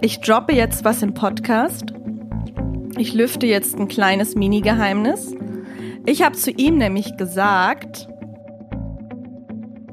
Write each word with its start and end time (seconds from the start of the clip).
Ich 0.00 0.20
droppe 0.20 0.52
jetzt 0.52 0.84
was 0.84 1.02
im 1.02 1.12
Podcast. 1.12 1.92
Ich 2.98 3.14
lüfte 3.14 3.46
jetzt 3.46 3.76
ein 3.80 3.88
kleines 3.88 4.36
Mini-Geheimnis. 4.36 5.34
Ich 6.06 6.22
habe 6.22 6.36
zu 6.36 6.52
ihm 6.52 6.78
nämlich 6.78 7.16
gesagt, 7.16 8.08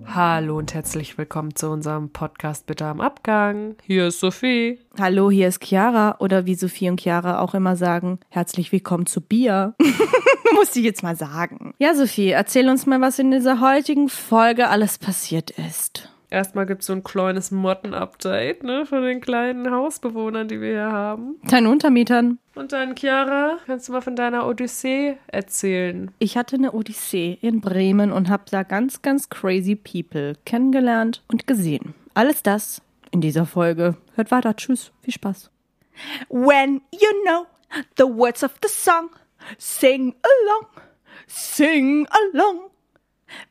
Hallo 0.05 0.59
und 0.59 0.75
herzlich 0.75 1.17
willkommen 1.17 1.55
zu 1.55 1.71
unserem 1.71 2.11
Podcast 2.11 2.67
Bitte 2.67 2.85
am 2.85 3.01
Abgang. 3.01 3.77
Hier 3.81 4.07
ist 4.07 4.19
Sophie. 4.19 4.79
Hallo, 4.99 5.31
hier 5.31 5.47
ist 5.47 5.63
Chiara 5.63 6.17
oder 6.19 6.45
wie 6.45 6.53
Sophie 6.53 6.89
und 6.89 7.01
Chiara 7.01 7.39
auch 7.39 7.55
immer 7.55 7.75
sagen, 7.75 8.19
herzlich 8.29 8.71
willkommen 8.71 9.07
zu 9.07 9.21
Bier. 9.21 9.73
Muss 10.53 10.75
ich 10.75 10.83
jetzt 10.83 11.01
mal 11.01 11.15
sagen. 11.15 11.73
Ja, 11.79 11.95
Sophie, 11.95 12.29
erzähl 12.29 12.69
uns 12.69 12.85
mal, 12.85 13.01
was 13.01 13.17
in 13.17 13.31
dieser 13.31 13.59
heutigen 13.59 14.07
Folge 14.07 14.69
alles 14.69 14.99
passiert 14.99 15.49
ist. 15.49 16.14
Erstmal 16.29 16.65
gibt 16.65 16.81
es 16.81 16.87
so 16.87 16.93
ein 16.93 17.03
kleines 17.03 17.51
Motten-Update 17.51 18.63
ne, 18.63 18.85
von 18.85 19.03
den 19.03 19.21
kleinen 19.21 19.71
Hausbewohnern, 19.71 20.47
die 20.47 20.59
wir 20.59 20.71
hier 20.71 20.91
haben. 20.91 21.35
Deinen 21.43 21.67
Untermietern. 21.67 22.39
Und 22.55 22.71
dann, 22.71 22.95
Chiara, 22.95 23.57
kannst 23.65 23.87
du 23.87 23.93
mal 23.93 24.01
von 24.01 24.15
deiner 24.15 24.47
Odyssee 24.47 25.17
erzählen? 25.27 26.11
Ich 26.19 26.37
hatte 26.37 26.55
eine 26.55 26.71
Odyssee 26.71 27.37
in 27.41 27.61
Bremen 27.61 28.11
und 28.11 28.29
habe 28.29 28.43
da 28.49 28.63
ganz, 28.63 29.01
ganz 29.01 29.29
crazy 29.29 29.75
people 29.75 30.33
kennengelernt 30.45 31.23
und 31.27 31.47
gesehen. 31.47 31.93
Alles 32.13 32.43
das 32.43 32.81
in 33.11 33.21
dieser 33.21 33.45
Folge. 33.45 33.95
Hört 34.15 34.31
weiter. 34.31 34.55
Tschüss. 34.55 34.91
Viel 35.01 35.13
Spaß. 35.13 35.51
When 36.29 36.81
you 36.91 37.09
know 37.25 37.45
the 37.97 38.03
words 38.03 38.43
of 38.43 38.51
the 38.61 38.69
song, 38.69 39.09
sing 39.57 40.15
along, 40.23 40.67
sing 41.27 42.07
along. 42.33 42.69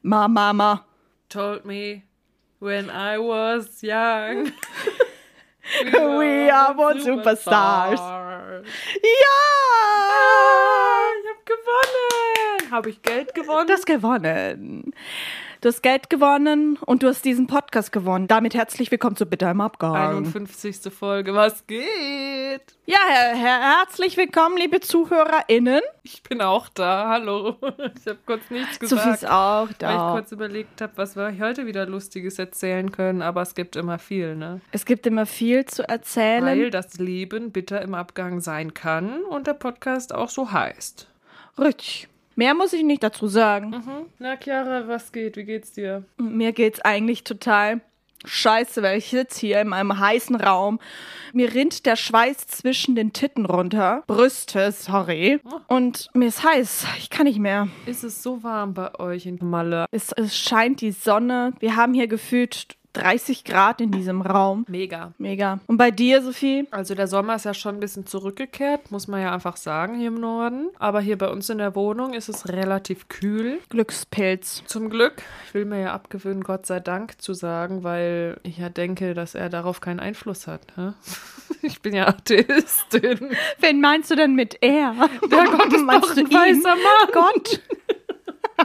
Ma, 0.03 0.29
mama. 0.29 0.85
Told 1.29 1.65
me 1.65 2.03
when 2.65 2.89
I 2.89 3.19
was 3.19 3.83
young. 3.83 4.51
We 5.93 6.51
are 6.51 6.75
born 6.75 6.99
superstars. 7.01 8.01
Ja! 8.01 8.65
Ich 11.21 11.29
hab 11.29 11.47
gewonnen. 11.47 12.71
Habe 12.71 12.91
ich 12.91 13.03
Geld 13.03 13.35
gewonnen? 13.35 13.67
Du 13.67 13.73
hast 13.75 13.87
gewonnen. 13.87 14.93
Du 15.65 15.69
hast 15.69 15.83
Geld 15.83 16.11
gewonnen 16.11 16.77
und 16.85 17.03
du 17.03 17.09
hast 17.09 17.25
diesen 17.25 17.47
Podcast 17.47 17.91
gewonnen. 17.91 18.29
Damit 18.29 18.55
herzlich 18.55 18.91
willkommen 18.91 19.17
zu 19.17 19.25
Bitte 19.25 19.47
im 19.47 19.63
Abgang. 19.63 19.97
51. 19.97 20.93
Folge. 20.93 21.33
Was 21.33 21.67
geht? 21.67 22.61
Ja, 22.85 22.99
her 23.09 23.35
her 23.35 23.79
herzlich 23.79 24.19
willkommen, 24.19 24.59
liebe 24.59 24.81
ZuhörerInnen. 24.81 25.81
Ich 26.03 26.23
bin 26.23 26.43
auch 26.43 26.69
da. 26.69 27.09
Hallo. 27.09 27.57
Ich 27.99 28.07
habe 28.07 28.19
kurz 28.27 28.43
nichts 28.51 28.79
gesagt. 28.79 29.05
Sophie 29.05 29.15
ist 29.15 29.27
auch 29.27 29.65
Weil 29.65 29.71
ich 29.71 29.79
da. 29.79 30.13
kurz 30.13 30.33
überlegt 30.33 30.83
habe, 30.83 30.93
was 30.97 31.17
wir 31.17 31.35
heute 31.39 31.65
wieder 31.65 31.87
Lustiges 31.87 32.39
erzählen 32.39 32.93
können, 32.93 33.23
aber 33.23 33.41
es 33.41 33.55
gibt 33.55 33.75
immer 33.77 33.99
viel, 33.99 34.37
ne? 34.37 34.61
Es 34.71 34.85
gibt 34.85 35.07
immer 35.07 35.25
viel 35.25 35.65
zu 35.65 35.89
erzählen. 35.89 36.45
Weil 36.45 36.71
das 36.71 36.99
Leben 36.99 37.53
bitter 37.53 37.81
im 37.81 37.95
Abgang 37.95 38.41
sein 38.41 38.75
kann 38.75 39.23
und 39.25 39.47
der 39.47 39.55
Podcast 39.55 40.15
auch 40.15 40.29
so 40.29 40.53
heißt. 40.53 41.09
Richtig. 41.59 42.09
Mehr 42.37 42.55
muss 42.55 42.73
ich 42.73 42.83
nicht 42.83 43.03
dazu 43.03 43.27
sagen. 43.29 43.71
Mhm. 43.71 44.07
Na, 44.19 44.37
Chiara, 44.37 44.87
was 44.89 45.13
geht? 45.13 45.37
Wie 45.37 45.45
geht's 45.45 45.73
dir? 45.73 46.05
Mir 46.19 46.53
geht's 46.53 46.81
eigentlich 46.81 47.25
total 47.25 47.81
scheiße, 48.25 48.83
weil 48.83 48.99
ich 48.99 49.11
sitze 49.11 49.41
hier 49.41 49.61
in 49.61 49.73
einem 49.73 49.99
heißen 49.99 50.37
Raum. 50.37 50.81
Mir 51.33 51.55
rinnt 51.55 51.87
der 51.87 51.97
Schweiß 51.97 52.47
zwischen 52.47 52.95
den 52.95 53.13
Titten 53.13 53.47
runter. 53.47 54.03
Brüste, 54.07 54.73
sorry. 54.73 55.41
Und 55.69 56.09
mir 56.15 56.29
ist 56.29 56.45
heiß. 56.45 56.87
Ich 56.99 57.11
kann 57.11 57.27
nicht 57.27 57.39
mehr. 57.39 57.69
Ist 57.87 58.05
es 58.05 58.23
so 58.23 58.43
warm 58.43 58.75
bei 58.75 58.99
euch 58.99 59.27
in 59.27 59.39
Malle? 59.43 59.87
Es, 59.91 60.13
es 60.13 60.37
scheint 60.37 60.81
die 60.81 60.93
Sonne. 60.93 61.53
Wir 61.61 61.77
haben 61.77 61.95
hier 61.95 62.09
gefühlt 62.09 62.77
30 62.95 63.45
Grad 63.45 63.81
in 63.81 63.91
diesem 63.91 64.23
Raum. 64.23 64.65
Mega. 64.69 65.13
Mega. 65.19 65.61
Und 65.67 65.77
bei 65.77 65.91
dir, 65.91 66.23
Sophie? 66.23 66.67
Also 66.71 66.95
der 66.95 67.07
Sommer 67.07 67.37
ist 67.37 67.45
ja 67.45 67.55
schon 67.55 67.77
ein 67.77 67.81
bisschen 67.81 68.07
zurückgekehrt, 68.07 68.91
muss 68.91 69.09
man 69.09 69.21
ja 69.21 69.33
einfach 69.35 69.57
sagen, 69.57 69.99
hier 69.99 70.09
im 70.09 70.21
Norden. 70.21 70.71
Aber 70.79 71.01
hier 71.01 71.19
bei 71.19 71.29
uns 71.29 71.51
in 71.51 71.59
der 71.59 71.75
Wohnung 71.75 72.15
ist 72.15 72.29
es 72.29 72.49
relativ 72.49 73.09
kühl. 73.09 73.59
Glückspilz. 73.69 74.63
Zum 74.67 74.91
Glück. 74.91 75.23
Ich 75.49 75.55
will 75.55 75.65
mir 75.65 75.81
ja 75.81 75.93
abgewöhnen, 75.93 76.43
Gott 76.43 76.67
sei 76.67 76.81
Dank 76.81 77.21
zu 77.21 77.35
sagen, 77.35 77.85
weil 77.85 78.39
ich 78.43 78.59
ja 78.59 78.69
denke, 78.69 79.15
dass 79.15 79.35
er 79.35 79.49
darauf 79.49 79.81
keinen 79.81 80.01
Einfluss 80.01 80.47
hat. 80.47 80.77
Ne? 80.77 80.95
Ich 81.63 81.81
bin 81.81 81.95
ja 81.95 82.07
Atheistin. 82.09 83.31
Wen 83.59 83.81
meinst 83.81 84.11
du 84.11 84.17
denn 84.17 84.35
mit 84.35 84.59
er? 84.61 84.95
Der 85.31 85.45
Gott 85.47 85.73
ist 85.73 85.83
Meinst 85.83 86.11
doch 86.11 86.17
ein 86.17 86.31
weißer 86.31 86.77
Mann. 86.77 87.11
Gott. 87.13 87.61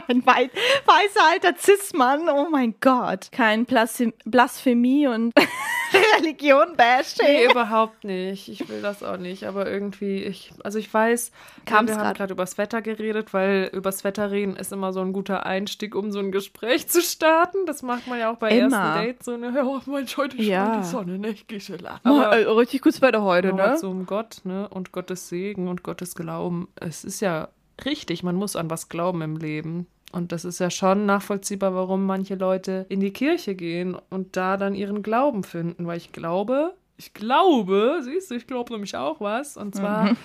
Ein 0.08 0.24
wei 0.26 0.50
weißer 0.86 1.20
alter 1.32 1.54
Cis-Mann, 1.58 2.28
oh 2.28 2.48
mein 2.50 2.74
Gott. 2.80 3.30
Kein 3.32 3.64
Blasphemie 3.64 4.12
Blasphemie 4.24 5.06
und 5.08 5.32
Religion-Bashing. 6.18 7.26
Nee, 7.26 7.44
überhaupt 7.50 8.04
nicht. 8.04 8.48
Ich 8.48 8.68
will 8.68 8.80
das 8.82 9.02
auch 9.02 9.16
nicht. 9.16 9.44
Aber 9.46 9.68
irgendwie, 9.70 10.22
ich, 10.22 10.52
also 10.62 10.78
ich 10.78 10.92
weiß, 10.92 11.32
Kam's 11.66 11.88
wir 11.90 11.96
haben 11.96 12.02
grad? 12.04 12.16
gerade 12.16 12.32
übers 12.34 12.58
Wetter 12.58 12.82
geredet, 12.82 13.32
weil 13.34 13.70
übers 13.72 14.04
Wetter 14.04 14.30
reden 14.30 14.56
ist 14.56 14.72
immer 14.72 14.92
so 14.92 15.00
ein 15.00 15.12
guter 15.12 15.46
Einstieg, 15.46 15.94
um 15.94 16.12
so 16.12 16.18
ein 16.18 16.32
Gespräch 16.32 16.88
zu 16.88 17.02
starten. 17.02 17.66
Das 17.66 17.82
macht 17.82 18.06
man 18.06 18.18
ja 18.18 18.30
auch 18.32 18.36
bei 18.36 18.50
Immer. 18.50 18.76
ersten 18.76 19.06
Dates. 19.06 19.24
So 19.26 19.32
eine, 19.34 19.64
oh 19.66 19.80
Mensch, 19.86 20.16
heute 20.16 20.36
scheint 20.36 20.48
Ja. 20.48 20.76
die 20.78 20.84
Sonne, 20.86 21.18
ne? 21.18 21.30
Ich 21.30 21.46
gehe 21.46 21.60
schon 21.60 21.78
lachen. 21.78 22.06
Aber 22.06 22.36
äh, 22.38 22.44
richtig 22.48 22.82
gutes 22.82 23.02
Wetter 23.02 23.22
heute, 23.22 23.52
ne? 23.52 23.76
zum 23.76 24.06
Gott, 24.06 24.40
ne? 24.44 24.68
Und 24.68 24.92
Gottes 24.92 25.28
Segen 25.28 25.68
und 25.68 25.82
Gottes 25.82 26.14
Glauben. 26.14 26.68
Es 26.76 27.04
ist 27.04 27.20
ja 27.20 27.48
richtig, 27.84 28.22
man 28.22 28.36
muss 28.36 28.56
an 28.56 28.70
was 28.70 28.88
glauben 28.88 29.22
im 29.22 29.36
Leben. 29.36 29.86
Und 30.12 30.32
das 30.32 30.44
ist 30.44 30.58
ja 30.58 30.70
schon 30.70 31.06
nachvollziehbar, 31.06 31.74
warum 31.74 32.04
manche 32.04 32.34
Leute 32.34 32.86
in 32.88 33.00
die 33.00 33.12
Kirche 33.12 33.54
gehen 33.54 33.96
und 34.10 34.36
da 34.36 34.56
dann 34.56 34.74
ihren 34.74 35.02
Glauben 35.02 35.44
finden. 35.44 35.86
Weil 35.86 35.98
ich 35.98 36.12
glaube, 36.12 36.74
ich 36.96 37.14
glaube, 37.14 38.00
siehst 38.02 38.30
du, 38.30 38.34
ich 38.34 38.46
glaube 38.46 38.72
nämlich 38.72 38.96
auch 38.96 39.20
was. 39.20 39.56
Und 39.56 39.74
zwar, 39.74 40.16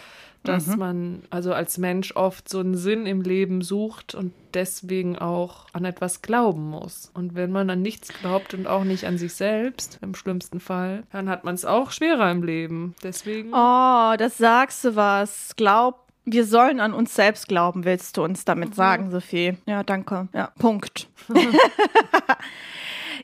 dass 0.44 0.76
man 0.76 1.22
also 1.30 1.54
als 1.54 1.78
Mensch 1.78 2.16
oft 2.16 2.50
so 2.50 2.60
einen 2.60 2.76
Sinn 2.76 3.06
im 3.06 3.22
Leben 3.22 3.62
sucht 3.62 4.16
und 4.16 4.34
deswegen 4.54 5.18
auch 5.18 5.68
an 5.74 5.86
etwas 5.86 6.22
glauben 6.22 6.70
muss. 6.70 7.12
Und 7.14 7.36
wenn 7.36 7.52
man 7.52 7.70
an 7.70 7.82
nichts 7.82 8.10
glaubt 8.10 8.54
und 8.54 8.68
auch 8.68 8.84
nicht 8.84 9.06
an 9.06 9.18
sich 9.18 9.34
selbst, 9.34 10.00
im 10.02 10.16
schlimmsten 10.16 10.60
Fall, 10.60 11.04
dann 11.12 11.30
hat 11.30 11.44
man 11.44 11.56
es 11.56 11.64
auch 11.64 11.92
schwerer 11.92 12.32
im 12.32 12.44
Leben. 12.44 12.96
Deswegen. 13.04 13.54
Oh, 13.54 14.16
das 14.18 14.38
sagst 14.38 14.84
du 14.84 14.96
was. 14.96 15.56
Glaub, 15.56 16.05
wir 16.26 16.46
sollen 16.46 16.80
an 16.80 16.94
uns 16.94 17.16
selbst 17.16 17.48
glauben, 17.48 17.86
willst 17.86 18.18
du 18.18 18.24
uns 18.24 18.46
damit 18.46 18.76
sagen, 18.76 19.12
Sophie? 19.12 19.58
Ja, 19.66 19.84
danke. 19.84 20.28
Ja, 20.34 20.52
Punkt. 20.58 21.08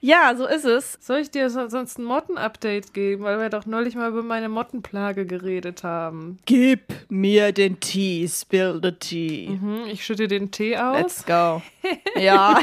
ja, 0.02 0.34
so 0.36 0.46
ist 0.48 0.66
es. 0.66 0.98
Soll 1.00 1.20
ich 1.20 1.32
dir 1.32 1.50
so- 1.50 1.68
sonst 1.70 1.98
ein 2.00 2.04
Motten-Update 2.04 2.94
geben, 2.94 3.24
weil 3.24 3.40
wir 3.40 3.50
doch 3.50 3.66
neulich 3.66 3.96
mal 3.96 4.10
über 4.10 4.24
meine 4.24 4.50
Mottenplage 4.50 5.26
geredet 5.26 5.84
haben? 5.84 6.40
Gib 6.46 6.82
mir 7.10 7.52
den 7.52 7.80
Tee, 7.80 8.28
spill 8.28 8.80
the 8.84 8.92
tea. 8.92 9.50
Mhm, 9.50 9.84
ich 9.92 10.04
schütte 10.04 10.28
den 10.28 10.52
Tee 10.52 10.76
aus. 10.78 10.98
Let's 10.98 11.26
go. 11.26 11.62
Ja. 12.20 12.60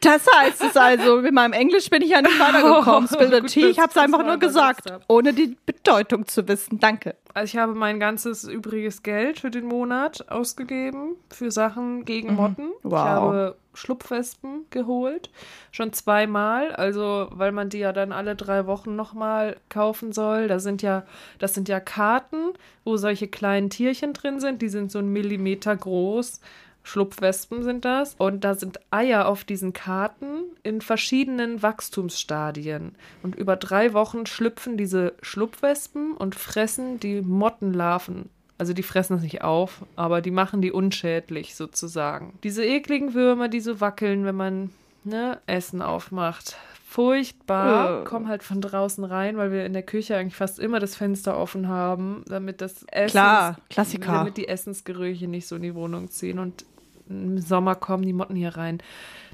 Das 0.00 0.26
heißt 0.36 0.62
es 0.62 0.76
also. 0.76 1.20
Mit 1.20 1.32
meinem 1.34 1.52
Englisch 1.52 1.90
bin 1.90 2.02
ich 2.02 2.10
ja 2.10 2.22
nicht 2.22 2.38
weitergekommen. 2.38 3.08
Oh, 3.10 3.14
Spill 3.14 3.30
the 3.30 3.40
gut, 3.40 3.50
tea. 3.50 3.66
Ich 3.66 3.78
habe 3.78 3.90
es 3.90 3.96
einfach 3.96 4.24
nur 4.24 4.36
gesagt, 4.38 4.92
ohne 5.08 5.32
die 5.32 5.56
Bedeutung 5.66 6.26
zu 6.26 6.46
wissen. 6.48 6.78
Danke. 6.78 7.16
Also 7.34 7.56
ich 7.56 7.60
habe 7.60 7.74
mein 7.74 8.00
ganzes 8.00 8.44
übriges 8.44 9.02
Geld 9.02 9.40
für 9.40 9.50
den 9.50 9.66
Monat 9.66 10.30
ausgegeben 10.30 11.16
für 11.30 11.50
Sachen 11.50 12.04
gegen 12.04 12.34
Motten. 12.34 12.66
Mhm. 12.66 12.72
Wow. 12.82 12.92
Ich 12.92 12.98
habe 13.06 13.56
Schlupfwespen 13.74 14.59
geholt, 14.70 15.30
schon 15.72 15.92
zweimal, 15.92 16.72
also 16.72 17.28
weil 17.30 17.52
man 17.52 17.68
die 17.68 17.78
ja 17.78 17.92
dann 17.92 18.12
alle 18.12 18.36
drei 18.36 18.66
Wochen 18.66 18.96
nochmal 18.96 19.56
kaufen 19.68 20.12
soll. 20.12 20.48
Da 20.48 20.58
sind 20.58 20.82
ja, 20.82 21.04
das 21.38 21.54
sind 21.54 21.68
ja 21.68 21.80
Karten, 21.80 22.52
wo 22.84 22.96
solche 22.96 23.28
kleinen 23.28 23.70
Tierchen 23.70 24.12
drin 24.12 24.40
sind, 24.40 24.62
die 24.62 24.68
sind 24.68 24.90
so 24.90 24.98
einen 24.98 25.12
Millimeter 25.12 25.76
groß. 25.76 26.40
Schlupfwespen 26.82 27.62
sind 27.62 27.84
das. 27.84 28.14
Und 28.16 28.44
da 28.44 28.54
sind 28.54 28.80
Eier 28.90 29.26
auf 29.26 29.44
diesen 29.44 29.72
Karten 29.72 30.44
in 30.62 30.80
verschiedenen 30.80 31.62
Wachstumsstadien. 31.62 32.96
Und 33.22 33.36
über 33.36 33.56
drei 33.56 33.92
Wochen 33.92 34.26
schlüpfen 34.26 34.76
diese 34.76 35.14
Schlupfwespen 35.22 36.16
und 36.16 36.34
fressen 36.34 36.98
die 36.98 37.20
Mottenlarven. 37.20 38.30
Also 38.60 38.74
die 38.74 38.82
fressen 38.82 39.16
es 39.16 39.22
nicht 39.22 39.42
auf, 39.42 39.86
aber 39.96 40.20
die 40.20 40.30
machen 40.30 40.60
die 40.60 40.70
unschädlich 40.70 41.54
sozusagen. 41.54 42.34
Diese 42.44 42.62
ekligen 42.62 43.14
Würmer, 43.14 43.48
die 43.48 43.60
so 43.60 43.80
wackeln, 43.80 44.26
wenn 44.26 44.34
man 44.34 44.68
ne, 45.02 45.38
Essen 45.46 45.80
aufmacht. 45.80 46.58
Furchtbar. 46.86 48.02
Äh. 48.02 48.04
Kommen 48.04 48.28
halt 48.28 48.42
von 48.42 48.60
draußen 48.60 49.02
rein, 49.02 49.38
weil 49.38 49.50
wir 49.50 49.64
in 49.64 49.72
der 49.72 49.82
Küche 49.82 50.14
eigentlich 50.14 50.36
fast 50.36 50.58
immer 50.58 50.78
das 50.78 50.94
Fenster 50.94 51.38
offen 51.38 51.68
haben, 51.68 52.22
damit 52.28 52.60
das 52.60 52.82
Essen 52.88 53.12
Klar, 53.12 53.56
Klassiker. 53.70 54.12
damit 54.12 54.36
die 54.36 54.46
Essensgerüche 54.48 55.26
nicht 55.26 55.48
so 55.48 55.56
in 55.56 55.62
die 55.62 55.74
Wohnung 55.74 56.10
ziehen. 56.10 56.38
Und 56.38 56.66
im 57.08 57.38
Sommer 57.38 57.76
kommen 57.76 58.02
die 58.04 58.12
Motten 58.12 58.36
hier 58.36 58.58
rein. 58.58 58.82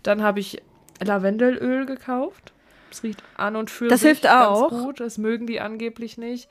Dann 0.05 0.23
habe 0.23 0.39
ich 0.39 0.63
Lavendelöl 1.03 1.85
gekauft. 1.85 2.53
Es 2.93 3.03
riecht 3.03 3.25
an 3.37 3.57
und 3.57 3.71
für 3.71 3.89
Das 3.89 4.03
sich 4.03 4.11
hilft 4.11 4.23
ganz 4.23 4.47
auch. 4.47 4.69
gut. 4.71 5.01
Das 5.01 5.19
mögen 5.19 5.49
die 5.49 5.59
angeblich 5.61 6.17
nicht. 6.17 6.49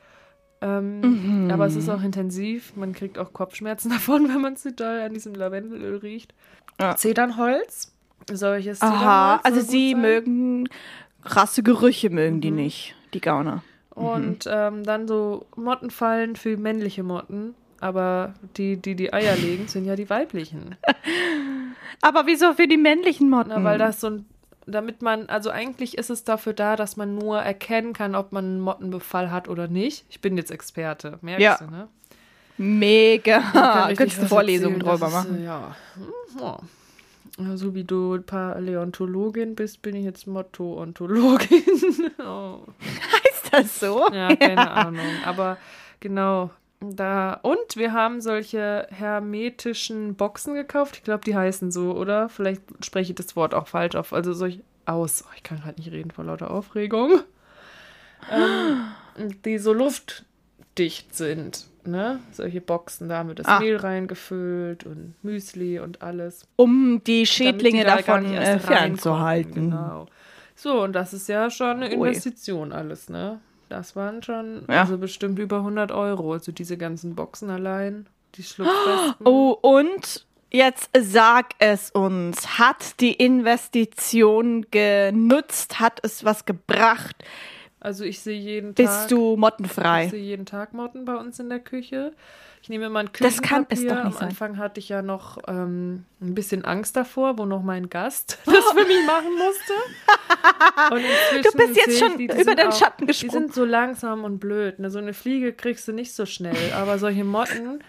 Ähm, 0.60 1.00
Mhm. 1.00 1.50
Aber 1.50 1.66
es 1.66 1.76
ist 1.76 1.88
auch 1.88 2.02
intensiv. 2.02 2.74
Man 2.76 2.92
kriegt 2.92 3.18
auch 3.18 3.32
Kopfschmerzen 3.32 3.90
davon, 3.90 4.28
wenn 4.28 4.40
man 4.40 4.56
zu 4.56 4.72
doll 4.72 5.00
an 5.00 5.12
diesem 5.14 5.34
Lavendelöl 5.34 5.96
riecht. 5.98 6.34
Ja. 6.80 6.96
Zedernholz. 6.96 7.92
Solches 8.32 8.80
Aha, 8.82 9.38
Zedernholz 9.38 9.44
also 9.44 9.60
sie 9.60 9.92
sein. 9.92 10.00
mögen 10.00 10.68
krasse 11.22 11.62
Gerüche 11.62 12.10
mögen 12.10 12.40
die 12.40 12.50
nicht. 12.50 12.94
die 13.14 13.20
Gauner. 13.20 13.62
Und 13.90 14.46
ähm, 14.50 14.84
dann 14.84 15.08
so 15.08 15.46
Mottenfallen 15.56 16.36
für 16.36 16.56
männliche 16.56 17.02
Motten. 17.02 17.54
Aber 17.80 18.34
die, 18.56 18.76
die 18.76 18.94
die 18.94 19.12
Eier 19.12 19.36
legen, 19.36 19.68
sind 19.68 19.84
ja 19.84 19.96
die 19.96 20.08
weiblichen. 20.10 20.76
Aber 22.02 22.26
wieso 22.26 22.52
für 22.54 22.66
die 22.68 22.76
männlichen 22.76 23.28
Motten? 23.30 23.50
Na, 23.54 23.64
weil 23.64 23.78
das 23.78 24.00
so 24.00 24.08
ein, 24.08 24.26
damit 24.66 25.00
man, 25.02 25.28
also 25.28 25.50
eigentlich 25.50 25.96
ist 25.96 26.10
es 26.10 26.24
dafür 26.24 26.52
da, 26.52 26.76
dass 26.76 26.96
man 26.96 27.14
nur 27.14 27.38
erkennen 27.38 27.92
kann, 27.92 28.14
ob 28.14 28.32
man 28.32 28.44
einen 28.44 28.60
Mottenbefall 28.60 29.30
hat 29.30 29.48
oder 29.48 29.68
nicht. 29.68 30.04
Ich 30.08 30.20
bin 30.20 30.36
jetzt 30.36 30.50
Experte, 30.50 31.18
merkst 31.22 31.42
Ja. 31.42 31.56
du, 31.58 31.70
ne? 31.70 31.88
Mega. 32.58 33.92
Könntest 33.96 34.22
du 34.22 34.26
Vorlesungen 34.26 34.80
drüber 34.80 34.96
das 34.98 35.08
ist, 35.08 35.14
machen. 35.14 35.38
äh, 35.40 35.44
Ja. 35.44 35.76
Ja. 36.40 36.58
Ja, 37.38 37.56
So 37.56 37.74
wie 37.74 37.84
du 37.84 38.18
Paläontologin 38.22 39.54
bist, 39.54 39.82
bin 39.82 39.94
ich 39.94 40.04
jetzt 40.04 40.26
Motto-Ontologin. 40.26 41.62
oh. 42.26 42.60
Ist 43.30 43.52
das 43.52 43.78
so? 43.80 44.08
Ja, 44.10 44.34
keine 44.34 44.70
Ahnung. 44.70 45.04
Aber 45.26 45.58
genau, 46.00 46.50
da. 46.94 47.34
Und 47.42 47.76
wir 47.76 47.92
haben 47.92 48.20
solche 48.20 48.86
hermetischen 48.90 50.14
Boxen 50.14 50.54
gekauft. 50.54 50.96
Ich 50.98 51.02
glaube, 51.02 51.24
die 51.24 51.34
heißen 51.34 51.72
so, 51.72 51.92
oder? 51.96 52.28
Vielleicht 52.28 52.62
spreche 52.84 53.12
ich 53.12 53.16
das 53.16 53.34
Wort 53.34 53.54
auch 53.54 53.66
falsch 53.66 53.96
auf. 53.96 54.12
Also 54.12 54.32
solch 54.32 54.60
aus. 54.84 55.24
Oh, 55.26 55.32
ich 55.36 55.42
kann 55.42 55.58
gerade 55.60 55.80
nicht 55.80 55.90
reden 55.90 56.10
vor 56.12 56.24
lauter 56.24 56.50
Aufregung. 56.50 57.20
ähm, 58.32 59.34
die 59.44 59.58
so 59.58 59.72
luftdicht 59.72 61.14
sind. 61.14 61.66
Ne? 61.84 62.18
Solche 62.32 62.60
Boxen, 62.60 63.08
da 63.08 63.18
haben 63.18 63.28
wir 63.28 63.34
das 63.36 63.46
Ah. 63.46 63.60
Mehl 63.60 63.76
reingefüllt 63.76 64.84
und 64.84 65.14
Müsli 65.22 65.78
und 65.78 66.02
alles. 66.02 66.46
Um 66.56 67.02
die 67.04 67.26
Schädlinge 67.26 67.80
die 67.80 67.84
da 67.84 67.96
davon 67.96 68.24
äh, 68.26 68.58
fernzuhalten. 68.58 69.70
Genau. 69.70 70.06
So, 70.56 70.82
und 70.82 70.94
das 70.94 71.12
ist 71.12 71.28
ja 71.28 71.50
schon 71.50 71.82
eine 71.82 71.96
Ui. 71.96 72.08
Investition 72.08 72.72
alles, 72.72 73.08
ne? 73.08 73.40
Das 73.68 73.96
waren 73.96 74.22
schon, 74.22 74.64
Ja. 74.68 74.82
also 74.82 74.98
bestimmt 74.98 75.38
über 75.38 75.58
100 75.58 75.92
Euro. 75.92 76.32
Also 76.32 76.52
diese 76.52 76.76
ganzen 76.76 77.14
Boxen 77.14 77.50
allein, 77.50 78.06
die 78.36 78.42
Schlupfwesten. 78.42 79.14
Oh, 79.26 79.56
und 79.60 80.26
jetzt 80.50 80.90
sag 80.98 81.50
es 81.58 81.90
uns. 81.90 82.58
Hat 82.58 83.00
die 83.00 83.12
Investition 83.12 84.66
genutzt? 84.70 85.80
Hat 85.80 86.00
es 86.02 86.24
was 86.24 86.44
gebracht? 86.44 87.16
Also 87.80 88.04
ich 88.04 88.20
sehe 88.20 88.38
jeden 88.38 88.74
Tag. 88.74 88.86
Bist 88.86 89.10
du 89.10 89.34
Ich 89.34 89.38
mottenfrei? 89.38 90.08
sehe 90.08 90.22
jeden 90.22 90.46
Tag 90.46 90.72
Motten 90.72 91.04
bei 91.04 91.14
uns 91.16 91.38
in 91.38 91.48
der 91.48 91.60
Küche. 91.60 92.12
Ich 92.62 92.68
nehme 92.70 92.86
immer 92.86 92.98
ein 93.00 93.10
Das 93.20 93.42
kann 93.42 93.66
es 93.68 93.78
Küchenpapier. 93.80 93.88
doch 93.90 93.96
nicht 93.96 94.06
Am 94.06 94.12
sein. 94.20 94.28
Anfang 94.30 94.56
hatte 94.58 94.80
ich 94.80 94.88
ja 94.88 95.02
noch 95.02 95.38
ähm, 95.46 96.04
ein 96.20 96.34
bisschen 96.34 96.64
Angst 96.64 96.96
davor, 96.96 97.38
wo 97.38 97.44
noch 97.44 97.62
mein 97.62 97.88
Gast 97.90 98.38
das 98.46 98.64
für 98.72 98.86
mich 98.86 99.06
machen 99.06 99.32
musste. 99.38 99.72
Du 101.42 101.56
bist 101.56 101.76
jetzt 101.76 101.88
ich 101.88 101.98
schon 101.98 102.18
die, 102.18 102.26
die 102.28 102.40
über 102.40 102.54
den 102.54 102.68
auch, 102.68 102.78
Schatten 102.78 103.02
Die 103.02 103.06
gesprungen. 103.06 103.30
sind 103.32 103.54
so 103.54 103.64
langsam 103.64 104.24
und 104.24 104.38
blöd. 104.38 104.78
Ne? 104.78 104.90
So 104.90 104.98
eine 104.98 105.14
Fliege 105.14 105.52
kriegst 105.52 105.86
du 105.88 105.92
nicht 105.92 106.12
so 106.14 106.26
schnell. 106.26 106.72
Aber 106.74 106.98
solche 106.98 107.24
Motten, 107.24 107.80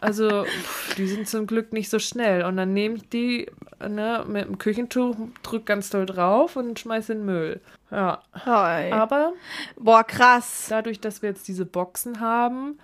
also 0.00 0.44
pff, 0.44 0.94
die 0.96 1.06
sind 1.06 1.28
zum 1.28 1.46
Glück 1.46 1.72
nicht 1.72 1.88
so 1.90 1.98
schnell. 1.98 2.44
Und 2.44 2.56
dann 2.56 2.72
nehme 2.74 2.96
ich 2.96 3.08
die 3.08 3.50
ne, 3.86 4.24
mit 4.28 4.46
dem 4.46 4.58
Küchentuch, 4.58 5.16
drück 5.42 5.66
ganz 5.66 5.90
doll 5.90 6.06
drauf 6.06 6.56
und 6.56 6.78
schmeiß 6.78 7.10
in 7.10 7.18
den 7.18 7.26
Müll. 7.26 7.60
Ja, 7.90 8.22
Hi. 8.44 8.92
aber 8.92 9.32
Boah, 9.76 10.04
krass. 10.04 10.66
dadurch, 10.68 11.00
dass 11.00 11.22
wir 11.22 11.30
jetzt 11.30 11.48
diese 11.48 11.64
Boxen 11.64 12.20
haben, 12.20 12.78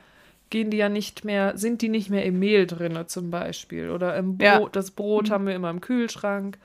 gehen 0.50 0.70
die 0.70 0.76
ja 0.78 0.88
nicht 0.88 1.24
mehr, 1.24 1.56
sind 1.58 1.82
die 1.82 1.88
nicht 1.88 2.10
mehr 2.10 2.24
im 2.24 2.38
Mehl 2.38 2.66
drinne 2.66 3.06
zum 3.06 3.30
Beispiel. 3.30 3.90
Oder 3.90 4.16
im 4.16 4.38
Brot. 4.38 4.46
Ja. 4.46 4.60
Mhm. 4.60 4.68
Das 4.72 4.90
Brot 4.92 5.30
haben 5.30 5.46
wir 5.46 5.54
immer 5.54 5.70
im 5.70 5.80
Kühlschrank. 5.80 6.58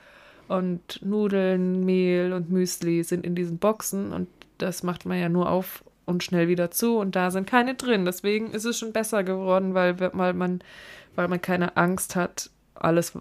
Und 0.48 1.04
Nudeln, 1.04 1.84
Mehl 1.84 2.32
und 2.32 2.50
Müsli 2.50 3.04
sind 3.04 3.24
in 3.24 3.34
diesen 3.34 3.58
Boxen. 3.58 4.12
Und 4.12 4.28
das 4.58 4.82
macht 4.82 5.06
man 5.06 5.18
ja 5.18 5.28
nur 5.28 5.48
auf 5.50 5.84
und 6.06 6.24
schnell 6.24 6.48
wieder 6.48 6.70
zu. 6.70 6.98
Und 6.98 7.16
da 7.16 7.30
sind 7.30 7.46
keine 7.46 7.74
drin. 7.74 8.04
Deswegen 8.04 8.50
ist 8.52 8.64
es 8.64 8.78
schon 8.78 8.92
besser 8.92 9.22
geworden, 9.22 9.74
weil, 9.74 9.98
weil, 10.00 10.32
man, 10.34 10.60
weil 11.14 11.28
man 11.28 11.40
keine 11.40 11.76
Angst 11.76 12.16
hat, 12.16 12.50
alles, 12.74 13.12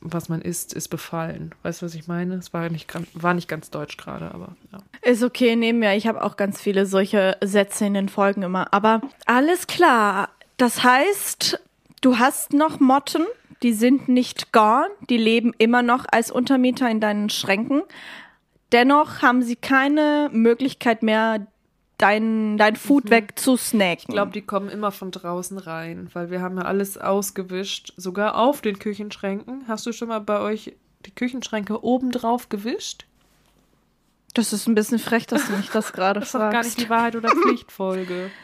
was 0.00 0.28
man 0.28 0.40
isst, 0.40 0.72
ist 0.72 0.88
befallen. 0.88 1.52
Weißt 1.62 1.82
du, 1.82 1.86
was 1.86 1.94
ich 1.94 2.06
meine? 2.06 2.34
Es 2.34 2.52
war 2.52 2.68
nicht, 2.68 2.92
war 3.14 3.34
nicht 3.34 3.48
ganz 3.48 3.70
deutsch 3.70 3.96
gerade, 3.96 4.32
aber 4.32 4.56
ja. 4.72 4.78
Ist 5.02 5.22
okay, 5.22 5.56
nehmen 5.56 5.80
wir. 5.80 5.94
Ich 5.94 6.06
habe 6.06 6.22
auch 6.22 6.36
ganz 6.36 6.60
viele 6.60 6.86
solche 6.86 7.36
Sätze 7.42 7.86
in 7.86 7.94
den 7.94 8.08
Folgen 8.08 8.42
immer. 8.42 8.72
Aber 8.72 9.00
alles 9.26 9.66
klar. 9.66 10.30
Das 10.56 10.84
heißt, 10.84 11.60
du 12.00 12.18
hast 12.18 12.52
noch 12.52 12.80
Motten, 12.80 13.24
die 13.62 13.72
sind 13.72 14.08
nicht 14.08 14.52
gone, 14.52 14.88
die 15.08 15.16
leben 15.16 15.52
immer 15.58 15.82
noch 15.82 16.04
als 16.10 16.30
Untermieter 16.30 16.88
in 16.88 17.00
deinen 17.00 17.30
Schränken. 17.30 17.82
Dennoch 18.72 19.22
haben 19.22 19.42
sie 19.42 19.56
keine 19.56 20.28
Möglichkeit 20.32 21.02
mehr, 21.02 21.46
dein, 21.98 22.56
dein 22.56 22.76
Food 22.76 23.10
wegzusnacken. 23.10 23.98
Ich 23.98 24.06
glaube, 24.06 24.32
die 24.32 24.42
kommen 24.42 24.68
immer 24.68 24.90
von 24.92 25.10
draußen 25.10 25.58
rein, 25.58 26.08
weil 26.14 26.30
wir 26.30 26.40
haben 26.40 26.56
ja 26.56 26.64
alles 26.64 26.96
ausgewischt, 26.96 27.92
sogar 27.96 28.36
auf 28.36 28.62
den 28.62 28.78
Küchenschränken. 28.78 29.64
Hast 29.68 29.84
du 29.86 29.92
schon 29.92 30.08
mal 30.08 30.20
bei 30.20 30.40
euch 30.40 30.74
die 31.06 31.14
Küchenschränke 31.14 31.84
oben 31.84 32.10
drauf 32.10 32.48
gewischt? 32.48 33.04
das 34.34 34.52
ist 34.52 34.68
ein 34.68 34.74
bisschen 34.74 34.98
frech, 34.98 35.26
dass 35.26 35.46
du 35.46 35.56
mich 35.56 35.70
das 35.70 35.92
gerade 35.92 36.20
Das 36.20 36.28
ist 36.28 36.34
doch 36.34 36.38
gar 36.38 36.62
nicht 36.62 36.72
fragst. 36.72 36.80
die 36.80 36.90
Wahrheit 36.90 37.16
oder 37.16 37.30
Pflichtfolge. 37.30 38.30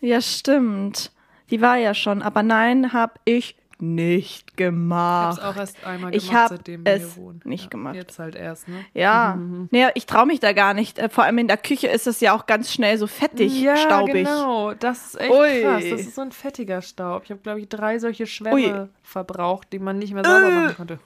Ja, 0.00 0.20
stimmt. 0.20 1.10
Die 1.50 1.60
war 1.60 1.76
ja 1.76 1.92
schon, 1.92 2.22
aber 2.22 2.44
nein, 2.44 2.92
hab 2.92 3.18
ich 3.24 3.56
nicht 3.80 4.50
Ich 4.50 4.56
gemacht. 4.56 5.38
habe 5.40 5.50
es 5.50 5.56
auch 5.56 5.60
erst 5.60 5.84
einmal 5.86 6.14
Ich 6.14 6.26
gemacht, 6.28 6.42
hab 6.42 6.48
seitdem 6.50 6.84
wir 6.84 6.92
es 6.92 7.14
hier 7.14 7.22
wohnen. 7.22 7.40
nicht 7.44 7.64
ja, 7.64 7.68
gemacht. 7.70 7.94
Jetzt 7.94 8.18
halt 8.18 8.34
erst, 8.34 8.68
ne? 8.68 8.84
Ja, 8.94 9.38
nee, 9.70 9.86
ich 9.94 10.06
traue 10.06 10.26
mich 10.26 10.40
da 10.40 10.52
gar 10.52 10.74
nicht. 10.74 10.98
Äh, 10.98 11.08
Vor 11.08 11.24
allem 11.24 11.38
in 11.38 11.48
der 11.48 11.56
Küche 11.56 11.86
ist 11.88 12.06
es 12.06 12.20
ja 12.20 12.32
auch 12.34 12.46
ganz 12.46 12.72
schnell 12.72 12.98
so 12.98 13.06
fettig, 13.06 13.60
ja, 13.60 13.76
staubig. 13.76 14.14
genau. 14.26 14.74
Das 14.74 15.06
ist 15.14 15.20
echt 15.20 15.30
Ui. 15.30 15.62
krass. 15.62 15.84
Das 15.90 16.00
ist 16.00 16.14
so 16.14 16.22
ein 16.22 16.32
fettiger 16.32 16.82
Staub. 16.82 17.22
Ich 17.24 17.30
habe, 17.30 17.40
glaube 17.40 17.60
ich, 17.60 17.68
drei 17.68 17.98
solche 17.98 18.24
Ui. 18.24 18.26
Schwämme 18.28 18.88
verbraucht, 19.02 19.68
die 19.72 19.78
man 19.78 19.98
nicht 19.98 20.12
mehr 20.12 20.24
sauber 20.24 20.50
machen 20.50 20.76
konnte. 20.76 20.98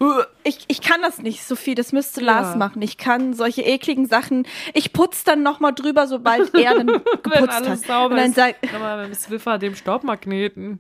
Ich, 0.45 0.65
ich 0.69 0.81
kann 0.81 1.03
das 1.03 1.19
nicht, 1.19 1.45
Sophie, 1.45 1.75
das 1.75 1.93
müsste 1.93 2.21
Ja. 2.21 2.27
Lars 2.27 2.57
machen. 2.57 2.83
Ich 2.83 2.97
kann 2.99 3.35
solche 3.35 3.63
ekligen 3.63 4.07
Sachen, 4.07 4.47
ich 4.75 4.93
putz 4.93 5.25
dann 5.25 5.43
nochmal 5.43 5.73
drüber, 5.73 6.07
sobald 6.07 6.55
er 6.55 6.75
dann 6.75 6.87
Wenn 6.89 7.03
geputzt 7.23 7.51
alles 7.51 7.69
hat. 7.69 7.79
sauber 7.87 8.15
Und 8.15 8.17
dann 8.17 8.31
ist, 8.31 8.37
sag, 8.37 8.73
nochmal 8.73 8.99
mit 9.07 9.09
dem 9.09 9.15
Swiffer, 9.15 9.59
dem 9.59 9.75
Staubmagneten. 9.75 10.79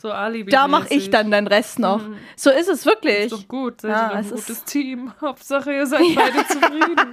So 0.00 0.10
alibi 0.10 0.50
da 0.50 0.66
mache 0.66 0.94
ich 0.94 1.10
dann 1.10 1.30
den 1.30 1.46
Rest 1.46 1.78
noch. 1.78 2.00
So 2.36 2.50
ist 2.50 2.68
es 2.68 2.86
wirklich. 2.86 3.24
Ist 3.26 3.32
doch 3.32 3.46
gut, 3.48 3.82
seid 3.82 3.90
Ja, 3.90 4.08
ihr 4.10 4.14
ein 4.16 4.24
es 4.24 4.30
gutes 4.30 4.48
ist- 4.48 4.66
Team. 4.66 5.12
Hauptsache, 5.20 5.72
ihr 5.74 5.86
seid 5.86 6.00
beide 6.14 6.46
zufrieden. 6.48 7.12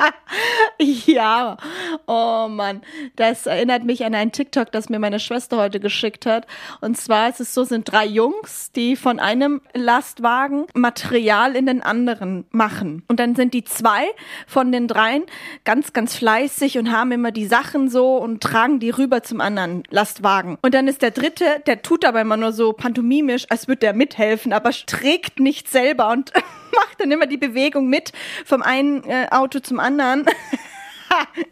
Ja, 0.82 1.58
oh 2.06 2.46
Mann, 2.48 2.80
das 3.16 3.46
erinnert 3.46 3.84
mich 3.84 4.04
an 4.04 4.14
einen 4.14 4.32
TikTok, 4.32 4.72
das 4.72 4.88
mir 4.88 4.98
meine 4.98 5.20
Schwester 5.20 5.58
heute 5.58 5.78
geschickt 5.78 6.24
hat. 6.24 6.46
Und 6.80 6.96
zwar 6.96 7.28
ist 7.28 7.40
es 7.40 7.52
so, 7.52 7.64
sind 7.64 7.90
drei 7.90 8.06
Jungs, 8.06 8.72
die 8.72 8.96
von 8.96 9.18
einem 9.18 9.60
Lastwagen 9.74 10.66
Material 10.74 11.54
in 11.54 11.66
den 11.66 11.82
anderen 11.82 12.46
machen. 12.50 13.02
Und 13.08 13.20
dann 13.20 13.34
sind 13.34 13.52
die 13.52 13.64
zwei 13.64 14.06
von 14.46 14.72
den 14.72 14.88
dreien 14.88 15.24
ganz, 15.64 15.92
ganz 15.92 16.16
fleißig 16.16 16.78
und 16.78 16.90
haben 16.90 17.12
immer 17.12 17.30
die 17.30 17.46
Sachen 17.46 17.90
so 17.90 18.16
und 18.16 18.42
tragen 18.42 18.80
die 18.80 18.90
rüber 18.90 19.22
zum 19.22 19.40
anderen 19.40 19.82
Lastwagen. 19.90 20.56
Und 20.62 20.72
dann 20.72 20.88
ist 20.88 21.02
der 21.02 21.10
dritte, 21.10 21.44
der 21.66 21.82
tut 21.82 22.04
aber 22.04 22.22
immer 22.22 22.38
nur 22.38 22.52
so 22.52 22.72
pantomimisch, 22.72 23.44
als 23.50 23.68
würde 23.68 23.80
der 23.80 23.92
mithelfen, 23.92 24.52
aber 24.52 24.70
trägt 24.70 25.40
nicht 25.40 25.68
selber 25.68 26.10
und 26.10 26.32
macht 26.74 27.00
dann 27.00 27.10
immer 27.10 27.26
die 27.26 27.36
Bewegung 27.36 27.88
mit 27.88 28.12
vom 28.44 28.62
einen 28.62 29.04
äh, 29.04 29.26
Auto 29.30 29.58
zum 29.58 29.78
anderen. 29.78 29.89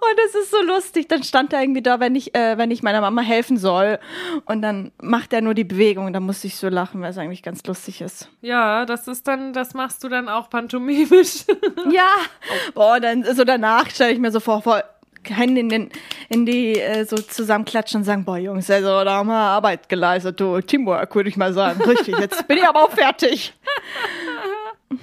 Und 0.00 0.18
es 0.26 0.34
ist 0.34 0.50
so 0.50 0.60
lustig. 0.62 1.08
Dann 1.08 1.22
stand 1.22 1.52
er 1.52 1.60
irgendwie 1.60 1.82
da, 1.82 2.00
wenn 2.00 2.14
ich, 2.14 2.34
äh, 2.34 2.58
wenn 2.58 2.70
ich 2.70 2.82
meiner 2.82 3.00
Mama 3.00 3.22
helfen 3.22 3.56
soll. 3.56 3.98
Und 4.44 4.62
dann 4.62 4.92
macht 5.00 5.32
er 5.32 5.40
nur 5.40 5.54
die 5.54 5.64
Bewegung. 5.64 6.06
Und 6.06 6.12
da 6.12 6.20
muss 6.20 6.42
ich 6.44 6.56
so 6.56 6.68
lachen, 6.68 7.00
weil 7.00 7.10
es 7.10 7.18
eigentlich 7.18 7.42
ganz 7.42 7.64
lustig 7.64 8.00
ist. 8.00 8.28
Ja, 8.40 8.86
das 8.86 9.08
ist 9.08 9.28
dann, 9.28 9.52
das 9.52 9.74
machst 9.74 10.02
du 10.04 10.08
dann 10.08 10.28
auch 10.28 10.50
pantomimisch. 10.50 11.44
Ja. 11.90 12.08
Boah, 12.74 12.98
dann 13.00 13.22
so 13.22 13.44
danach 13.44 13.88
stelle 13.90 14.12
ich 14.12 14.18
mir 14.18 14.32
so 14.32 14.40
vor, 14.40 14.60
vor 14.60 14.82
Hände 15.24 15.60
in, 15.60 15.68
den, 15.68 15.90
in 16.28 16.46
die 16.46 16.80
äh, 16.80 17.04
so 17.04 17.16
zusammenklatschen 17.16 18.00
und 18.00 18.04
sagen, 18.04 18.24
boah 18.24 18.38
Jungs, 18.38 18.68
also 18.70 19.04
da 19.04 19.14
haben 19.14 19.28
wir 19.28 19.34
Arbeit 19.34 19.88
geleistet, 19.88 20.40
du 20.40 20.60
Teamwork, 20.60 21.14
würde 21.14 21.28
ich 21.28 21.36
mal 21.36 21.52
sagen. 21.52 21.80
Richtig, 21.82 22.18
jetzt 22.18 22.46
bin 22.48 22.58
ich 22.58 22.66
aber 22.66 22.82
auch 22.84 22.90
fertig. 22.90 23.54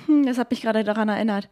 Hm, 0.08 0.26
Das 0.26 0.38
hat 0.38 0.50
mich 0.52 0.62
gerade 0.62 0.84
daran 0.84 1.10
erinnert. 1.10 1.50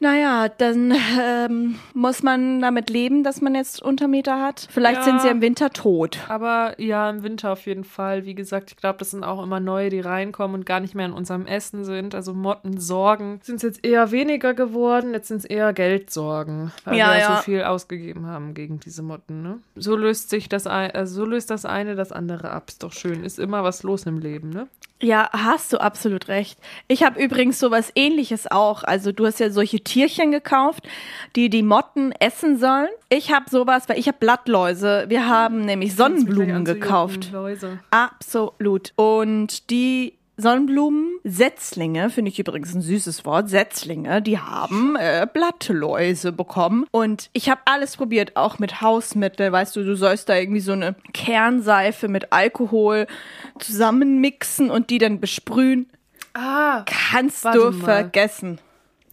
Naja, 0.00 0.48
dann 0.48 0.92
ähm, 1.20 1.76
muss 1.94 2.22
man 2.22 2.60
damit 2.60 2.90
leben, 2.90 3.22
dass 3.22 3.40
man 3.40 3.54
jetzt 3.54 3.80
Untermieter 3.82 4.40
hat. 4.40 4.66
Vielleicht 4.70 4.98
Ja. 4.98 5.02
sind 5.04 5.20
sie 5.20 5.28
im 5.28 5.40
Winter 5.40 5.70
tot. 5.70 6.18
Aber 6.28 6.74
ja, 6.80 7.08
im 7.10 7.22
Winter 7.22 7.52
auf 7.52 7.66
jeden 7.66 7.84
Fall. 7.84 8.24
Wie 8.24 8.34
gesagt, 8.34 8.70
ich 8.72 8.76
glaube, 8.76 8.98
das 8.98 9.10
sind 9.12 9.24
auch 9.24 9.42
immer 9.42 9.60
neue, 9.60 9.88
die 9.90 10.00
reinkommen 10.00 10.54
und 10.56 10.66
gar 10.66 10.80
nicht 10.80 10.94
mehr 10.94 11.06
in 11.06 11.12
unserem 11.12 11.46
Essen 11.46 11.84
sind. 11.84 12.14
Also 12.14 12.34
Mottensorgen 12.34 13.40
sind 13.42 13.62
jetzt 13.62 13.84
eher 13.84 14.10
weniger 14.10 14.54
geworden. 14.54 15.12
Jetzt 15.12 15.28
sind 15.28 15.38
es 15.38 15.44
eher 15.44 15.72
Geldsorgen, 15.72 16.72
weil 16.84 16.96
Ja, 16.96 17.12
wir 17.12 17.18
ja. 17.20 17.36
so 17.36 17.42
viel 17.42 17.62
ausgegeben 17.62 18.26
haben 18.26 18.54
gegen 18.54 18.80
diese 18.80 19.02
Motten. 19.02 19.42
Ne? 19.42 19.58
So 19.76 19.96
löst 19.96 20.30
sich 20.30 20.48
das 20.48 20.66
ein, 20.66 20.90
also 20.90 21.14
so 21.14 21.24
löst 21.24 21.50
das 21.50 21.64
eine 21.64 21.94
das 21.94 22.12
andere 22.12 22.50
ab. 22.50 22.64
Ist 22.68 22.82
doch 22.82 22.92
schön. 22.92 23.24
Ist 23.24 23.38
immer 23.38 23.62
was 23.64 23.82
los 23.82 24.04
im 24.06 24.18
Leben, 24.18 24.50
ne? 24.50 24.66
Ja, 25.00 25.28
hast 25.32 25.72
du 25.72 25.78
absolut 25.80 26.28
recht. 26.28 26.58
Ich 26.88 27.02
habe 27.02 27.20
übrigens 27.22 27.43
übrigens 27.44 27.58
sowas 27.58 27.92
ähnliches 27.94 28.50
auch. 28.50 28.84
Also 28.84 29.12
du 29.12 29.26
hast 29.26 29.38
ja 29.38 29.50
solche 29.50 29.80
Tierchen 29.80 30.32
gekauft, 30.32 30.88
die 31.36 31.50
die 31.50 31.62
Motten 31.62 32.12
essen 32.12 32.58
sollen. 32.58 32.88
Ich 33.10 33.32
habe 33.32 33.50
sowas, 33.50 33.86
weil 33.86 33.98
ich 33.98 34.08
habe 34.08 34.16
Blattläuse. 34.18 35.04
Wir 35.08 35.28
haben 35.28 35.60
nämlich 35.66 35.94
Sonnenblumen 35.94 36.64
gekauft. 36.64 37.30
Läuse. 37.32 37.80
Absolut. 37.90 38.94
Und 38.96 39.68
die 39.68 40.14
Sonnenblumen-Setzlinge, 40.38 42.08
finde 42.08 42.30
ich 42.30 42.38
übrigens 42.38 42.74
ein 42.74 42.80
süßes 42.80 43.26
Wort, 43.26 43.50
Setzlinge, 43.50 44.22
die 44.22 44.38
haben 44.38 44.96
äh, 44.98 45.26
Blattläuse 45.30 46.32
bekommen. 46.32 46.86
Und 46.92 47.28
ich 47.34 47.50
habe 47.50 47.60
alles 47.66 47.98
probiert, 47.98 48.36
auch 48.36 48.58
mit 48.58 48.80
Hausmittel. 48.80 49.52
Weißt 49.52 49.76
du, 49.76 49.84
du 49.84 49.96
sollst 49.96 50.30
da 50.30 50.36
irgendwie 50.36 50.60
so 50.60 50.72
eine 50.72 50.96
Kernseife 51.12 52.08
mit 52.08 52.32
Alkohol 52.32 53.06
zusammenmixen 53.58 54.70
und 54.70 54.88
die 54.88 54.98
dann 54.98 55.20
besprühen. 55.20 55.90
Ah, 56.34 56.84
Kannst 56.86 57.44
du 57.44 57.70
mal. 57.70 57.84
vergessen. 57.84 58.58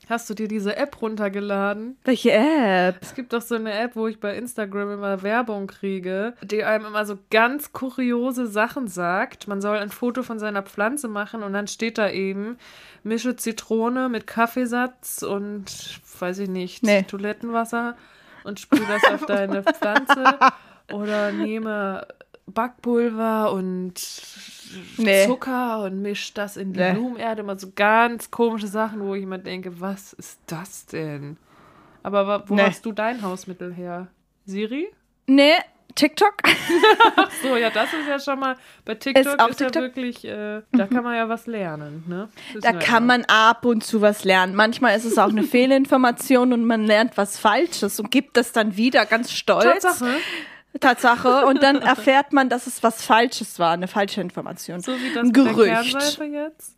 hast 0.09 0.29
du 0.29 0.33
dir 0.33 0.47
diese 0.49 0.75
App 0.75 1.01
runtergeladen? 1.01 1.97
Welche 2.03 2.31
App? 2.33 2.97
Es 3.01 3.13
gibt 3.15 3.31
doch 3.31 3.41
so 3.41 3.55
eine 3.55 3.71
App, 3.79 3.95
wo 3.95 4.07
ich 4.07 4.19
bei 4.19 4.35
Instagram 4.35 4.91
immer 4.93 5.21
Werbung 5.23 5.67
kriege, 5.67 6.33
die 6.41 6.63
einem 6.65 6.85
immer 6.85 7.05
so 7.05 7.17
ganz 7.29 7.71
kuriose 7.71 8.47
Sachen 8.47 8.87
sagt. 8.87 9.47
Man 9.47 9.61
soll 9.61 9.77
ein 9.77 9.89
Foto 9.89 10.23
von 10.23 10.37
seiner 10.39 10.63
Pflanze 10.63 11.07
machen 11.07 11.43
und 11.43 11.53
dann 11.53 11.67
steht 11.67 11.97
da 11.97 12.09
eben, 12.09 12.57
mische 13.03 13.35
Zitrone 13.37 14.09
mit 14.09 14.27
Kaffeesatz 14.27 15.21
und, 15.23 15.65
weiß 16.19 16.39
ich 16.39 16.49
nicht, 16.49 16.83
Nee. 16.83 17.03
Toilettenwasser 17.03 17.95
und 18.43 18.59
sprühe 18.59 18.85
das 18.87 19.03
auf 19.13 19.25
deine 19.27 19.63
Pflanze. 19.63 20.23
Oder 20.91 21.31
nehme 21.31 22.05
Backpulver 22.47 23.53
und 23.53 23.93
Nee. 24.97 25.25
Zucker 25.27 25.83
und 25.83 26.01
misch 26.01 26.33
das 26.33 26.57
in 26.57 26.73
die 26.73 26.79
Nee. 26.79 26.93
Blumenerde. 26.93 27.41
Immer 27.41 27.57
so 27.57 27.71
ganz 27.75 28.31
komische 28.31 28.67
Sachen, 28.67 29.01
wo 29.01 29.15
ich 29.15 29.23
immer 29.23 29.37
denke, 29.37 29.79
was 29.79 30.13
ist 30.13 30.39
das 30.47 30.85
denn? 30.85 31.37
Aber 32.03 32.43
wo 32.49 32.55
Nee. 32.55 32.63
hast 32.63 32.85
du 32.85 32.91
dein 32.91 33.21
Hausmittel 33.21 33.73
her? 33.73 34.07
Siri? 34.45 34.87
Nee, 35.27 35.53
TikTok? 35.95 36.33
So, 37.43 37.57
ja, 37.57 37.69
das 37.69 37.93
ist 37.93 38.07
ja 38.07 38.19
schon 38.19 38.39
mal, 38.39 38.55
bei 38.85 38.95
TikTok 38.95 39.25
ist, 39.25 39.39
ja 39.39 39.47
TikTok? 39.47 39.81
wirklich, 39.83 40.25
äh, 40.25 40.61
da 40.71 40.87
kann 40.87 41.03
man 41.03 41.15
ja 41.15 41.27
was 41.29 41.47
lernen, 41.47 42.03
ne? 42.07 42.29
Da 42.61 42.71
kann 42.73 43.03
ja. 43.03 43.07
man 43.17 43.25
ab 43.25 43.65
und 43.65 43.83
zu 43.83 44.01
was 44.01 44.23
lernen. 44.23 44.55
Manchmal 44.55 44.95
ist 44.95 45.05
es 45.05 45.17
auch 45.17 45.29
eine 45.29 45.43
Fehlinformation 45.91 46.53
und 46.53 46.65
man 46.65 46.83
lernt 46.85 47.17
was 47.17 47.37
Falsches 47.37 47.99
und 47.99 48.09
gibt 48.11 48.37
das 48.37 48.51
dann 48.51 48.77
wieder 48.77 49.05
ganz 49.05 49.31
stolz. 49.31 49.83
Tatsache, 49.83 50.15
Tatsache. 50.79 51.45
Und 51.45 51.63
dann 51.63 51.75
erfährt 51.81 52.33
man, 52.33 52.49
dass 52.49 52.67
es 52.67 52.83
was 52.83 53.03
Falsches 53.03 53.59
war, 53.59 53.71
eine 53.71 53.87
falsche 53.87 54.21
Information. 54.21 54.81
so 54.81 54.93
wie 54.93 55.09
das 55.13 55.17
Ein 55.17 55.27
mit 55.27 55.35
der 55.35 55.43
Gerücht. 55.43 56.19
Jetzt. 56.19 56.75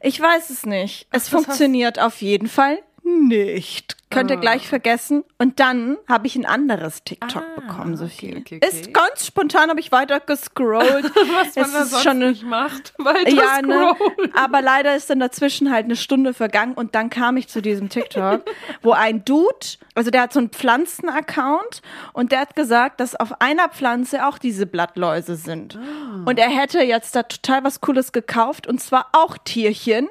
Ich 0.00 0.20
weiß 0.20 0.50
es 0.50 0.66
nicht. 0.66 1.06
Es 1.12 1.28
funktioniert 1.28 1.98
auf 1.98 2.20
jeden 2.20 2.48
Fall 2.48 2.78
nicht. 3.06 3.96
Könnt 4.10 4.30
ihr 4.30 4.36
Ah. 4.36 4.40
gleich 4.40 4.68
vergessen. 4.68 5.24
Und 5.38 5.58
dann 5.58 5.96
habe 6.08 6.26
ich 6.28 6.36
ein 6.36 6.46
anderes 6.46 7.02
TikTok 7.04 7.42
Ah, 7.42 7.60
bekommen, 7.60 7.94
okay, 7.94 7.96
Sophie. 7.96 8.36
okay, 8.38 8.56
okay. 8.62 8.68
Ist 8.68 8.94
ganz 8.94 9.26
spontan, 9.26 9.68
habe 9.68 9.80
ich 9.80 9.90
weiter 9.92 10.20
gescrollt. 10.20 11.04
Was 11.14 11.56
man 11.56 11.64
Es 11.66 11.72
da 11.72 11.84
sonst 11.84 12.02
schon 12.04 12.18
nicht 12.20 12.42
macht, 12.44 12.94
weiter 12.98 13.28
ja, 13.30 13.62
ne? 13.62 13.94
Aber 14.34 14.62
leider 14.62 14.94
ist 14.94 15.10
dann 15.10 15.18
dazwischen 15.18 15.72
halt 15.72 15.86
eine 15.86 15.96
Stunde 15.96 16.34
vergangen 16.34 16.74
und 16.74 16.94
dann 16.94 17.10
kam 17.10 17.36
ich 17.36 17.48
zu 17.48 17.60
diesem 17.60 17.88
TikTok, 17.88 18.42
wo 18.82 18.92
ein 18.92 19.24
Dude, 19.24 19.66
also 19.94 20.10
der 20.10 20.22
hat 20.22 20.32
so 20.32 20.38
einen 20.38 20.50
Pflanzen-Account 20.50 21.82
und 22.12 22.32
der 22.32 22.40
hat 22.40 22.56
gesagt, 22.56 23.00
dass 23.00 23.14
auf 23.16 23.40
einer 23.40 23.68
Pflanze 23.68 24.26
auch 24.26 24.38
diese 24.38 24.66
Blattläuse 24.66 25.34
sind. 25.36 25.78
Und 26.24 26.38
er 26.38 26.48
hätte 26.48 26.80
jetzt 26.82 27.16
da 27.16 27.22
total 27.24 27.64
was 27.64 27.80
Cooles 27.80 28.12
gekauft 28.12 28.66
und 28.66 28.80
zwar 28.80 29.08
auch 29.12 29.36
Tierchen, 29.38 30.08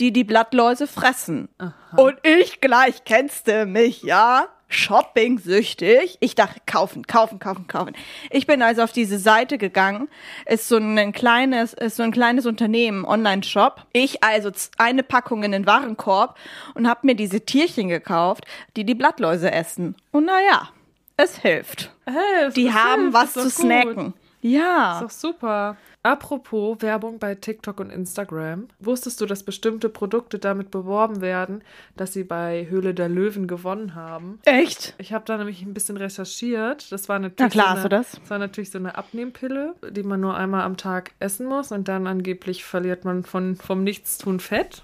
die 0.00 0.12
die 0.12 0.24
Blattläuse 0.24 0.86
fressen. 0.86 1.48
Und 1.96 2.16
ich 2.22 2.60
gleich, 2.60 3.04
kennst 3.04 3.48
du 3.48 3.66
mich, 3.66 4.02
ja? 4.02 4.48
Shopping-süchtig. 4.68 6.16
Ich 6.20 6.34
dachte, 6.34 6.60
kaufen, 6.66 7.06
kaufen, 7.06 7.38
kaufen, 7.38 7.66
kaufen. 7.68 7.94
Ich 8.30 8.46
bin 8.46 8.60
also 8.60 8.82
auf 8.82 8.92
diese 8.92 9.18
Seite 9.18 9.56
gegangen. 9.56 10.08
Ist 10.46 10.68
so 10.68 10.76
ein 10.76 11.12
kleines, 11.12 11.74
ist 11.74 11.96
so 11.96 12.02
ein 12.02 12.10
kleines 12.10 12.46
Unternehmen, 12.46 13.04
Online-Shop. 13.04 13.82
Ich 13.92 14.24
also 14.24 14.50
eine 14.78 15.02
Packung 15.02 15.44
in 15.44 15.52
den 15.52 15.66
Warenkorb 15.66 16.36
und 16.74 16.88
habe 16.88 17.00
mir 17.06 17.14
diese 17.14 17.42
Tierchen 17.42 17.88
gekauft, 17.88 18.44
die 18.76 18.84
die 18.84 18.94
Blattläuse 18.94 19.52
essen. 19.52 19.94
Und 20.10 20.24
naja, 20.24 20.70
es 21.16 21.38
hilft. 21.38 21.92
Es 22.06 22.54
Die 22.54 22.72
haben 22.72 23.12
hilft, 23.12 23.14
was 23.14 23.32
zu 23.34 23.68
doch 23.68 23.82
gut. 23.94 24.14
Ja. 24.46 24.96
Ist 24.96 25.02
doch 25.02 25.10
super. 25.30 25.76
Apropos 26.02 26.82
Werbung 26.82 27.18
bei 27.18 27.34
TikTok 27.34 27.80
und 27.80 27.88
Instagram. 27.88 28.68
Wusstest 28.78 29.22
du, 29.22 29.26
dass 29.26 29.42
bestimmte 29.42 29.88
Produkte 29.88 30.38
damit 30.38 30.70
beworben 30.70 31.22
werden, 31.22 31.64
dass 31.96 32.12
sie 32.12 32.24
bei 32.24 32.66
Höhle 32.68 32.92
der 32.92 33.08
Löwen 33.08 33.46
gewonnen 33.48 33.94
haben? 33.94 34.40
Echt? 34.44 34.92
Ich 34.98 35.14
habe 35.14 35.24
da 35.24 35.38
nämlich 35.38 35.62
ein 35.62 35.72
bisschen 35.72 35.96
recherchiert. 35.96 36.92
Das 36.92 37.08
war 37.08 37.18
natürlich 37.20 37.54
Na 37.54 37.62
klar, 37.62 37.64
so 37.64 37.70
hast 37.70 37.78
eine, 37.78 37.88
du 37.88 37.96
das? 37.96 38.10
das 38.20 38.30
war 38.30 38.38
natürlich 38.38 38.70
so 38.70 38.76
eine 38.76 38.98
Abnehmpille, 38.98 39.76
die 39.90 40.02
man 40.02 40.20
nur 40.20 40.36
einmal 40.36 40.60
am 40.64 40.76
Tag 40.76 41.12
essen 41.20 41.46
muss 41.46 41.72
und 41.72 41.88
dann 41.88 42.06
angeblich 42.06 42.66
verliert 42.66 43.06
man 43.06 43.22
von, 43.24 43.56
vom 43.56 43.82
Nichtstun 43.82 44.40
Fett. 44.40 44.82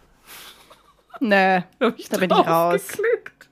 Nee. 1.21 1.65
Da, 1.79 1.93
ich 1.99 2.09
Da 2.09 2.17
bin 2.17 2.31
ich 2.31 2.37
raus. 2.39 2.47
draufgeklickt. 2.87 3.51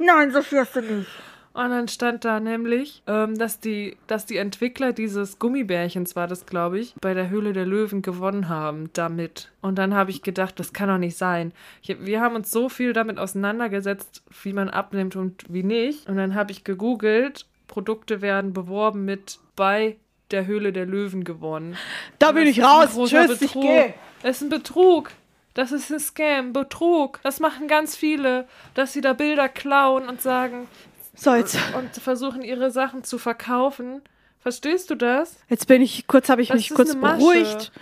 Nein, 0.00 0.32
Sophie 0.32 0.58
hast 0.58 0.76
du 0.76 0.82
nicht. 0.82 1.08
Und 1.56 1.70
dann 1.70 1.88
stand 1.88 2.26
da 2.26 2.38
nämlich, 2.38 3.02
ähm, 3.06 3.38
dass, 3.38 3.60
die, 3.60 3.96
dass 4.08 4.26
die 4.26 4.36
Entwickler 4.36 4.92
dieses 4.92 5.38
Gummibärchens, 5.38 6.14
war 6.14 6.26
das 6.26 6.44
glaube 6.44 6.78
ich, 6.78 6.94
bei 7.00 7.14
der 7.14 7.30
Höhle 7.30 7.54
der 7.54 7.64
Löwen 7.64 8.02
gewonnen 8.02 8.50
haben 8.50 8.90
damit. 8.92 9.50
Und 9.62 9.76
dann 9.76 9.94
habe 9.94 10.10
ich 10.10 10.20
gedacht, 10.20 10.60
das 10.60 10.74
kann 10.74 10.90
doch 10.90 10.98
nicht 10.98 11.16
sein. 11.16 11.52
Ich, 11.80 11.96
wir 12.04 12.20
haben 12.20 12.36
uns 12.36 12.50
so 12.50 12.68
viel 12.68 12.92
damit 12.92 13.18
auseinandergesetzt, 13.18 14.22
wie 14.42 14.52
man 14.52 14.68
abnimmt 14.68 15.16
und 15.16 15.44
wie 15.48 15.62
nicht. 15.62 16.06
Und 16.10 16.16
dann 16.18 16.34
habe 16.34 16.52
ich 16.52 16.62
gegoogelt, 16.62 17.46
Produkte 17.68 18.20
werden 18.20 18.52
beworben 18.52 19.06
mit 19.06 19.38
bei 19.56 19.96
der 20.30 20.44
Höhle 20.44 20.74
der 20.74 20.84
Löwen 20.84 21.24
gewonnen. 21.24 21.78
Da 22.18 22.32
bin 22.32 22.46
ich 22.46 22.62
raus. 22.62 22.90
Tschüss, 23.06 23.40
ich 23.40 23.54
Betrug. 23.54 23.62
gehe. 23.62 23.94
Das 24.22 24.36
ist 24.36 24.42
ein 24.42 24.50
Betrug. 24.50 25.10
Das 25.54 25.72
ist 25.72 25.90
ein 25.90 26.00
Scam, 26.00 26.52
Betrug. 26.52 27.18
Das 27.22 27.40
machen 27.40 27.66
ganz 27.66 27.96
viele, 27.96 28.46
dass 28.74 28.92
sie 28.92 29.00
da 29.00 29.14
Bilder 29.14 29.48
klauen 29.48 30.06
und 30.06 30.20
sagen, 30.20 30.68
So, 31.16 31.34
jetzt, 31.34 31.58
und 31.76 31.90
versuchen 31.96 32.42
ihre 32.42 32.70
Sachen 32.70 33.02
zu 33.02 33.18
verkaufen. 33.18 34.02
Verstehst 34.40 34.90
du 34.90 34.94
das? 34.94 35.36
jetzt 35.48 35.66
bin 35.66 35.82
ich, 35.82 36.06
kurz 36.06 36.28
habe 36.28 36.40
ich 36.42 36.48
Das 36.48 36.56
mich 36.58 36.70
kurz 36.70 36.94
beruhigt. 36.94 37.72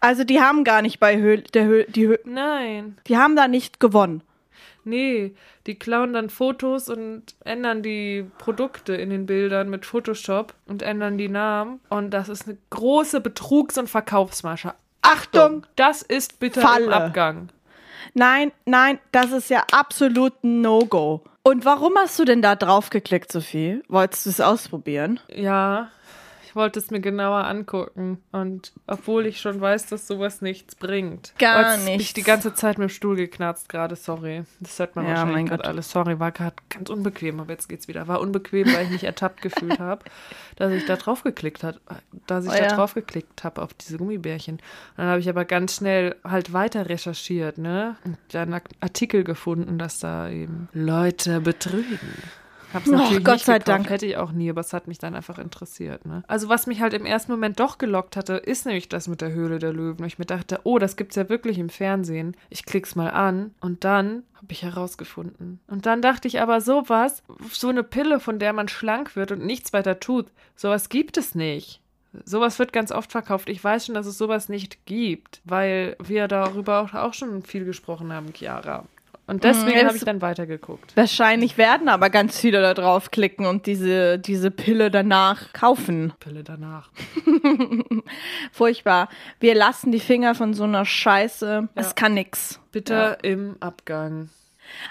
Also 0.00 0.24
die 0.24 0.40
haben 0.40 0.64
gar 0.64 0.82
nicht 0.82 0.98
bei 0.98 1.16
Höhl, 1.18 1.42
der 1.42 1.64
Höhl, 1.64 1.84
die 1.88 2.08
Höhl, 2.08 2.20
Nein. 2.24 2.96
die 3.06 3.16
haben 3.18 3.36
da 3.36 3.46
nicht 3.46 3.78
gewonnen. 3.78 4.22
Nee, 4.84 5.34
die 5.66 5.76
klauen 5.78 6.12
dann 6.12 6.28
Fotos 6.28 6.88
und 6.88 7.36
ändern 7.44 7.82
die 7.84 8.26
Produkte 8.38 8.94
in 8.94 9.10
den 9.10 9.26
Bildern 9.26 9.70
mit 9.70 9.86
Photoshop 9.86 10.54
und 10.66 10.82
ändern 10.82 11.18
die 11.18 11.28
Namen. 11.28 11.78
Und 11.88 12.10
das 12.10 12.28
ist 12.28 12.48
eine 12.48 12.58
große 12.70 13.20
Betrugs- 13.20 13.78
und 13.78 13.88
Verkaufsmasche. 13.88 14.74
Achtung! 15.02 15.66
Das 15.76 16.02
ist 16.02 16.40
bitter 16.40 16.62
Falle. 16.62 16.86
im 16.86 16.92
Abgang. 16.92 17.48
Nein, 18.14 18.52
nein, 18.66 18.98
das 19.12 19.32
ist 19.32 19.50
ja 19.50 19.64
absolut 19.72 20.42
ein 20.44 20.60
No-Go. 20.60 21.22
Und 21.44 21.64
warum 21.64 21.94
hast 21.96 22.18
du 22.18 22.24
denn 22.24 22.40
da 22.40 22.54
drauf 22.54 22.90
geklickt, 22.90 23.32
Sophie? 23.32 23.82
Wolltest 23.88 24.26
du 24.26 24.30
es 24.30 24.40
ausprobieren? 24.40 25.18
Ja, 25.28 25.90
ich 26.52 26.56
wollte 26.56 26.78
es 26.80 26.90
mir 26.90 27.00
genauer 27.00 27.46
angucken. 27.46 28.18
Und 28.30 28.74
obwohl 28.86 29.24
ich 29.24 29.40
schon 29.40 29.58
weiß, 29.58 29.86
dass 29.86 30.06
sowas 30.06 30.42
nichts 30.42 30.74
bringt. 30.74 31.32
Gar 31.38 31.78
bin 31.78 31.80
Ich 31.80 31.96
nichts. 31.96 32.12
die 32.12 32.22
ganze 32.22 32.52
Zeit 32.52 32.76
mit 32.76 32.90
dem 32.90 32.92
Stuhl 32.92 33.16
geknarzt 33.16 33.70
gerade, 33.70 33.96
sorry. 33.96 34.44
Das 34.60 34.78
hört 34.78 34.94
man 34.94 35.06
Ja, 35.06 35.12
wahrscheinlich 35.14 35.46
gerade 35.48 35.64
alles. 35.64 35.90
Sorry, 35.90 36.20
war 36.20 36.30
gerade 36.30 36.56
ganz 36.68 36.90
unbequem, 36.90 37.40
aber 37.40 37.52
jetzt 37.52 37.70
geht's 37.70 37.88
wieder. 37.88 38.06
War 38.06 38.20
unbequem, 38.20 38.66
weil 38.66 38.84
ich 38.84 38.90
mich 38.90 39.04
ertappt 39.04 39.40
gefühlt 39.40 39.78
habe, 39.78 40.04
dass 40.56 40.70
ich 40.72 40.84
da 40.84 40.96
drauf 40.96 41.22
geklickt 41.22 41.64
habe, 41.64 41.80
dass 42.26 42.44
ich 42.44 42.50
Oh 42.50 42.54
da 42.54 42.62
ja. 42.64 42.76
drauf 42.76 42.92
geklickt 42.92 43.44
habe 43.44 43.62
auf 43.62 43.72
diese 43.72 43.96
Gummibärchen. 43.96 44.60
Dann 44.98 45.06
habe 45.06 45.20
ich 45.20 45.30
aber 45.30 45.46
ganz 45.46 45.76
schnell 45.76 46.16
halt 46.22 46.52
weiter 46.52 46.86
recherchiert, 46.86 47.56
ne? 47.56 47.96
Und 48.04 48.18
dann 48.32 48.60
Artikel 48.80 49.24
gefunden, 49.24 49.78
dass 49.78 50.00
da 50.00 50.28
eben 50.28 50.68
Leute 50.74 51.40
betrügen. 51.40 51.98
Hab's 52.72 52.88
Oh, 52.88 52.92
natürlich 52.92 53.24
Gott 53.24 53.34
nicht 53.34 53.44
sei 53.44 53.54
gekauft, 53.54 53.68
Dank. 53.68 53.90
Hätte 53.90 54.06
ich 54.06 54.16
auch 54.16 54.32
nie, 54.32 54.50
aber 54.50 54.60
es 54.60 54.72
hat 54.72 54.88
mich 54.88 54.98
dann 54.98 55.14
einfach 55.14 55.38
interessiert. 55.38 56.06
Ne? 56.06 56.22
Also 56.26 56.48
was 56.48 56.66
mich 56.66 56.80
halt 56.80 56.94
im 56.94 57.06
ersten 57.06 57.32
Moment 57.32 57.60
doch 57.60 57.78
gelockt 57.78 58.16
hatte, 58.16 58.34
ist 58.34 58.66
nämlich 58.66 58.88
das 58.88 59.08
mit 59.08 59.20
der 59.20 59.32
Höhle 59.32 59.58
der 59.58 59.72
Löwen. 59.72 60.00
Und 60.00 60.06
ich 60.06 60.18
mir 60.18 60.24
dachte, 60.24 60.60
oh, 60.64 60.78
das 60.78 60.96
gibt's 60.96 61.16
ja 61.16 61.28
wirklich 61.28 61.58
im 61.58 61.68
Fernsehen. 61.68 62.36
Ich 62.50 62.64
klick's 62.64 62.94
mal 62.94 63.10
an 63.10 63.54
und 63.60 63.84
dann 63.84 64.24
habe 64.34 64.52
ich 64.52 64.62
herausgefunden. 64.62 65.60
Und 65.68 65.86
dann 65.86 66.02
dachte 66.02 66.28
ich 66.28 66.40
aber, 66.40 66.60
sowas, 66.60 67.22
so 67.50 67.68
eine 67.68 67.82
Pille, 67.82 68.20
von 68.20 68.38
der 68.38 68.52
man 68.52 68.68
schlank 68.68 69.16
wird 69.16 69.32
und 69.32 69.44
nichts 69.44 69.72
weiter 69.72 70.00
tut, 70.00 70.26
sowas 70.56 70.88
gibt 70.88 71.16
es 71.16 71.34
nicht. 71.34 71.80
Sowas 72.24 72.58
wird 72.58 72.72
ganz 72.72 72.92
oft 72.92 73.10
verkauft. 73.10 73.48
Ich 73.48 73.62
weiß 73.62 73.86
schon, 73.86 73.94
dass 73.94 74.06
es 74.06 74.18
sowas 74.18 74.48
nicht 74.48 74.84
gibt, 74.84 75.40
weil 75.44 75.96
wir 76.02 76.28
darüber 76.28 76.80
auch, 76.80 76.92
auch 76.94 77.14
schon 77.14 77.42
viel 77.42 77.64
gesprochen 77.64 78.12
haben, 78.12 78.34
Chiara. 78.34 78.84
Und 79.32 79.44
deswegen 79.44 79.78
Mhm, 79.78 79.84
habe 79.84 79.88
es- 79.88 79.96
ich 79.96 80.04
dann 80.04 80.20
weitergeguckt. 80.22 80.94
Wahrscheinlich 80.96 81.56
werden 81.58 81.88
aber 81.88 82.10
ganz 82.10 82.38
viele 82.38 82.60
da 82.60 82.74
draufklicken 82.74 83.46
und 83.46 83.66
diese, 83.66 84.18
diese 84.18 84.50
Pille 84.50 84.90
danach 84.90 85.52
kaufen. 85.54 86.12
Pille 86.20 86.44
danach. 86.44 86.90
Furchtbar. 88.52 89.08
Wir 89.40 89.54
lassen 89.54 89.92
die 89.92 90.00
Finger 90.00 90.34
von 90.34 90.54
so 90.54 90.64
einer 90.64 90.84
Scheiße. 90.84 91.68
Es 91.74 91.94
kann 91.94 92.14
nix. 92.14 92.60
Bitte 92.72 93.18
im 93.22 93.56
Abgang. 93.60 94.28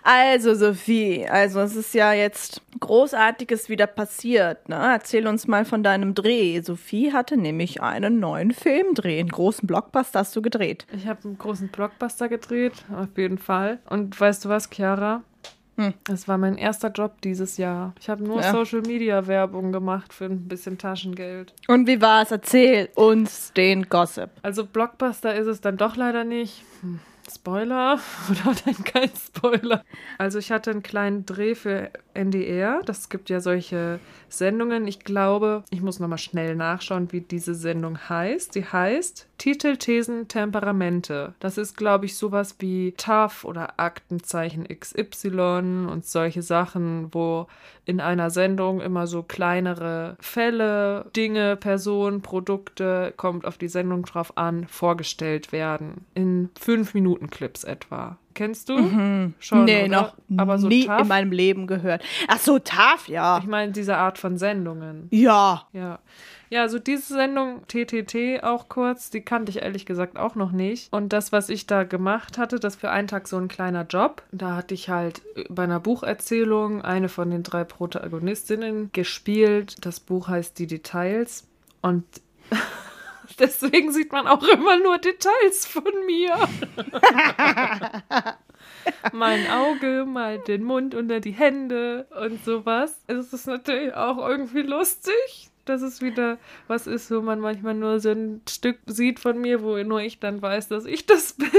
Also, 0.04 0.54
Sophie, 0.56 1.26
also 1.28 1.60
es 1.60 1.76
ist 1.76 1.94
ja 1.94 2.14
jetzt 2.14 2.62
Großartiges 2.80 3.70
wieder 3.70 3.88
passiert. 3.88 4.70
Ne? 4.70 4.76
Erzähl 4.76 5.28
uns 5.28 5.48
mal 5.48 5.66
von 5.66 5.84
deinem 5.84 6.16
Dreh. 6.16 6.62
Sophie 6.62 7.14
hatte 7.14 7.38
nämlich 7.38 7.82
einen 7.82 8.20
neuen 8.20 8.52
Filmdreh. 8.52 9.20
Einen 9.20 9.30
großen 9.30 9.68
Blockbuster 9.68 10.20
hast 10.20 10.36
du 10.36 10.42
gedreht. 10.42 10.86
Ich 10.96 11.08
habe 11.08 11.24
einen 11.26 11.38
großen 11.38 11.70
Blockbuster 11.70 12.30
gedreht, 12.30 12.74
auf 12.96 13.18
jeden 13.18 13.38
Fall. 13.38 13.80
Und 13.90 14.20
weißt 14.20 14.46
du 14.46 14.50
was, 14.50 14.70
Chiara? 14.70 15.24
Das 16.04 16.28
war 16.28 16.38
mein 16.38 16.58
erster 16.58 16.90
Job 16.90 17.22
dieses 17.24 17.58
Jahr. 17.58 17.96
Ich 18.00 18.08
habe 18.10 18.24
nur 18.24 18.40
Ja. 18.42 18.52
Social 18.52 18.82
Media 18.82 19.26
Werbung 19.26 19.72
gemacht 19.72 20.14
für 20.14 20.26
ein 20.26 20.48
bisschen 20.48 20.78
Taschengeld. 20.78 21.54
Und 21.68 21.88
wie 21.88 22.00
war 22.02 22.22
es? 22.22 22.30
Erzähl 22.32 22.90
uns 22.94 23.52
den 23.54 23.90
Gossip. 23.90 24.30
Also 24.44 24.66
Blockbuster 24.66 25.34
ist 25.34 25.48
es 25.48 25.60
dann 25.62 25.78
doch 25.78 25.96
leider 25.96 26.24
nicht. 26.24 26.64
Hm, 26.82 27.00
Spoiler 27.34 28.00
oder 28.30 28.56
dann 28.66 28.84
kein 28.84 29.10
Spoiler. 29.16 29.84
Also 30.18 30.40
ich 30.40 30.52
hatte 30.52 30.72
einen 30.72 30.84
kleinen 30.84 31.26
Dreh 31.26 31.56
für 31.56 31.92
NDR. 32.14 32.82
Das 32.86 33.10
gibt 33.10 33.30
ja 33.30 33.40
solche 33.40 34.00
Sendungen. 34.30 34.88
Ich 34.88 35.00
glaube, 35.00 35.64
ich 35.70 35.82
muss 35.82 36.00
nochmal 36.00 36.18
schnell 36.18 36.56
nachschauen, 36.56 37.12
wie 37.12 37.22
diese 37.22 37.56
Sendung 37.56 37.98
heißt. 38.10 38.56
Die 38.56 38.66
heißt 38.66 39.28
Titel, 39.38 39.78
Thesen, 39.78 40.28
Temperamente. 40.28 41.34
Das 41.40 41.58
ist, 41.58 41.76
glaube 41.76 42.06
ich, 42.06 42.16
sowas 42.16 42.56
wie 42.60 42.94
TAF 42.96 43.44
oder 43.44 43.80
Aktenzeichen 43.80 44.68
XY 44.68 45.88
und 45.90 46.06
solche 46.06 46.42
Sachen, 46.42 47.14
wo 47.14 47.48
in 47.86 48.00
einer 48.00 48.30
Sendung 48.30 48.82
immer 48.82 49.08
so 49.08 49.24
kleinere 49.24 50.16
Fälle, 50.20 51.10
Dinge, 51.16 51.56
Personen, 51.56 52.22
Produkte, 52.22 53.14
kommt 53.18 53.46
auf 53.46 53.58
die 53.58 53.68
Sendung 53.68 54.04
drauf 54.04 54.38
an, 54.38 54.68
vorgestellt 54.68 55.52
werden. 55.52 56.06
In 56.14 56.50
fünf 56.60 56.94
Minuten 56.94 57.30
Clips 57.30 57.64
etwa. 57.64 58.18
Kennst 58.34 58.70
du? 58.70 58.78
Schon, 59.40 59.66
nee, 59.66 59.86
oder? 59.86 59.88
noch 59.88 60.14
Aber 60.38 60.58
so 60.58 60.68
nie 60.68 60.86
TAF? 60.86 61.02
in 61.02 61.08
meinem 61.08 61.32
Leben 61.32 61.68
gehört. 61.68 62.04
Ach 62.28 62.40
so, 62.40 62.60
TAF, 62.60 63.08
ja. 63.08 63.40
Ich 63.40 63.48
meine, 63.48 63.72
diese 63.72 63.98
Art 63.98 64.18
von 64.18 64.38
Sendungen. 64.38 65.08
Ja. 65.12 65.68
Ja. 65.74 66.00
Ja, 66.50 66.64
also 66.64 66.80
diese 66.80 67.14
Sendung 67.14 67.62
TTT 67.68 68.44
auch 68.44 68.68
kurz, 68.68 69.10
die 69.10 69.22
kannte 69.22 69.52
ich 69.52 69.62
ehrlich 69.62 69.86
gesagt 69.86 70.18
auch 70.18 70.36
noch 70.36 70.52
nicht. 70.52 70.92
Und 70.92 71.14
das, 71.14 71.32
was 71.32 71.48
ich 71.48 71.66
da 71.66 71.84
gemacht 71.86 72.38
hatte, 72.38 72.60
das 72.60 72.76
für 72.76 72.92
einen 72.92 73.08
Tag 73.08 73.30
so 73.30 73.38
ein 73.38 73.48
kleiner 73.48 73.86
Job. 73.86 74.24
Da 74.34 74.58
hatte 74.58 74.74
ich 74.74 74.90
halt 74.90 75.22
bei 75.50 75.64
einer 75.64 75.80
Bucherzählung 75.80 76.82
eine 76.82 77.08
von 77.08 77.30
den 77.30 77.44
drei 77.44 77.64
Protagonistinnen 77.64 78.92
gespielt. 78.92 79.78
Das 79.86 80.02
Buch 80.02 80.28
heißt 80.28 80.60
Die 80.60 80.68
Details. 80.68 81.48
Und 81.82 82.04
deswegen 83.40 83.92
sieht 83.92 84.12
man 84.12 84.28
auch 84.28 84.44
immer 84.44 84.78
nur 84.78 84.98
Details 84.98 85.66
von 85.66 85.94
mir. 86.06 86.36
mal 89.14 89.34
ein 89.34 89.50
Auge, 89.50 90.06
mal 90.06 90.40
den 90.40 90.64
Mund 90.64 90.96
unter 90.96 91.20
die 91.20 91.32
Hände 91.32 92.08
und 92.20 92.44
sowas. 92.44 93.00
Es 93.08 93.34
ist 93.34 93.48
natürlich 93.48 93.94
auch 93.94 94.18
irgendwie 94.18 94.62
lustig, 94.62 95.50
dass 95.66 95.82
es 95.82 96.02
wieder 96.02 96.38
was 96.68 96.88
ist, 96.88 97.12
wo 97.12 97.22
man 97.22 97.40
manchmal 97.40 97.76
nur 97.76 98.00
so 98.00 98.10
ein 98.12 98.42
Stück 98.50 98.80
sieht 98.88 99.20
von 99.20 99.40
mir, 99.40 99.62
wo 99.62 99.78
nur 99.78 100.02
ich 100.02 100.20
dann 100.20 100.42
weiß, 100.42 100.70
dass 100.70 100.86
ich 100.86 101.06
das 101.06 101.34
bin. 101.34 101.50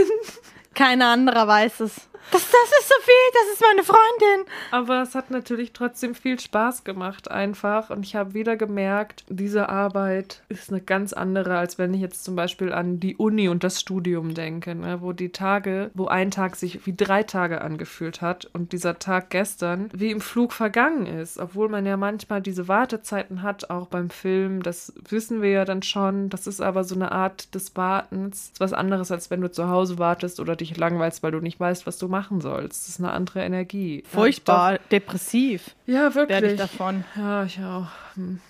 Keiner 0.75 1.09
anderer 1.09 1.47
weiß 1.47 1.81
es. 1.81 2.09
Das, 2.31 2.43
das 2.43 2.79
ist 2.81 2.89
Sophie, 2.89 3.11
das 3.35 3.53
ist 3.53 3.63
meine 3.63 3.85
Freundin. 3.85 4.47
Aber 4.71 5.03
es 5.03 5.15
hat 5.15 5.31
natürlich 5.31 5.73
trotzdem 5.73 6.15
viel 6.15 6.39
Spaß 6.39 6.85
gemacht 6.85 7.31
einfach. 7.31 7.91
Und 7.91 8.07
ich 8.07 8.17
habe 8.17 8.35
wieder 8.35 8.57
gemerkt, 8.57 9.25
diese 9.29 9.69
Arbeit 9.69 10.43
ist 10.49 10.71
eine 10.71 10.81
ganz 10.81 11.13
andere, 11.13 11.59
als 11.59 11.79
wenn 11.79 11.93
ich 11.93 12.01
jetzt 12.01 12.25
zum 12.25 12.37
Beispiel 12.37 12.73
an 12.73 13.01
die 13.01 13.17
Uni 13.17 13.49
und 13.49 13.65
das 13.65 13.81
Studium 13.81 14.35
denke, 14.35 14.75
ne? 14.75 15.03
wo 15.03 15.13
die 15.13 15.31
Tage, 15.31 15.91
wo 15.95 16.07
ein 16.07 16.31
Tag 16.31 16.57
sich 16.57 16.87
wie 16.87 16.95
drei 16.95 17.23
Tage 17.23 17.61
angefühlt 17.61 18.23
hat 18.23 18.49
und 18.53 18.73
dieser 18.73 18.99
Tag 18.99 19.31
gestern 19.31 19.91
wie 19.93 20.11
im 20.11 20.21
Flug 20.21 20.53
vergangen 20.53 21.07
ist. 21.07 21.39
Obwohl 21.39 21.69
man 21.69 21.85
ja 21.85 21.97
manchmal 21.97 22.41
diese 22.41 22.69
Wartezeiten 22.69 23.43
hat, 23.43 23.71
auch 23.71 23.89
beim 23.89 24.11
Film. 24.11 24.63
Das 24.63 24.93
wissen 25.09 25.43
wir 25.43 25.51
ja 25.51 25.65
dann 25.65 25.83
schon. 25.83 26.29
Das 26.29 26.47
ist 26.47 26.61
aber 26.61 26.85
so 26.85 26.95
eine 26.95 27.13
Art 27.13 27.55
des 27.55 27.77
Wartens. 27.77 28.33
Das 28.33 28.53
ist 28.53 28.61
was 28.61 28.73
anderes, 28.73 29.11
als 29.11 29.31
wenn 29.31 29.41
du 29.41 29.51
zu 29.51 29.69
Hause 29.69 29.99
wartest 29.99 30.41
oder 30.41 30.57
dich 30.57 30.77
langweilst, 30.77 31.23
weil 31.23 31.33
du 31.33 31.41
nicht 31.41 31.59
weißt, 31.59 31.87
was 31.87 31.99
du 31.99 32.09
machen 32.13 32.41
sollst. 32.41 32.83
Das 32.83 32.89
ist 32.91 33.01
eine 33.01 33.11
andere 33.11 33.41
Energie. 33.43 34.05
Furchtbar, 34.07 34.79
depressiv 34.93 35.75
Ja, 35.87 36.15
wirklich. 36.15 36.29
werde 36.41 36.53
ich 36.53 36.59
davon. 36.61 37.05
Ja, 37.17 37.43
ich 37.45 37.59
auch. 37.59 37.87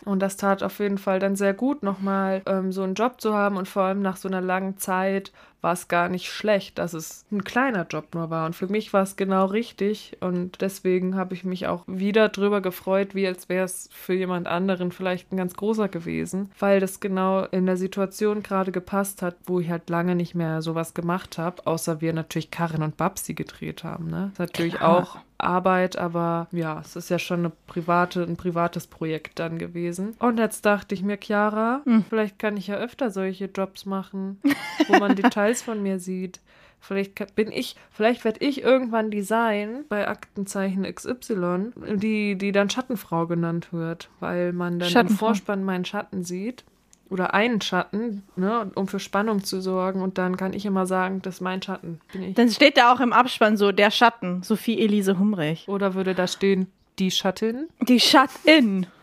Und 0.05 0.21
das 0.21 0.37
tat 0.37 0.63
auf 0.63 0.79
jeden 0.79 0.99
Fall 0.99 1.19
dann 1.19 1.37
sehr 1.37 1.55
gut, 1.55 1.83
nochmal 1.83 2.43
ähm, 2.47 2.73
so 2.73 2.83
einen 2.83 2.95
Job 2.95 3.21
zu 3.21 3.35
haben 3.35 3.57
und 3.57 3.69
vor 3.69 3.83
allem 3.83 4.03
nach 4.03 4.17
so 4.17 4.29
einer 4.29 4.41
langen 4.41 4.79
Zeit 4.79 5.33
war 5.63 5.73
es 5.73 5.89
gar 5.89 6.09
nicht 6.09 6.31
schlecht, 6.31 6.79
dass 6.79 6.93
es 6.93 7.25
ein 7.31 7.45
kleiner 7.45 7.87
Job 7.89 8.15
nur 8.15 8.31
war. 8.31 8.47
Und 8.47 8.57
für 8.57 8.67
mich 8.67 8.93
war 8.93 9.05
es 9.05 9.17
genau 9.17 9.47
richtig 9.47 10.19
und 10.21 10.61
deswegen 10.61 11.15
habe 11.15 11.35
ich 11.35 11.45
mich 11.45 11.69
auch 11.69 11.85
wieder 11.87 12.29
drüber 12.29 12.61
gefreut, 12.61 13.15
wie 13.15 13.27
als 13.27 13.49
wäre 13.49 13.65
es 13.65 13.89
für 13.93 14.13
jemand 14.13 14.49
anderen 14.49 14.91
vielleicht 14.91 15.33
ein 15.33 15.37
ganz 15.37 15.55
großer 15.55 15.89
gewesen, 15.89 16.51
weil 16.59 16.81
das 16.81 17.01
genau 17.01 17.45
in 17.45 17.67
der 17.67 17.77
Situation 17.77 18.43
gerade 18.43 18.73
gepasst 18.73 19.23
hat, 19.23 19.37
wo 19.47 19.61
ich 19.61 19.71
halt 19.71 19.89
lange 19.89 20.17
nicht 20.17 20.35
mehr 20.35 20.63
sowas 20.63 20.95
gemacht 20.95 21.39
habe, 21.39 21.65
außer 21.65 22.01
wir 22.01 22.13
natürlich 22.13 22.51
Karin 22.51 22.83
und 22.83 22.97
Babsi 22.97 23.35
gedreht 23.35 23.85
haben. 23.85 24.11
Ne? 24.11 24.33
Das 24.33 24.33
ist 24.33 24.53
natürlich 24.53 24.75
Klar. 24.75 24.99
auch 24.99 25.19
Arbeit, 25.39 25.97
aber 25.97 26.47
ja, 26.53 26.81
es 26.81 26.97
ist 26.97 27.09
ja 27.09 27.19
schon 27.19 27.41
eine 27.41 27.53
private, 27.67 28.23
ein 28.23 28.37
privates 28.37 28.87
Projekt 28.87 29.39
dann 29.39 29.52
gewesen. 29.59 30.15
Und 30.19 30.39
jetzt 30.39 30.65
dachte 30.67 30.95
ich 30.95 31.03
mir, 31.03 31.19
Chiara, 31.19 31.83
vielleicht 32.09 32.39
kann 32.39 32.57
ich 32.57 32.67
ja 32.67 32.77
öfter 32.77 33.11
solche 33.11 33.47
Jobs 33.47 33.87
machen, 33.87 34.41
wo 34.89 34.99
man 34.99 35.17
Details 35.17 35.63
von 35.63 35.83
mir 35.83 35.99
sieht. 35.99 36.41
Vielleicht 36.83 37.37
bin 37.37 37.53
ich, 37.53 37.77
vielleicht 37.93 38.25
werde 38.25 38.45
ich 38.45 38.63
irgendwann 38.63 39.13
Design 39.13 39.85
bei 39.89 40.09
Aktenzeichen 40.09 40.83
XY, 40.83 41.73
die, 41.95 42.37
die 42.37 42.51
dann 42.51 42.71
Schattenfrau 42.71 43.29
genannt 43.29 43.73
wird, 43.73 44.11
weil 44.19 44.53
man 44.53 44.81
dann 44.81 44.91
im. 45.07 45.09
Vorspann 45.09 45.63
meinen 45.63 45.85
Schatten 45.85 46.25
sieht. 46.25 46.65
Oder 47.09 47.35
einen 47.35 47.61
Schatten, 47.61 48.23
ne, 48.37 48.71
um 48.75 48.89
für 48.89 48.99
Spannung 48.99 49.45
zu 49.45 49.61
sorgen. 49.61 50.01
Und 50.01 50.17
dann 50.17 50.39
kann 50.39 50.55
ich 50.55 50.65
immer 50.65 50.87
sagen, 50.87 51.21
das 51.21 51.37
ist 51.37 51.41
mein 51.43 51.61
Schatten. 51.61 52.01
Bin 52.11 52.23
ich. 52.23 52.35
Dann 52.35 52.49
steht 52.49 52.79
da 52.79 52.91
auch 52.91 53.01
im 53.01 53.13
Abspann 53.13 53.59
so, 53.59 53.71
der 53.71 53.91
Schatten, 53.91 54.43
Sophie 54.43 54.81
Elise 54.81 55.19
Humrich. 55.19 55.69
Oder 55.69 55.93
würde 55.93 56.15
da 56.15 56.27
stehen, 56.27 56.69
die 56.99 57.11
Schattin? 57.11 57.69
Die 57.81 58.01
Shut-In. 58.01 58.87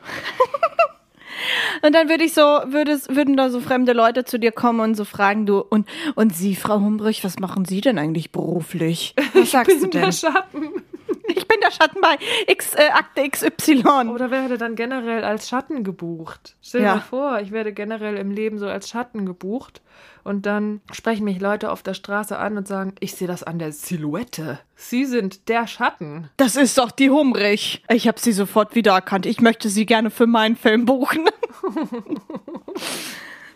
Und 1.81 1.95
dann 1.95 2.09
würde 2.09 2.23
ich 2.23 2.33
so, 2.33 2.41
würde 2.41 2.91
es, 2.91 3.07
würden 3.09 3.37
da 3.37 3.49
so 3.49 3.61
fremde 3.61 3.93
Leute 3.93 4.25
zu 4.25 4.39
dir 4.39 4.51
kommen 4.51 4.81
und 4.81 4.95
so 4.95 5.05
fragen, 5.05 5.45
du, 5.45 5.59
und, 5.59 5.87
und 6.15 6.35
Sie, 6.35 6.55
Frau 6.55 6.79
Humbrich, 6.79 7.23
was 7.23 7.39
machen 7.39 7.63
Sie 7.65 7.79
denn 7.81 7.97
eigentlich 7.97 8.31
beruflich? 8.31 9.15
Was 9.33 9.51
sagst 9.51 9.77
du 9.77 9.81
bin 9.81 9.91
denn? 9.91 10.01
der 10.01 10.11
Schatten. 10.11 10.69
Ich 11.27 11.47
bin 11.47 11.59
der 11.61 11.71
Schatten 11.71 12.01
bei 12.01 12.17
X, 12.47 12.73
äh, 12.75 12.89
Akte 12.89 13.27
XY. 13.29 14.09
Oder 14.09 14.31
werde 14.31 14.57
dann 14.57 14.75
generell 14.75 15.23
als 15.23 15.47
Schatten 15.49 15.83
gebucht. 15.83 16.55
Stell 16.61 16.81
Ja. 16.81 16.95
dir 16.95 17.01
vor, 17.01 17.39
ich 17.39 17.51
werde 17.51 17.71
generell 17.73 18.17
im 18.17 18.31
Leben 18.31 18.57
so 18.57 18.67
als 18.67 18.89
Schatten 18.89 19.25
gebucht. 19.25 19.81
Und 20.23 20.45
dann 20.45 20.81
sprechen 20.91 21.23
mich 21.23 21.39
Leute 21.39 21.71
auf 21.71 21.81
der 21.83 21.93
Straße 21.93 22.37
an 22.37 22.57
und 22.57 22.67
sagen, 22.67 22.93
ich 22.99 23.13
sehe 23.15 23.27
das 23.27 23.43
an 23.43 23.57
der 23.59 23.71
Silhouette. 23.71 24.59
Sie 24.75 25.05
sind 25.05 25.47
der 25.49 25.65
Schatten. 25.67 26.29
Das 26.37 26.55
ist 26.55 26.77
doch 26.77 26.91
die 26.91 27.09
Humrich. 27.09 27.83
Ich 27.89 28.07
habe 28.07 28.19
sie 28.19 28.31
sofort 28.33 28.75
wiedererkannt. 28.75 29.25
Ich 29.25 29.39
möchte 29.39 29.69
sie 29.69 29.85
gerne 29.85 30.09
für 30.11 30.27
meinen 30.27 30.55
Film 30.55 30.85
buchen. 30.85 31.29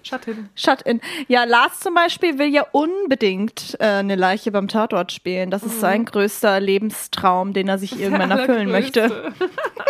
Schatten. 0.04 0.50
Shut-in. 0.56 1.02
Ja, 1.28 1.44
Lars 1.46 1.80
zum 1.80 1.94
Beispiel 1.96 2.38
will 2.38 2.48
ja 2.54 2.66
unbedingt 2.72 3.78
äh, 3.80 3.86
eine 3.86 4.16
Leiche 4.16 4.52
beim 4.52 4.68
Tatort 4.68 5.12
spielen. 5.12 5.50
Das 5.50 5.64
ist 5.64 5.80
sein 5.80 6.06
größter 6.06 6.60
Lebenstraum, 6.60 7.54
den 7.54 7.68
er 7.70 7.78
sich 7.78 8.00
irgendwann 8.00 8.32
erfüllen 8.32 8.70
möchte. 8.70 9.06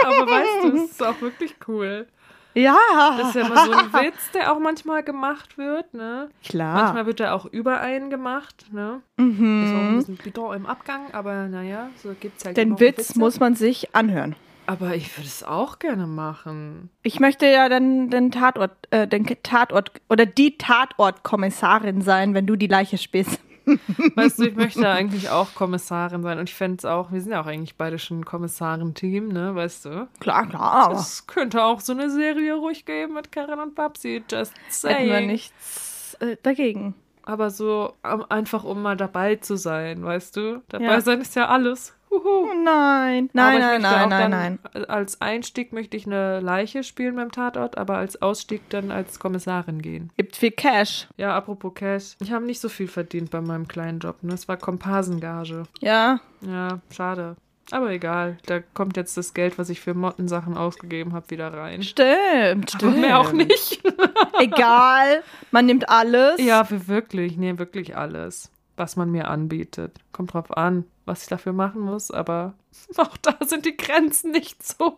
Aber 0.05 0.27
weißt 0.31 0.63
du, 0.63 0.83
es 0.85 0.91
ist 0.91 1.03
auch 1.03 1.19
wirklich 1.21 1.55
cool. 1.67 2.07
Ja, 2.55 2.75
Das 3.17 3.29
ist 3.29 3.35
ja 3.35 3.47
immer 3.47 3.65
so 3.65 3.71
ein 3.71 3.93
Witz, 4.05 4.29
der 4.35 4.53
auch 4.53 4.59
manchmal 4.59 5.01
gemacht 5.01 5.57
wird, 5.57 5.91
ne? 5.95 6.29
klar. 6.47 6.83
Manchmal 6.83 7.05
wird 7.07 7.19
er 7.19 7.33
auch 7.33 7.45
über 7.47 7.79
einen 7.81 8.11
gemacht, 8.11 8.67
ne? 8.71 9.01
Ist 9.17 9.23
auch 9.25 9.29
ein 9.31 9.95
bisschen 9.97 10.17
bitter 10.17 10.53
im 10.55 10.67
Abgang, 10.67 11.11
aber 11.13 11.47
naja, 11.47 11.89
so 12.03 12.13
gibt's 12.19 12.45
halt 12.45 12.55
Den 12.55 12.79
Witz 12.79 13.09
Witze. 13.09 13.19
muss 13.19 13.39
man 13.39 13.55
sich 13.55 13.95
anhören. 13.95 14.35
Aber 14.65 14.95
ich 14.95 15.15
würde 15.17 15.27
es 15.27 15.43
auch 15.43 15.79
gerne 15.79 16.07
machen. 16.07 16.89
Ich 17.03 17.19
möchte 17.19 17.45
ja 17.47 17.67
dann 17.69 18.09
den 18.09 18.31
Tatort, 18.31 18.71
äh, 18.91 19.07
den 19.07 19.25
Tatort 19.43 19.91
oder 20.09 20.25
die 20.25 20.57
Tatortkommissarin 20.57 22.01
sein, 22.01 22.33
wenn 22.33 22.45
du 22.47 22.55
die 22.55 22.67
Leiche 22.67 22.97
spielst. 22.97 23.39
Weißt 24.15 24.39
du, 24.39 24.43
ich 24.43 24.55
möchte 24.55 24.89
eigentlich 24.89 25.29
auch 25.29 25.55
Kommissarin 25.55 26.21
sein 26.21 26.37
und 26.37 26.49
ich 26.49 26.55
fände 26.55 26.77
es 26.79 26.85
auch, 26.85 27.13
wir 27.13 27.21
sind 27.21 27.31
ja 27.31 27.41
auch 27.41 27.45
eigentlich 27.45 27.77
beide 27.77 27.97
schon 27.97 28.19
ein 28.19 28.25
Kommissarenteam, 28.25 29.29
ne, 29.29 29.55
weißt 29.55 29.85
du? 29.85 30.09
Klar, 30.19 30.47
klar. 30.49 30.91
Es 30.91 31.27
könnte 31.27 31.63
auch 31.63 31.79
so 31.79 31.93
eine 31.93 32.09
Serie 32.09 32.55
ruhig 32.55 32.85
geben 32.85 33.13
mit 33.13 33.31
Karen 33.31 33.59
und 33.61 33.73
Babsi, 33.73 34.21
just 34.29 34.53
Hätten 34.83 35.05
wir 35.05 35.11
saying. 35.13 35.27
nichts 35.27 36.17
äh, 36.19 36.35
dagegen. 36.43 36.93
aber 37.21 37.49
so 37.51 37.93
um, 38.03 38.25
einfach 38.29 38.65
um 38.65 38.81
mal 38.81 38.97
dabei 38.97 39.37
zu 39.37 39.55
sein, 39.55 40.03
weißt 40.03 40.35
du? 40.35 40.61
Dabei 40.67 40.83
Ja. 40.85 40.99
sein 41.01 41.21
ist 41.21 41.35
ja 41.37 41.47
alles. 41.47 41.95
Huhu. 42.13 42.49
Oh 42.51 42.53
nein. 42.63 43.29
Nein, 43.33 43.55
ich 43.55 43.61
nein, 43.61 43.81
nein, 43.81 44.09
nein, 44.09 44.59
nein. 44.73 44.85
Als 44.87 45.19
Einstieg 45.21 45.73
möchte 45.73 45.97
ich 45.97 46.05
eine 46.05 46.39
Leiche 46.39 46.83
spielen 46.83 47.15
beim 47.15 47.31
Tatort, 47.31 47.77
aber 47.77 47.97
als 47.97 48.21
Ausstieg 48.21 48.61
dann 48.69 48.91
als 48.91 49.19
Kommissarin 49.19 49.81
gehen. 49.81 50.11
Gibt 50.17 50.35
viel 50.35 50.51
Cash. 50.51 51.07
Ja, 51.17 51.35
apropos 51.35 51.73
Cash. 51.73 52.15
Ich 52.21 52.31
habe 52.31 52.45
nicht 52.45 52.59
so 52.59 52.69
viel 52.69 52.87
verdient 52.87 53.31
bei 53.31 53.41
meinem 53.41 53.67
kleinen 53.67 53.99
Job. 53.99 54.17
Ne? 54.21 54.33
Es 54.33 54.47
war 54.47 54.57
Komparsengage. 54.57 55.63
Ja. 55.79 56.19
Ja, 56.41 56.79
schade. 56.91 57.35
Aber 57.71 57.89
egal. 57.91 58.37
Da 58.45 58.59
kommt 58.59 58.97
jetzt 58.97 59.15
das 59.17 59.33
Geld, 59.33 59.57
was 59.57 59.69
ich 59.69 59.79
für 59.79 59.93
Mottensachen 59.93 60.57
ausgegeben 60.57 61.13
habe, 61.13 61.29
wieder 61.29 61.53
rein. 61.53 61.81
Stimmt, 61.81 62.05
Aber 62.05 62.67
stimmt. 62.67 62.99
mehr 62.99 63.19
auch 63.19 63.31
nicht. 63.31 63.81
Egal. 64.39 65.23
Man 65.51 65.65
nimmt 65.65 65.89
alles. 65.89 66.39
ja, 66.39 66.63
für 66.65 66.87
wirklich. 66.87 67.37
Nee, 67.37 67.57
wirklich 67.57 67.95
alles, 67.95 68.51
was 68.75 68.95
man 68.95 69.11
mir 69.11 69.29
anbietet. 69.29 69.97
Kommt 70.11 70.33
drauf 70.33 70.55
an, 70.57 70.83
was 71.05 71.23
ich 71.23 71.29
dafür 71.29 71.53
machen 71.53 71.81
muss, 71.81 72.11
aber 72.11 72.53
auch 72.97 73.17
da 73.17 73.37
sind 73.45 73.65
die 73.65 73.77
Grenzen 73.77 74.31
nicht 74.31 74.63
so, 74.63 74.97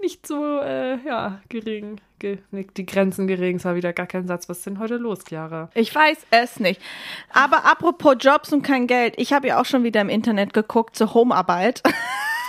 nicht 0.00 0.26
so, 0.26 0.58
äh, 0.58 0.98
ja, 1.04 1.40
gering. 1.48 2.00
Ge 2.18 2.38
die 2.52 2.86
Grenzen 2.86 3.26
gering, 3.26 3.56
ist 3.56 3.64
war 3.64 3.74
wieder 3.74 3.92
gar 3.92 4.06
kein 4.06 4.26
Satz. 4.26 4.48
Was 4.48 4.58
ist 4.58 4.66
denn 4.66 4.78
heute 4.78 4.96
los, 4.96 5.24
Chiara? 5.26 5.70
Ich 5.74 5.94
weiß 5.94 6.18
es 6.30 6.60
nicht. 6.60 6.80
Aber 7.32 7.64
apropos 7.64 8.16
Jobs 8.20 8.52
und 8.52 8.62
kein 8.62 8.86
Geld. 8.86 9.14
Ich 9.16 9.32
habe 9.32 9.48
ja 9.48 9.60
auch 9.60 9.64
schon 9.64 9.82
wieder 9.82 10.00
im 10.00 10.08
Internet 10.08 10.52
geguckt 10.52 10.96
zur 10.96 11.14
Homearbeit. 11.14 11.82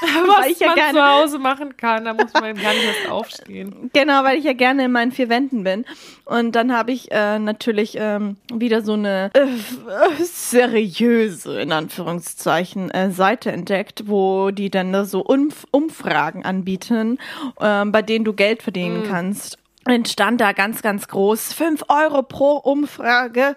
Was 0.28 0.48
ich 0.48 0.60
ja 0.60 0.68
man 0.68 0.76
gerne- 0.76 1.00
zu 1.00 1.06
Hause 1.06 1.40
machen 1.40 1.78
kann, 1.78 2.06
da 2.06 2.14
muss 2.14 2.34
man 2.34 2.46
eben 2.46 2.62
gar 2.62 2.74
nicht 2.74 2.86
erst 2.86 3.10
aufstehen. 3.10 3.90
Genau, 3.94 4.24
weil 4.24 4.38
ich 4.38 4.44
ja 4.46 4.54
gerne 4.54 4.86
in 4.86 4.92
meinen 4.92 5.12
vier 5.12 5.30
Wänden 5.30 5.64
bin. 5.64 5.86
Und 6.26 6.54
dann 6.56 6.76
habe 6.76 6.92
ich 6.92 7.12
äh, 7.12 7.40
natürlich 7.40 7.96
ähm, 8.00 8.38
wieder 8.54 8.82
so 8.82 8.94
eine 8.94 9.30
äh, 9.34 9.40
äh, 9.42 10.24
seriöse, 10.24 11.60
in 11.62 11.72
Anführungszeichen, 11.72 12.92
äh, 12.92 13.12
Seite 13.12 13.52
entdeckt, 13.52 14.04
wo 14.08 14.52
die 14.52 14.70
dann 14.70 14.94
da 14.94 15.06
so 15.06 15.22
Umf 15.22 15.66
Umfragen 15.72 16.46
anbieten, 16.46 17.18
ähm, 17.62 17.92
bei 17.92 18.02
denen 18.02 18.26
du 18.26 18.34
Geld 18.34 18.64
verdienen 18.64 19.04
kannst. 19.10 19.58
Entstand 19.86 20.40
da 20.40 20.54
ganz, 20.54 20.82
ganz 20.82 21.08
groß. 21.08 21.54
5 21.54 21.86
Euro 21.90 22.24
pro 22.24 22.54
Umfrage. 22.58 23.56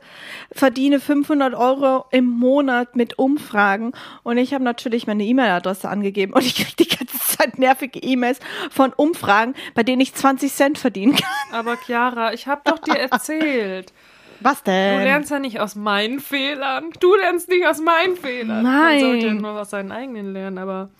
Verdiene 0.50 0.98
500 1.00 1.54
Euro 1.54 2.04
im 2.10 2.26
Monat 2.26 2.96
mit 2.96 3.18
Umfragen. 3.18 3.92
Und 4.24 4.36
ich 4.38 4.52
habe 4.52 4.64
natürlich 4.64 5.06
meine 5.06 5.24
E-Mail-Adresse 5.24 5.88
angegeben 5.88 6.32
und 6.32 6.42
ich 6.44 6.54
kriege 6.56 6.72
die 6.78 6.88
ganze 6.96 7.18
Zeit 7.18 7.58
nervige 7.58 8.00
E-Mails 8.00 8.40
von 8.70 8.92
Umfragen, 8.92 9.54
bei 9.74 9.82
denen 9.82 10.00
ich 10.00 10.14
20 10.14 10.52
Cent 10.52 10.78
verdienen 10.78 11.14
kann. 11.16 11.30
Aber 11.52 11.76
Chiara, 11.76 12.32
ich 12.32 12.46
habe 12.48 12.62
doch 12.64 12.78
dir 12.80 12.96
erzählt. 12.98 13.92
Was 14.40 14.62
Du 14.62 14.70
denn? 14.70 15.02
lernst 15.02 15.30
ja 15.30 15.38
nicht 15.38 15.60
aus 15.60 15.76
meinen 15.76 16.20
Fehlern. 16.20 16.90
Du 17.00 17.14
lernst 17.14 17.48
nicht 17.48 17.66
aus 17.66 17.80
meinen 17.80 18.16
Fehlern. 18.16 18.64
Man 18.64 19.00
sollte 19.00 19.26
ja 19.28 19.32
Nein. 19.32 19.42
nur 19.42 19.52
aus 19.60 19.70
seinen 19.70 19.92
eigenen 19.92 20.32
lernen, 20.32 20.58
aber 20.58 20.90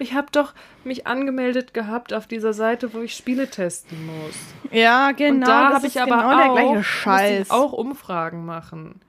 ich 0.00 0.14
habe 0.14 0.28
doch 0.32 0.54
mich 0.84 1.06
angemeldet 1.06 1.74
gehabt 1.74 2.12
auf 2.12 2.26
dieser 2.26 2.52
Seite, 2.52 2.92
wo 2.94 3.00
ich 3.00 3.14
Spiele 3.14 3.48
testen 3.48 4.06
muss. 4.06 4.72
ja, 4.72 5.12
genau. 5.12 5.34
Und 5.34 5.40
da 5.42 5.68
das 5.68 5.74
habe 5.76 5.86
ich 5.86 6.00
aber 6.00 6.16
genau 6.16 6.30
auch, 6.30 6.54
der 6.56 6.64
gleiche 6.64 6.84
Scheiß. 6.84 7.46
ich 7.46 7.50
auch 7.50 7.72
Umfragen 7.72 8.44
machen. 8.44 9.00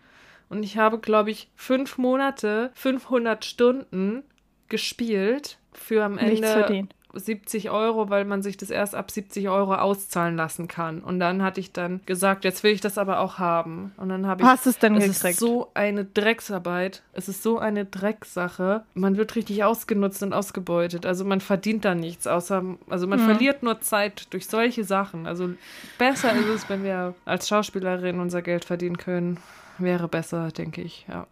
Und 0.49 0.63
ich 0.63 0.77
habe, 0.77 0.99
glaube 0.99 1.31
ich, 1.31 1.49
fünf 1.55 1.97
Monate, 1.97 2.71
500 2.73 3.45
Stunden 3.45 4.23
gespielt 4.67 5.57
für 5.73 6.03
am 6.03 6.15
Nichts 6.15 6.47
Ende. 6.47 6.87
70 7.13 7.69
Euro, 7.69 8.09
weil 8.09 8.25
man 8.25 8.41
sich 8.41 8.57
das 8.57 8.69
erst 8.69 8.95
ab 8.95 9.11
70 9.11 9.49
Euro 9.49 9.75
auszahlen 9.75 10.35
lassen 10.35 10.67
kann. 10.67 10.99
Und 10.99 11.19
dann 11.19 11.43
hatte 11.43 11.59
ich 11.59 11.71
dann 11.71 12.01
gesagt, 12.05 12.43
jetzt 12.43 12.63
will 12.63 12.71
ich 12.71 12.81
das 12.81 12.97
aber 12.97 13.19
auch 13.19 13.39
haben. 13.39 13.93
Und 13.97 14.09
dann 14.09 14.27
habe 14.27 14.43
ich. 14.43 14.47
Hast 14.47 14.67
es 14.67 14.79
denn 14.79 14.95
es 14.95 15.03
gekriegt? 15.03 15.33
ist 15.33 15.39
so 15.39 15.69
eine 15.73 16.05
Drecksarbeit. 16.05 17.03
Es 17.13 17.27
ist 17.27 17.43
so 17.43 17.59
eine 17.59 17.85
Drecksache. 17.85 18.83
Man 18.93 19.17
wird 19.17 19.35
richtig 19.35 19.63
ausgenutzt 19.63 20.23
und 20.23 20.33
ausgebeutet. 20.33 21.05
Also 21.05 21.25
man 21.25 21.41
verdient 21.41 21.85
da 21.85 21.95
nichts, 21.95 22.27
außer, 22.27 22.63
also 22.89 23.07
man 23.07 23.19
verliert 23.19 23.63
nur 23.63 23.81
Zeit 23.81 24.27
durch 24.33 24.47
solche 24.47 24.83
Sachen. 24.83 25.27
Also 25.27 25.49
besser 25.97 26.33
ist 26.33 26.47
es, 26.47 26.69
wenn 26.69 26.83
wir 26.83 27.13
als 27.25 27.47
Schauspielerin 27.47 28.19
unser 28.19 28.41
Geld 28.41 28.65
verdienen 28.65 28.97
können. 28.97 29.37
Wäre 29.77 30.07
besser, 30.07 30.51
denke 30.51 30.81
ich, 30.81 31.05
ja. 31.07 31.27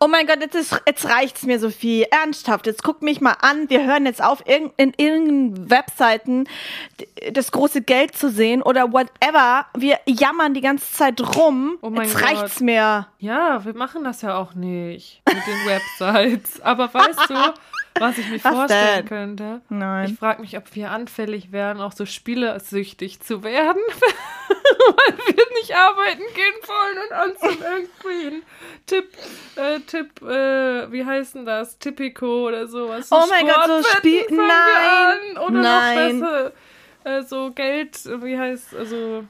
Oh 0.00 0.08
mein 0.08 0.26
Gott, 0.26 0.40
jetzt, 0.40 0.54
ist, 0.54 0.80
jetzt 0.86 1.06
reicht's 1.06 1.42
mir, 1.44 1.58
Sophie. 1.58 2.06
Ernsthaft, 2.10 2.66
jetzt 2.66 2.82
guck 2.82 3.02
mich 3.02 3.20
mal 3.20 3.36
an. 3.40 3.68
Wir 3.70 3.84
hören 3.86 4.06
jetzt 4.06 4.22
auf, 4.22 4.46
irgend, 4.46 4.72
in 4.76 4.92
irgendeinen 4.96 5.70
Webseiten 5.70 6.48
das 7.32 7.52
große 7.52 7.82
Geld 7.82 8.16
zu 8.16 8.30
sehen 8.30 8.62
oder 8.62 8.92
whatever. 8.92 9.66
Wir 9.76 9.98
jammern 10.06 10.54
die 10.54 10.60
ganze 10.60 10.92
Zeit 10.92 11.20
rum. 11.36 11.78
Oh 11.80 11.90
mein 11.90 12.08
jetzt 12.08 12.18
Gott. 12.18 12.24
reicht's 12.24 12.60
mir. 12.60 13.06
Ja, 13.18 13.64
wir 13.64 13.74
machen 13.74 14.04
das 14.04 14.22
ja 14.22 14.36
auch 14.36 14.54
nicht 14.54 15.22
mit 15.26 15.46
den 15.46 15.66
Websites. 15.66 16.60
Aber 16.60 16.92
weißt 16.92 17.30
du, 17.30 17.34
was 17.98 18.18
ich 18.18 18.28
mir 18.28 18.42
Was 18.44 18.54
vorstellen 18.54 18.96
denn? 18.96 19.06
könnte? 19.06 19.60
Nein. 19.68 20.10
Ich 20.10 20.18
frage 20.18 20.40
mich, 20.40 20.56
ob 20.56 20.74
wir 20.74 20.90
anfällig 20.90 21.52
wären, 21.52 21.80
auch 21.80 21.92
so 21.92 22.06
spielesüchtig 22.06 23.20
zu 23.20 23.42
werden, 23.44 23.80
weil 24.96 25.18
wir 25.36 25.44
nicht 25.60 25.74
arbeiten 25.76 26.22
gehen 26.34 26.54
wollen 26.66 26.98
und 26.98 27.32
uns 27.32 27.60
irgendwie 27.62 28.36
ein 28.36 28.42
Tipp, 28.86 29.08
äh, 29.56 29.80
Tipp, 29.80 30.22
äh, 30.22 30.90
wie 30.92 31.04
heißt 31.04 31.34
denn 31.36 31.46
das? 31.46 31.78
Tippico 31.78 32.48
oder 32.48 32.66
sowas. 32.66 33.08
Oh 33.10 33.24
mein 33.28 33.46
Gott, 33.46 33.66
so 33.66 33.82
Spiel- 33.96 34.26
Nein, 34.30 35.36
an. 35.36 35.38
Oder 35.38 35.60
nein. 35.62 36.18
noch 36.18 36.26
besser, 36.28 36.52
äh, 37.04 37.22
so 37.22 37.50
Geld, 37.52 37.98
wie 38.22 38.38
heißt, 38.38 38.74
also 38.74 39.24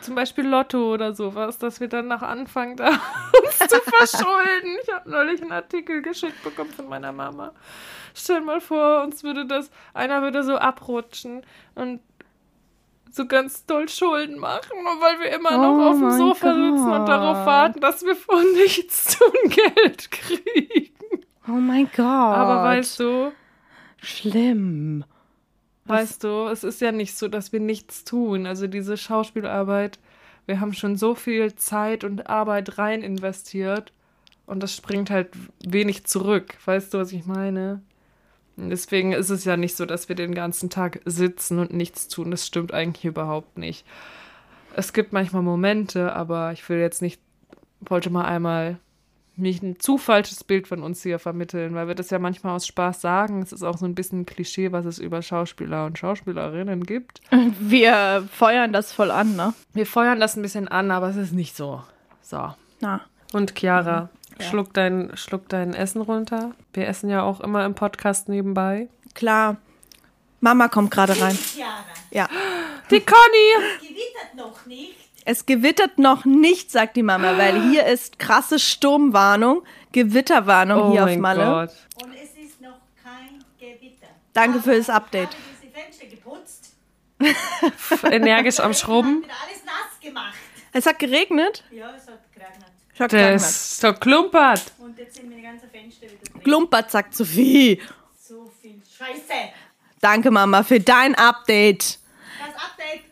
zum 0.00 0.14
Beispiel 0.14 0.46
Lotto 0.46 0.92
oder 0.92 1.14
sowas, 1.14 1.58
dass 1.58 1.80
wir 1.80 1.88
dann 1.88 2.08
nach 2.08 2.22
Anfang 2.22 2.76
da 2.76 2.88
uns 3.44 3.58
zu 3.58 3.80
verschulden. 3.80 4.78
Ich 4.82 4.92
habe 4.92 5.10
neulich 5.10 5.42
einen 5.42 5.52
Artikel 5.52 6.02
geschickt 6.02 6.42
bekommen 6.42 6.70
von 6.70 6.88
meiner 6.88 7.12
Mama. 7.12 7.52
Stell 8.14 8.40
mal 8.40 8.60
vor, 8.60 9.02
uns 9.02 9.22
würde 9.22 9.46
das, 9.46 9.70
einer 9.94 10.22
würde 10.22 10.42
so 10.42 10.56
abrutschen 10.56 11.42
und 11.74 12.00
so 13.10 13.26
ganz 13.26 13.64
doll 13.66 13.88
Schulden 13.88 14.38
machen, 14.38 14.82
nur 14.82 15.00
weil 15.00 15.18
wir 15.20 15.30
immer 15.32 15.56
noch 15.56 15.78
Oh 15.78 15.90
auf 15.90 15.98
dem 15.98 16.10
Sofa 16.10 16.54
sitzen 16.54 16.90
und 16.90 17.06
darauf 17.06 17.46
warten, 17.46 17.80
dass 17.80 18.04
wir 18.04 18.16
von 18.16 18.44
nichts 18.54 19.18
tun 19.18 19.50
Geld 19.50 20.10
kriegen. 20.10 20.92
Oh 21.46 21.52
mein 21.52 21.86
Gott. 21.94 22.04
Aber 22.06 22.64
weißt 22.64 23.00
du, 23.00 23.32
Schlimm. 24.00 25.04
Weißt 25.88 26.22
du, 26.24 26.46
es 26.48 26.64
ist 26.64 26.80
ja 26.80 26.92
nicht 26.92 27.16
so, 27.16 27.28
dass 27.28 27.52
wir 27.52 27.60
nichts 27.60 28.04
tun. 28.04 28.46
Also 28.46 28.66
diese 28.66 28.96
Schauspielarbeit, 28.96 29.98
wir 30.46 30.60
haben 30.60 30.74
schon 30.74 30.96
so 30.96 31.14
viel 31.14 31.54
Zeit 31.54 32.04
und 32.04 32.28
Arbeit 32.28 32.78
rein 32.78 33.02
investiert 33.02 33.92
und 34.46 34.62
das 34.62 34.74
springt 34.74 35.10
halt 35.10 35.30
wenig 35.66 36.04
zurück. 36.04 36.54
Weißt 36.64 36.92
du, 36.94 36.98
was 36.98 37.12
ich 37.12 37.26
meine? 37.26 37.82
Deswegen 38.56 39.12
ist 39.12 39.30
es 39.30 39.44
ja 39.44 39.56
nicht 39.56 39.76
so, 39.76 39.86
dass 39.86 40.08
wir 40.08 40.16
den 40.16 40.34
ganzen 40.34 40.68
Tag 40.68 41.00
sitzen 41.04 41.58
und 41.58 41.72
nichts 41.72 42.08
tun. 42.08 42.30
Das 42.30 42.46
stimmt 42.46 42.74
eigentlich 42.74 43.04
überhaupt 43.04 43.56
nicht. 43.56 43.86
Es 44.74 44.92
gibt 44.92 45.12
manchmal 45.12 45.42
Momente, 45.42 46.12
aber 46.14 46.52
ich 46.52 46.68
will 46.68 46.78
jetzt 46.78 47.02
nicht, 47.02 47.20
wollte 47.80 48.10
mal 48.10 48.24
einmal 48.24 48.78
nicht 49.38 49.62
ein 49.62 49.78
zu 49.78 49.98
falsches 49.98 50.44
Bild 50.44 50.68
von 50.68 50.82
uns 50.82 51.02
hier 51.02 51.18
vermitteln, 51.18 51.74
weil 51.74 51.88
wir 51.88 51.94
das 51.94 52.10
ja 52.10 52.18
manchmal 52.18 52.56
aus 52.56 52.66
Spaß 52.66 53.00
sagen. 53.00 53.42
Es 53.42 53.52
ist 53.52 53.62
auch 53.62 53.78
so 53.78 53.86
ein 53.86 53.94
bisschen 53.94 54.20
ein 54.20 54.26
Klischee, 54.26 54.72
was 54.72 54.84
es 54.84 54.98
über 54.98 55.22
Schauspieler 55.22 55.86
und 55.86 55.98
Schauspielerinnen 55.98 56.84
gibt. 56.84 57.20
Wir 57.60 58.28
feuern 58.32 58.72
das 58.72 58.92
voll 58.92 59.10
an, 59.10 59.36
ne? 59.36 59.54
Wir 59.72 59.86
feuern 59.86 60.20
das 60.20 60.36
ein 60.36 60.42
bisschen 60.42 60.68
an, 60.68 60.90
aber 60.90 61.08
es 61.08 61.16
ist 61.16 61.32
nicht 61.32 61.56
so. 61.56 61.82
So. 62.22 62.52
Na. 62.80 63.02
Und 63.32 63.54
Chiara, 63.58 64.08
schluck, 64.40 64.72
dein, 64.74 65.16
schluck 65.16 65.48
dein 65.48 65.74
Essen 65.74 66.02
runter. 66.02 66.52
Wir 66.72 66.88
essen 66.88 67.10
ja 67.10 67.22
auch 67.22 67.40
immer 67.40 67.64
im 67.64 67.74
Podcast 67.74 68.28
nebenbei. 68.28 68.88
Klar. 69.14 69.56
Mama 70.40 70.68
kommt 70.68 70.90
gerade 70.90 71.20
rein. 71.20 71.36
Jahre. 71.56 71.84
Ja. 72.10 72.28
Die 72.90 73.00
Conny! 73.00 73.78
Gewittert 73.80 74.34
noch 74.36 74.66
nicht. 74.66 75.07
Es 75.24 75.44
gewittert 75.46 75.98
noch 75.98 76.24
nicht, 76.24 76.70
sagt 76.70 76.96
die 76.96 77.02
Mama, 77.02 77.36
weil 77.36 77.60
hier 77.70 77.86
ist 77.86 78.18
krasse 78.18 78.58
Sturmwarnung, 78.58 79.62
Gewitterwarnung 79.92 80.80
Oh 80.82 80.92
hier 80.92 81.04
auf 81.04 81.16
Malle. 81.16 81.44
Gott. 81.44 82.04
Und 82.06 82.14
es 82.14 82.30
ist 82.44 82.60
noch 82.60 82.78
kein 83.02 83.44
Gewitter. 83.58 84.06
Danke 84.32 84.60
für 84.60 84.76
das 84.76 84.88
Ich 84.88 84.94
Update. 84.94 85.28
habe 85.28 85.36
diese 85.62 85.72
Fenster 85.72 86.06
geputzt. 86.06 86.74
Energisch 88.10 88.60
am 88.60 88.72
Schrubben. 88.74 89.22
Wieder 89.24 89.34
alles 89.46 89.64
nass 89.64 90.00
gemacht. 90.00 90.34
Es 90.72 90.86
hat 90.86 90.98
geregnet. 90.98 91.64
Ja, 91.70 91.90
es 91.96 92.06
hat 92.06 92.20
geregnet. 92.32 92.66
Es 92.94 93.00
hat 93.00 93.10
geregnet. 93.10 93.34
Das 93.34 93.72
ist 93.72 93.84
doch 93.84 93.98
klumpert. 94.00 94.62
Und 94.78 94.98
jetzt 94.98 95.16
sind 95.16 95.28
meine 95.28 95.42
ganzen 95.42 95.68
Fenster 95.70 96.02
wieder 96.06 96.30
drin. 96.32 96.42
Klumpert, 96.42 96.90
sagt 96.90 97.14
Sophie. 97.14 97.80
So 98.18 98.50
viel 98.62 98.80
Scheiße. 98.96 99.50
Danke, 100.00 100.30
Mama, 100.30 100.62
für 100.62 100.78
dein 100.80 101.14
Update. 101.16 101.98
Das 102.38 102.54
Update. 102.64 103.02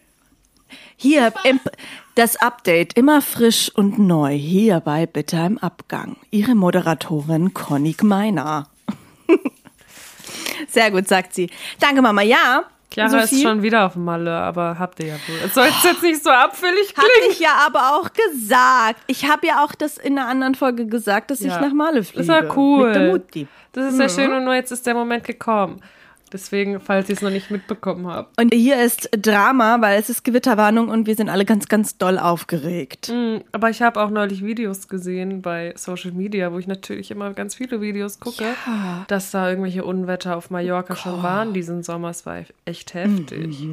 Hier, 0.96 1.32
im, 1.44 1.60
das 2.14 2.36
Update 2.36 2.94
immer 2.96 3.20
frisch 3.20 3.70
und 3.74 3.98
neu, 3.98 4.32
hier 4.34 4.80
bei 4.80 5.06
Bitter 5.06 5.44
im 5.46 5.58
Abgang. 5.58 6.16
Ihre 6.30 6.54
Moderatorin 6.54 7.52
Conny 7.54 7.92
Gmeiner. 7.92 8.68
Sehr 10.68 10.90
gut, 10.90 11.06
sagt 11.08 11.34
sie. 11.34 11.50
Danke, 11.80 12.00
Mama. 12.02 12.22
Ja, 12.22 12.64
Chiara 12.90 13.18
ist 13.20 13.30
Sophie? 13.30 13.42
schon 13.42 13.62
wieder 13.62 13.84
auf 13.86 13.96
Malle, 13.96 14.32
aber 14.34 14.78
habt 14.78 15.00
ihr 15.00 15.08
ja 15.08 15.14
wohl. 15.26 15.36
Es 15.44 15.54
soll 15.54 15.66
jetzt 15.66 16.02
nicht 16.02 16.22
so 16.24 16.30
abfällig 16.30 16.94
klingen. 16.94 17.30
ich 17.30 17.40
ja 17.40 17.54
aber 17.66 17.94
auch 17.96 18.08
gesagt. 18.12 19.00
Ich 19.06 19.28
habe 19.28 19.46
ja 19.46 19.62
auch 19.64 19.74
das 19.74 19.98
in 19.98 20.18
einer 20.18 20.28
anderen 20.28 20.54
Folge 20.54 20.86
gesagt, 20.86 21.30
dass 21.30 21.40
ich 21.42 21.48
Ja. 21.48 21.60
nach 21.60 21.72
Male 21.74 22.02
fliege. 22.04 22.22
Ist 22.22 22.28
ja 22.28 22.42
cool. 22.56 22.86
Mit 22.86 22.94
der 22.96 23.10
Mutti. 23.10 23.48
Das 23.72 23.92
ist 23.92 24.00
ja 24.00 24.08
schön 24.08 24.32
und 24.32 24.44
nur 24.44 24.54
jetzt 24.54 24.70
ist 24.72 24.86
der 24.86 24.94
Moment 24.94 25.24
gekommen. 25.24 25.82
Deswegen, 26.36 26.80
falls 26.80 27.08
ihr 27.08 27.14
es 27.14 27.22
noch 27.22 27.30
nicht 27.30 27.50
mitbekommen 27.50 28.06
habt. 28.08 28.38
Und 28.38 28.52
hier 28.52 28.82
ist 28.84 29.08
Drama, 29.16 29.80
weil 29.80 29.98
es 29.98 30.10
ist 30.10 30.22
Gewitterwarnung 30.22 30.90
und 30.90 31.06
wir 31.06 31.14
sind 31.14 31.30
alle 31.30 31.46
ganz, 31.46 31.66
ganz 31.66 31.96
doll 31.96 32.18
aufgeregt. 32.18 33.08
Mm, 33.08 33.38
Aber 33.52 33.70
ich 33.70 33.80
habe 33.80 34.02
auch 34.02 34.10
neulich 34.10 34.44
Videos 34.44 34.86
gesehen 34.88 35.40
bei 35.40 35.72
Social 35.76 36.12
Media, 36.12 36.52
wo 36.52 36.58
ich 36.58 36.66
natürlich 36.66 37.10
immer 37.10 37.32
ganz 37.32 37.54
viele 37.54 37.80
Videos 37.80 38.20
gucke, 38.20 38.44
dass 39.08 39.30
da 39.30 39.48
irgendwelche 39.48 39.82
Unwetter 39.82 40.36
auf 40.36 40.50
Mallorca 40.50 40.94
schon 40.94 41.22
waren 41.22 41.54
diesen 41.54 41.82
Sommer. 41.82 42.10
Es 42.10 42.26
war 42.26 42.40
echt 42.66 42.92
heftig. 42.92 43.66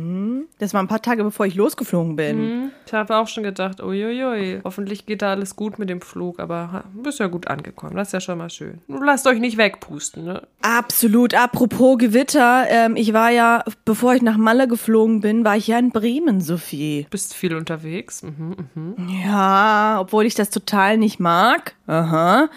Das 0.60 0.73
war 0.73 0.82
ein 0.82 0.88
paar 0.88 1.02
Tage, 1.02 1.26
bevor 1.26 1.45
ich 1.45 1.56
losgeflogen 1.56 2.15
bin. 2.15 2.38
Mhm. 2.38 2.71
Ich 2.86 2.93
habe 2.93 3.17
auch 3.17 3.28
schon 3.28 3.43
gedacht, 3.43 3.84
uiuiui, 3.84 4.62
hoffentlich 4.63 5.06
geht 5.06 5.21
da 5.21 5.32
alles 5.32 5.58
gut 5.58 5.80
mit 5.80 5.89
dem 5.89 5.99
Flug, 5.99 6.39
aber 6.39 6.86
du 6.95 7.04
bist 7.04 7.19
ja 7.19 7.28
gut 7.28 7.47
angekommen. 7.47 7.97
Das 7.97 8.08
ist 8.08 8.13
ja 8.13 8.21
schon 8.21 8.38
mal 8.38 8.49
schön. 8.49 8.80
Lasst 8.88 9.28
euch 9.28 9.39
nicht 9.39 9.58
wegpusten, 9.58 10.23
ne? 10.23 10.43
Absolut. 10.62 11.34
Apropos 11.34 11.97
Gewitter, 11.97 12.53
ähm, 12.68 12.96
ich 12.96 13.13
war 13.13 13.30
ja, 13.32 13.63
bevor 13.86 14.13
ich 14.16 14.22
nach 14.22 14.38
Malle 14.38 14.68
geflogen 14.68 15.22
bin, 15.22 15.44
war 15.46 15.58
ich 15.58 15.68
ja 15.68 15.80
in 15.80 15.92
Bremen, 15.92 16.42
Sophie. 16.42 17.08
Bist 17.10 17.34
viel 17.34 17.56
unterwegs. 17.56 18.24
Mhm, 18.24 18.56
mhm. 18.76 18.96
Ja, 19.26 19.98
obwohl 20.00 20.26
ich 20.26 20.36
das 20.36 20.50
total 20.50 20.98
nicht 20.98 21.20
mag. 21.20 21.76
Aha. 21.88 22.50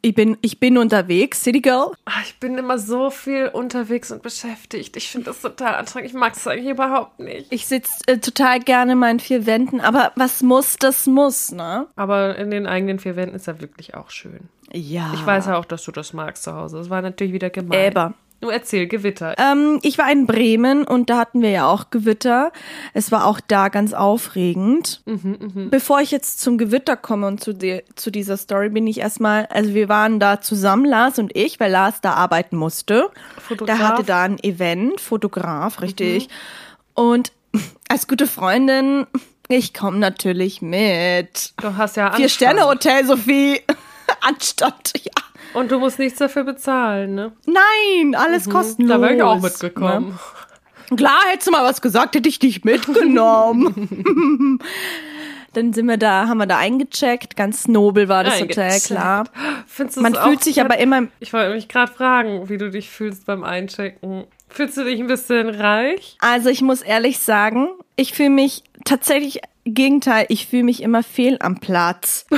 Ich 0.00 0.14
bin, 0.14 0.38
ich 0.42 0.60
bin 0.60 0.78
unterwegs, 0.78 1.42
City 1.42 1.60
Girl. 1.60 1.90
Ah, 2.04 2.20
Ich 2.24 2.38
bin 2.38 2.56
immer 2.56 2.78
so 2.78 3.10
viel 3.10 3.48
unterwegs 3.48 4.12
und 4.12 4.22
beschäftigt. 4.22 4.96
Ich 4.96 5.08
finde 5.08 5.26
das 5.26 5.40
total 5.40 5.74
anstrengend. 5.74 6.10
Ich 6.10 6.16
mag 6.16 6.34
es 6.34 6.46
eigentlich 6.46 6.70
überhaupt 6.70 7.18
nicht. 7.18 7.46
Ich 7.52 7.66
sitze 7.66 7.90
äh, 8.06 8.18
total 8.18 8.60
gerne 8.60 8.92
in 8.92 8.98
meinen 8.98 9.18
vier 9.18 9.44
Wänden, 9.44 9.80
aber 9.80 10.12
was 10.14 10.42
muss, 10.42 10.76
das 10.76 11.06
muss, 11.06 11.50
ne? 11.50 11.88
Aber 11.96 12.36
in 12.38 12.50
den 12.52 12.68
eigenen 12.68 13.00
vier 13.00 13.16
Wänden 13.16 13.34
ist 13.34 13.48
ja 13.48 13.60
wirklich 13.60 13.94
auch 13.96 14.10
schön. 14.10 14.48
Ja. 14.72 15.10
Ich 15.14 15.26
weiß 15.26 15.46
ja 15.46 15.58
auch, 15.58 15.64
dass 15.64 15.82
du 15.82 15.90
das 15.90 16.12
magst 16.12 16.44
zu 16.44 16.54
Hause. 16.54 16.78
Das 16.78 16.90
war 16.90 17.02
natürlich 17.02 17.32
wieder 17.32 17.50
gemein. 17.50 17.78
Äber. 17.90 18.14
Nur 18.40 18.52
erzähl, 18.52 18.86
Gewitter. 18.86 19.34
Ähm, 19.36 19.80
ich 19.82 19.98
war 19.98 20.10
in 20.12 20.26
Bremen 20.26 20.84
und 20.84 21.10
da 21.10 21.18
hatten 21.18 21.42
wir 21.42 21.50
ja 21.50 21.66
auch 21.66 21.90
Gewitter. 21.90 22.52
Es 22.94 23.10
war 23.10 23.26
auch 23.26 23.40
da 23.40 23.68
ganz 23.68 23.92
aufregend. 23.92 25.02
Bevor 25.70 26.00
ich 26.00 26.12
jetzt 26.12 26.40
zum 26.40 26.56
Gewitter 26.56 26.96
komme 26.96 27.26
und 27.26 27.42
zu, 27.42 27.52
der, 27.52 27.82
zu 27.96 28.12
dieser 28.12 28.36
Story, 28.36 28.68
bin 28.68 28.86
ich 28.86 28.98
erstmal, 29.00 29.46
also 29.46 29.74
wir 29.74 29.88
waren 29.88 30.20
da 30.20 30.40
zusammen, 30.40 30.84
Lars 30.84 31.18
und 31.18 31.34
ich, 31.36 31.58
weil 31.58 31.72
Lars 31.72 32.00
da 32.00 32.12
arbeiten 32.12 32.56
musste. 32.56 33.10
Fotograf. 33.40 33.76
Der 33.76 33.88
hatte 33.88 34.04
da 34.04 34.22
ein 34.22 34.38
Event, 34.38 35.00
Fotograf, 35.00 35.82
richtig. 35.82 36.28
Und 36.94 37.32
als 37.88 38.06
gute 38.06 38.28
Freundin, 38.28 39.06
ich 39.48 39.74
komme 39.74 39.98
natürlich 39.98 40.62
mit. 40.62 41.54
Du 41.56 41.76
hast 41.76 41.96
ja 41.96 42.12
Vier 42.12 42.26
Anstand. 42.26 42.30
Sterne 42.30 42.66
Hotel, 42.66 43.04
Sophie. 43.04 43.60
Anstatt, 44.20 44.92
ja. 45.02 45.27
Und 45.54 45.70
du 45.70 45.78
musst 45.78 45.98
nichts 45.98 46.18
dafür 46.18 46.44
bezahlen, 46.44 47.14
ne? 47.14 47.32
Nein, 47.46 48.14
alles 48.14 48.48
kostenlos. 48.48 48.96
Da 48.96 49.00
wäre 49.00 49.14
ich 49.14 49.22
auch 49.22 49.36
ne? 49.36 49.42
mitgekommen. 49.42 50.18
Klar, 50.96 51.20
hättest 51.30 51.48
du 51.48 51.50
mal 51.50 51.64
was 51.64 51.82
gesagt, 51.82 52.14
hätte 52.14 52.28
ich 52.28 52.38
dich 52.38 52.64
mitgenommen. 52.64 54.58
Dann 55.54 55.72
sind 55.72 55.86
wir 55.86 55.96
da, 55.96 56.28
haben 56.28 56.38
wir 56.38 56.46
da 56.46 56.58
eingecheckt. 56.58 57.36
Ganz 57.36 57.68
nobel 57.68 58.08
war 58.08 58.22
das 58.22 58.40
Hotel, 58.40 58.78
klar. 58.80 59.24
Findest 59.66 60.00
Man 60.00 60.14
fühlt 60.14 60.44
sich 60.44 60.60
aber 60.60 60.78
immer, 60.78 61.08
Ich 61.20 61.32
wollte 61.32 61.54
mich 61.54 61.68
gerade 61.68 61.92
fragen, 61.92 62.48
wie 62.48 62.58
du 62.58 62.70
dich 62.70 62.90
fühlst 62.90 63.26
beim 63.26 63.44
Einchecken. 63.44 64.24
Fühlst 64.48 64.76
du 64.76 64.84
dich 64.84 65.00
ein 65.00 65.06
bisschen 65.06 65.48
reich? 65.48 66.16
also 66.20 66.48
ich 66.48 66.62
muss 66.62 66.80
ehrlich 66.82 67.18
sagen, 67.18 67.68
ich 67.96 68.14
fühle 68.14 68.30
mich 68.30 68.62
tatsächlich, 68.84 69.40
Gegenteil, 69.64 70.26
ich 70.28 70.46
fühle 70.46 70.64
mich 70.64 70.82
immer 70.82 71.02
fehl 71.02 71.36
am 71.40 71.60
Platz. 71.60 72.26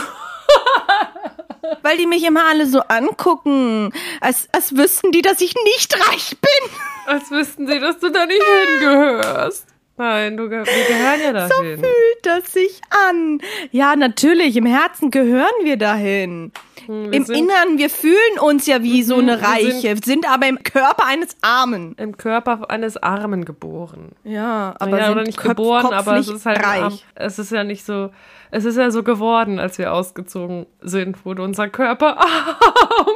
Weil 1.82 1.96
die 1.98 2.06
mich 2.06 2.24
immer 2.24 2.46
alle 2.48 2.66
so 2.66 2.80
angucken, 2.80 3.92
als, 4.20 4.48
als 4.52 4.76
wüssten 4.76 5.12
die, 5.12 5.22
dass 5.22 5.40
ich 5.40 5.54
nicht 5.64 5.94
reich 6.10 6.36
bin. 6.40 6.70
Als 7.06 7.30
wüssten 7.30 7.66
sie, 7.66 7.78
dass 7.80 7.98
du 7.98 8.10
da 8.10 8.26
nicht 8.26 8.42
hingehörst. 8.80 9.66
Nein, 9.96 10.36
du, 10.38 10.48
wir 10.50 10.62
gehören 10.62 11.20
ja 11.22 11.32
dahin. 11.32 11.78
Fühlt 11.78 11.84
das 12.22 12.52
sich 12.54 12.80
an? 13.08 13.38
Ja, 13.70 13.96
natürlich, 13.96 14.56
im 14.56 14.64
Herzen 14.64 15.10
gehören 15.10 15.50
wir 15.62 15.76
dahin. 15.76 16.52
wir 16.86 17.12
Im 17.12 17.24
sind- 17.26 17.36
Innern, 17.36 17.76
wir 17.76 17.90
fühlen 17.90 18.38
uns 18.40 18.66
ja 18.66 18.82
wie 18.82 19.02
so 19.02 19.16
eine 19.16 19.38
wir 19.38 19.46
Reiche, 19.46 19.94
sind 20.02 20.26
aber 20.30 20.46
im 20.48 20.62
Körper 20.62 21.04
eines 21.04 21.36
Armen. 21.42 21.94
Im 21.98 22.16
Körper 22.16 22.70
eines 22.70 22.96
Armen 22.96 23.44
geboren. 23.44 24.12
Ja, 24.24 24.74
aber 24.78 24.98
ja, 24.98 25.08
sind 25.08 25.26
nicht 25.26 25.38
köp- 25.38 25.48
geboren, 25.48 25.92
aber 25.92 26.16
es 26.16 26.28
ist 26.28 26.46
halt 26.46 26.64
reich. 26.64 26.80
arm. 26.82 26.98
es 27.16 27.38
ist 27.38 27.52
ja 27.52 27.62
nicht 27.64 27.84
so, 27.84 28.08
es 28.50 28.64
ist 28.64 28.76
ja 28.76 28.90
so 28.90 29.02
geworden, 29.02 29.58
als 29.58 29.78
wir 29.78 29.92
ausgezogen 29.92 30.66
sind, 30.80 31.24
wurde 31.24 31.42
unser 31.42 31.68
Körper 31.68 32.18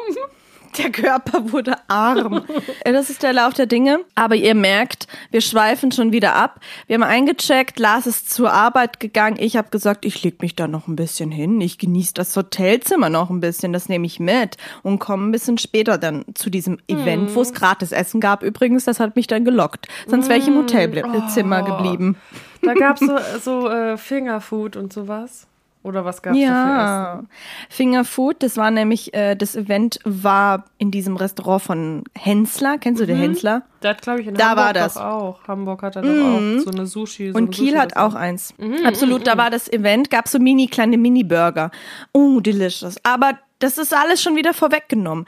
Der 0.78 0.90
Körper 0.90 1.52
wurde 1.52 1.74
arm. 1.88 2.44
Das 2.84 3.10
ist 3.10 3.22
der 3.22 3.32
Lauf 3.32 3.54
der 3.54 3.66
Dinge. 3.66 4.00
Aber 4.14 4.34
ihr 4.34 4.54
merkt, 4.54 5.06
wir 5.30 5.40
schweifen 5.40 5.92
schon 5.92 6.12
wieder 6.12 6.34
ab. 6.34 6.60
Wir 6.86 6.94
haben 6.94 7.02
eingecheckt, 7.02 7.78
Lars 7.78 8.06
ist 8.06 8.32
zur 8.32 8.52
Arbeit 8.52 9.00
gegangen. 9.00 9.36
Ich 9.38 9.56
habe 9.56 9.70
gesagt, 9.70 10.04
ich 10.04 10.22
leg 10.22 10.42
mich 10.42 10.56
da 10.56 10.66
noch 10.66 10.88
ein 10.88 10.96
bisschen 10.96 11.30
hin. 11.30 11.60
Ich 11.60 11.78
genieße 11.78 12.14
das 12.14 12.36
Hotelzimmer 12.36 13.10
noch 13.10 13.30
ein 13.30 13.40
bisschen. 13.40 13.72
Das 13.72 13.88
nehme 13.88 14.06
ich 14.06 14.20
mit 14.20 14.56
und 14.82 14.98
komme 14.98 15.28
ein 15.28 15.32
bisschen 15.32 15.58
später 15.58 15.98
dann 15.98 16.24
zu 16.34 16.50
diesem 16.50 16.78
Event, 16.88 17.34
wo 17.34 17.42
es 17.42 17.52
gratis 17.52 17.92
Essen 17.92 18.20
gab. 18.20 18.42
Übrigens, 18.42 18.84
das 18.84 19.00
hat 19.00 19.16
mich 19.16 19.26
dann 19.26 19.44
gelockt. 19.44 19.88
Sonst 20.06 20.28
wäre 20.28 20.38
ich 20.38 20.48
im 20.48 20.56
Hotelzimmer 20.56 21.62
geblieben. 21.62 22.16
Da 22.62 22.74
gab 22.74 23.00
es 23.00 23.06
so, 23.06 23.18
so 23.42 23.68
äh, 23.68 23.96
Fingerfood 23.96 24.76
und 24.76 24.92
sowas. 24.92 25.46
Oder 25.84 26.04
was 26.04 26.22
gab 26.22 26.34
es 26.34 26.40
da 26.40 26.46
für 26.46 26.50
Ja, 26.52 27.14
Essen? 27.18 27.28
Fingerfood, 27.68 28.42
das 28.42 28.56
war 28.56 28.70
nämlich, 28.70 29.14
äh, 29.14 29.36
das 29.36 29.54
Event 29.54 30.00
war 30.04 30.64
in 30.78 30.90
diesem 30.90 31.14
Restaurant 31.16 31.62
von 31.62 32.04
Hensler. 32.18 32.78
Kennst 32.78 33.00
du 33.02 33.06
den 33.06 33.18
Hensler? 33.18 33.62
Der 33.82 33.90
hat, 33.90 34.02
glaube 34.02 34.22
ich, 34.22 34.26
in 34.26 34.34
Da 34.34 34.48
Hamburg 34.50 34.64
war 34.64 34.72
das. 34.72 34.96
auch. 34.96 35.46
Hamburg 35.46 35.82
hat 35.82 35.96
er 35.96 36.02
doch 36.02 36.08
auch 36.10 36.58
so 36.64 36.70
eine 36.70 36.86
Sushi. 36.86 37.30
So 37.32 37.36
Und 37.36 37.50
Kiel 37.50 37.78
hat 37.78 37.90
Sushi-Restaurant. 37.92 38.14
auch 38.14 38.18
eins. 38.18 38.54
Absolut, 38.84 39.26
da 39.26 39.36
war 39.36 39.50
das 39.50 39.70
Event, 39.70 40.10
gab 40.10 40.26
so 40.26 40.38
mini 40.38 40.66
kleine 40.68 40.96
Mini-Burger. 40.96 41.70
Oh, 42.12 42.40
delicious. 42.40 42.96
Aber 43.02 43.38
das 43.58 43.76
ist 43.78 43.94
alles 43.94 44.22
schon 44.22 44.36
wieder 44.36 44.54
vorweggenommen. 44.54 45.26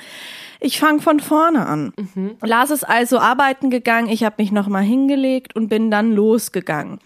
Ich 0.59 0.81
fange 0.81 1.01
von 1.01 1.21
vorne 1.21 1.66
an. 1.66 1.92
Lars 2.42 2.71
ist 2.71 2.85
also 2.85 3.19
arbeiten 3.19 3.69
gegangen, 3.69 4.09
ich 4.09 4.25
habe 4.25 4.37
mich 4.38 4.53
nochmal 4.53 4.83
hingelegt 4.85 5.55
und 5.55 5.69
bin 5.69 5.90
dann 5.90 6.12
losgegangen. 6.12 6.99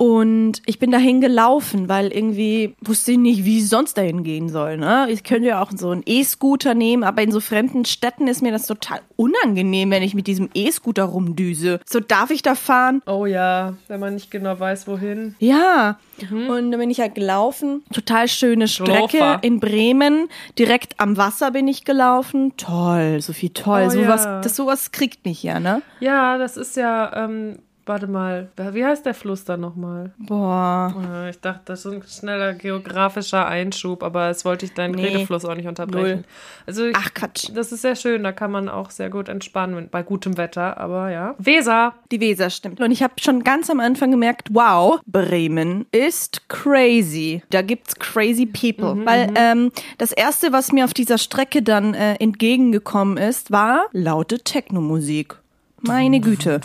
Und 0.00 0.62
ich 0.64 0.78
bin 0.78 0.90
dahin 0.90 1.20
gelaufen, 1.20 1.90
weil 1.90 2.10
irgendwie 2.10 2.74
wusste 2.80 3.12
ich 3.12 3.18
nicht, 3.18 3.44
wie 3.44 3.58
ich 3.58 3.68
sonst 3.68 3.98
dahin 3.98 4.24
gehen 4.24 4.48
soll. 4.48 4.78
Ne? 4.78 5.06
Ich 5.10 5.24
könnte 5.24 5.48
ja 5.48 5.62
auch 5.62 5.70
so 5.76 5.90
einen 5.90 6.02
E-Scooter 6.06 6.72
nehmen, 6.72 7.04
aber 7.04 7.20
in 7.20 7.30
so 7.30 7.38
fremden 7.38 7.84
Städten 7.84 8.26
ist 8.26 8.40
mir 8.40 8.50
das 8.50 8.66
total 8.66 9.00
unangenehm, 9.16 9.90
wenn 9.90 10.02
ich 10.02 10.14
mit 10.14 10.26
diesem 10.26 10.48
E-Scooter 10.54 11.04
rumdüse. 11.04 11.80
So 11.84 12.00
darf 12.00 12.30
ich 12.30 12.40
da 12.40 12.54
fahren? 12.54 13.02
Oh 13.04 13.26
ja, 13.26 13.74
wenn 13.88 14.00
man 14.00 14.14
nicht 14.14 14.30
genau 14.30 14.58
weiß, 14.58 14.88
wohin. 14.88 15.34
Ja, 15.38 15.98
und 16.30 16.70
dann 16.70 16.80
bin 16.80 16.88
ich 16.88 17.00
halt 17.00 17.14
gelaufen. 17.14 17.82
Total 17.92 18.26
schöne 18.26 18.68
Strecke 18.68 19.18
Läufer. 19.18 19.38
in 19.42 19.60
Bremen. 19.60 20.30
Direkt 20.58 20.98
am 20.98 21.18
Wasser 21.18 21.50
bin 21.50 21.68
ich 21.68 21.84
gelaufen. 21.84 22.54
Toll, 22.56 23.20
Sophie, 23.20 23.50
toll. 23.50 23.84
Oh 23.88 23.90
sowas, 23.90 24.24
ja. 24.24 24.40
das, 24.40 24.56
sowas 24.56 24.92
kriegt 24.92 25.26
mich 25.26 25.42
ja, 25.42 25.60
ne? 25.60 25.82
Ja, 26.00 26.38
das 26.38 26.56
ist 26.56 26.76
ja, 26.76 27.24
ähm, 27.26 27.58
warte 27.90 28.06
mal, 28.06 28.48
wie 28.56 28.84
heißt 28.84 29.04
der 29.04 29.14
Fluss 29.14 29.44
da 29.44 29.56
nochmal? 29.56 30.12
Boah. 30.18 30.94
Äh, 31.12 31.30
Ich 31.30 31.40
dachte, 31.40 31.60
das 31.66 31.84
ist 31.84 31.92
ein 31.92 32.02
schneller 32.08 32.54
geografischer 32.54 33.46
Einschub, 33.46 34.02
aber 34.02 34.30
es 34.30 34.44
wollte 34.44 34.64
ich 34.64 34.72
deinen 34.74 34.94
Nee. 34.94 35.06
Redefluss 35.08 35.44
auch 35.44 35.54
nicht 35.56 35.66
unterbrechen. 35.66 36.20
Null. 36.20 36.24
Also 36.66 36.86
ich, 36.86 36.96
Ach, 36.96 37.12
Quatsch. 37.12 37.48
das 37.52 37.72
ist 37.72 37.82
sehr 37.82 37.96
schön, 37.96 38.22
da 38.22 38.32
kann 38.32 38.50
man 38.52 38.68
auch 38.68 38.90
sehr 38.90 39.10
gut 39.10 39.28
entspannen 39.28 39.88
bei 39.90 40.02
gutem 40.02 40.36
Wetter, 40.38 40.78
aber 40.78 41.10
ja. 41.10 41.34
Weser, 41.38 41.94
Die 42.12 42.20
Weser 42.20 42.48
stimmt. 42.50 42.80
Und 42.80 42.92
ich 42.92 43.02
habe 43.02 43.14
schon 43.20 43.42
ganz 43.42 43.68
am 43.68 43.80
Anfang 43.80 44.10
gemerkt, 44.12 44.48
wow, 44.52 45.00
Bremen 45.06 45.86
ist 45.90 46.48
crazy. 46.48 47.42
Da 47.50 47.62
gibt's 47.62 47.96
crazy 47.96 48.46
people. 48.46 49.04
Weil 49.04 49.32
ähm, 49.34 49.72
das 49.98 50.12
erste, 50.12 50.52
was 50.52 50.70
mir 50.70 50.84
auf 50.84 50.94
dieser 50.94 51.18
Strecke 51.18 51.62
dann 51.62 51.94
äh, 51.94 52.14
entgegengekommen 52.14 53.16
ist, 53.16 53.50
war 53.50 53.86
laute 53.92 54.38
Technomusik. 54.38 55.36
Meine 55.82 56.20
Güte. 56.20 56.60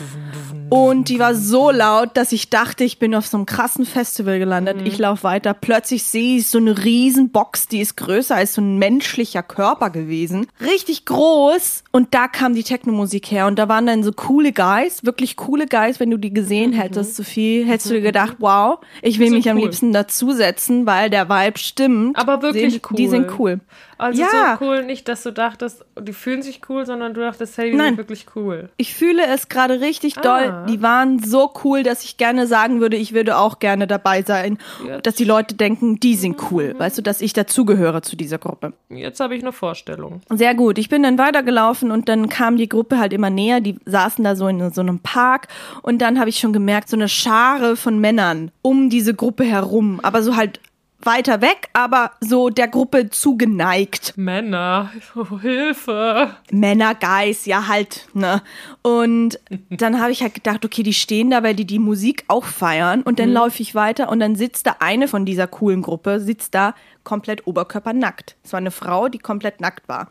Und 0.68 1.08
die 1.10 1.20
war 1.20 1.34
so 1.36 1.70
laut, 1.70 2.10
dass 2.16 2.32
ich 2.32 2.50
dachte, 2.50 2.82
ich 2.82 2.98
bin 2.98 3.14
auf 3.14 3.26
so 3.26 3.36
einem 3.36 3.46
krassen 3.46 3.86
Festival 3.86 4.40
gelandet. 4.40 4.78
Ich 4.84 4.98
laufe 4.98 5.22
weiter. 5.22 5.54
Plötzlich 5.54 6.02
sehe 6.02 6.38
ich 6.38 6.48
so 6.48 6.58
eine 6.58 6.84
riesen 6.84 7.30
Box, 7.30 7.68
die 7.68 7.80
ist 7.80 7.96
größer 7.96 8.34
als 8.34 8.54
so 8.54 8.60
ein 8.62 8.76
menschlicher 8.78 9.44
Körper 9.44 9.90
gewesen. 9.90 10.48
Richtig 10.60 11.04
groß. 11.04 11.84
Und 11.92 12.14
da 12.14 12.26
kam 12.26 12.54
die 12.54 12.64
Technomusik 12.64 13.30
her. 13.30 13.46
Und 13.46 13.60
da 13.60 13.68
waren 13.68 13.86
dann 13.86 14.02
so 14.02 14.10
coole 14.10 14.52
Guys, 14.52 15.04
wirklich 15.04 15.36
coole 15.36 15.66
Guys. 15.66 16.00
Wenn 16.00 16.10
du 16.10 16.16
die 16.18 16.34
gesehen 16.34 16.72
hättest, 16.72 17.14
Sophie, 17.14 17.62
hättest 17.64 17.90
du 17.90 17.94
dir 17.94 18.00
gedacht, 18.02 18.36
wow, 18.40 18.78
ich 19.02 19.20
will 19.20 19.30
mich 19.30 19.48
am 19.48 19.58
cool. 19.58 19.64
liebsten 19.64 19.92
dazusetzen, 19.92 20.84
weil 20.84 21.10
der 21.10 21.28
Vibe 21.28 21.58
stimmt. 21.58 22.18
aber 22.18 22.42
wirklich 22.42 22.72
Sehen- 22.74 22.82
cool. 22.90 22.96
Die 22.96 23.08
sind 23.08 23.38
cool. 23.38 23.60
Also 23.98 24.20
Ja. 24.20 24.58
so 24.60 24.64
cool, 24.66 24.84
nicht, 24.84 25.08
dass 25.08 25.22
du 25.22 25.30
dachtest, 25.30 25.82
die 25.98 26.12
fühlen 26.12 26.42
sich 26.42 26.60
cool, 26.68 26.84
sondern 26.84 27.14
du 27.14 27.20
dachtest, 27.22 27.56
hey, 27.56 27.70
die 27.70 27.76
Nein. 27.78 27.90
sind 27.90 27.96
wirklich 27.98 28.26
cool. 28.34 28.68
Ich 28.76 28.92
fühle 28.92 29.05
fühle 29.06 29.26
es 29.26 29.48
gerade 29.48 29.80
richtig 29.80 30.18
Ah. 30.18 30.20
doll. 30.20 30.64
Die 30.68 30.82
waren 30.82 31.22
so 31.22 31.52
cool, 31.64 31.82
dass 31.84 32.02
ich 32.02 32.16
gerne 32.16 32.46
sagen 32.46 32.80
würde, 32.80 32.96
ich 32.96 33.12
würde 33.12 33.36
auch 33.38 33.58
gerne 33.60 33.86
dabei 33.86 34.22
sein. 34.22 34.58
Ja. 34.86 34.98
Dass 35.00 35.14
die 35.14 35.24
Leute 35.24 35.54
denken, 35.54 36.00
die 36.00 36.16
sind 36.16 36.36
cool. 36.50 36.74
Weißt 36.76 36.98
du, 36.98 37.02
dass 37.02 37.20
ich 37.20 37.32
dazugehöre 37.32 38.02
zu 38.02 38.16
dieser 38.16 38.38
Gruppe. 38.38 38.72
Jetzt 38.88 39.20
habe 39.20 39.36
ich 39.36 39.42
eine 39.42 39.52
Vorstellung. 39.52 40.20
Sehr 40.30 40.54
gut. 40.54 40.78
Ich 40.78 40.88
bin 40.88 41.02
dann 41.04 41.18
weitergelaufen 41.18 41.90
und 41.92 42.08
dann 42.08 42.28
kam 42.28 42.56
die 42.56 42.68
Gruppe 42.68 42.98
halt 42.98 43.12
immer 43.12 43.30
näher. 43.30 43.60
Die 43.60 43.76
saßen 43.86 44.24
da 44.24 44.34
so 44.34 44.48
in 44.48 44.72
so 44.72 44.80
einem 44.80 44.98
Park 44.98 45.48
und 45.82 46.02
dann 46.02 46.18
habe 46.18 46.28
ich 46.30 46.38
schon 46.38 46.52
gemerkt, 46.52 46.88
so 46.88 46.96
eine 46.96 47.08
Schare 47.08 47.76
von 47.76 48.00
Männern 48.00 48.50
um 48.62 48.90
diese 48.90 49.14
Gruppe 49.14 49.44
herum. 49.44 50.00
Aber 50.02 50.22
so 50.22 50.34
halt 50.36 50.60
weiter 51.00 51.40
weg, 51.40 51.68
aber 51.72 52.12
so 52.20 52.50
der 52.50 52.68
Gruppe 52.68 53.10
zugeneigt. 53.10 54.14
Männer, 54.16 54.90
oh, 55.14 55.38
Hilfe. 55.38 56.36
Männergeist, 56.50 57.46
ja 57.46 57.68
halt, 57.68 58.08
ne? 58.14 58.42
Und 58.82 59.40
dann 59.70 60.00
habe 60.00 60.12
ich 60.12 60.22
halt 60.22 60.34
gedacht, 60.34 60.64
okay, 60.64 60.82
die 60.82 60.94
stehen 60.94 61.30
da, 61.30 61.42
weil 61.42 61.54
die 61.54 61.66
die 61.66 61.78
Musik 61.78 62.24
auch 62.28 62.44
feiern 62.44 63.02
und 63.02 63.18
dann 63.18 63.32
laufe 63.32 63.62
ich 63.62 63.74
weiter 63.74 64.08
und 64.08 64.20
dann 64.20 64.36
sitzt 64.36 64.66
da 64.66 64.76
eine 64.80 65.08
von 65.08 65.24
dieser 65.24 65.46
coolen 65.46 65.82
Gruppe, 65.82 66.20
sitzt 66.20 66.54
da 66.54 66.74
komplett 67.04 67.46
oberkörpernackt. 67.46 68.36
Es 68.42 68.52
war 68.52 68.58
eine 68.58 68.70
Frau, 68.70 69.08
die 69.08 69.18
komplett 69.18 69.60
nackt 69.60 69.88
war. 69.88 70.08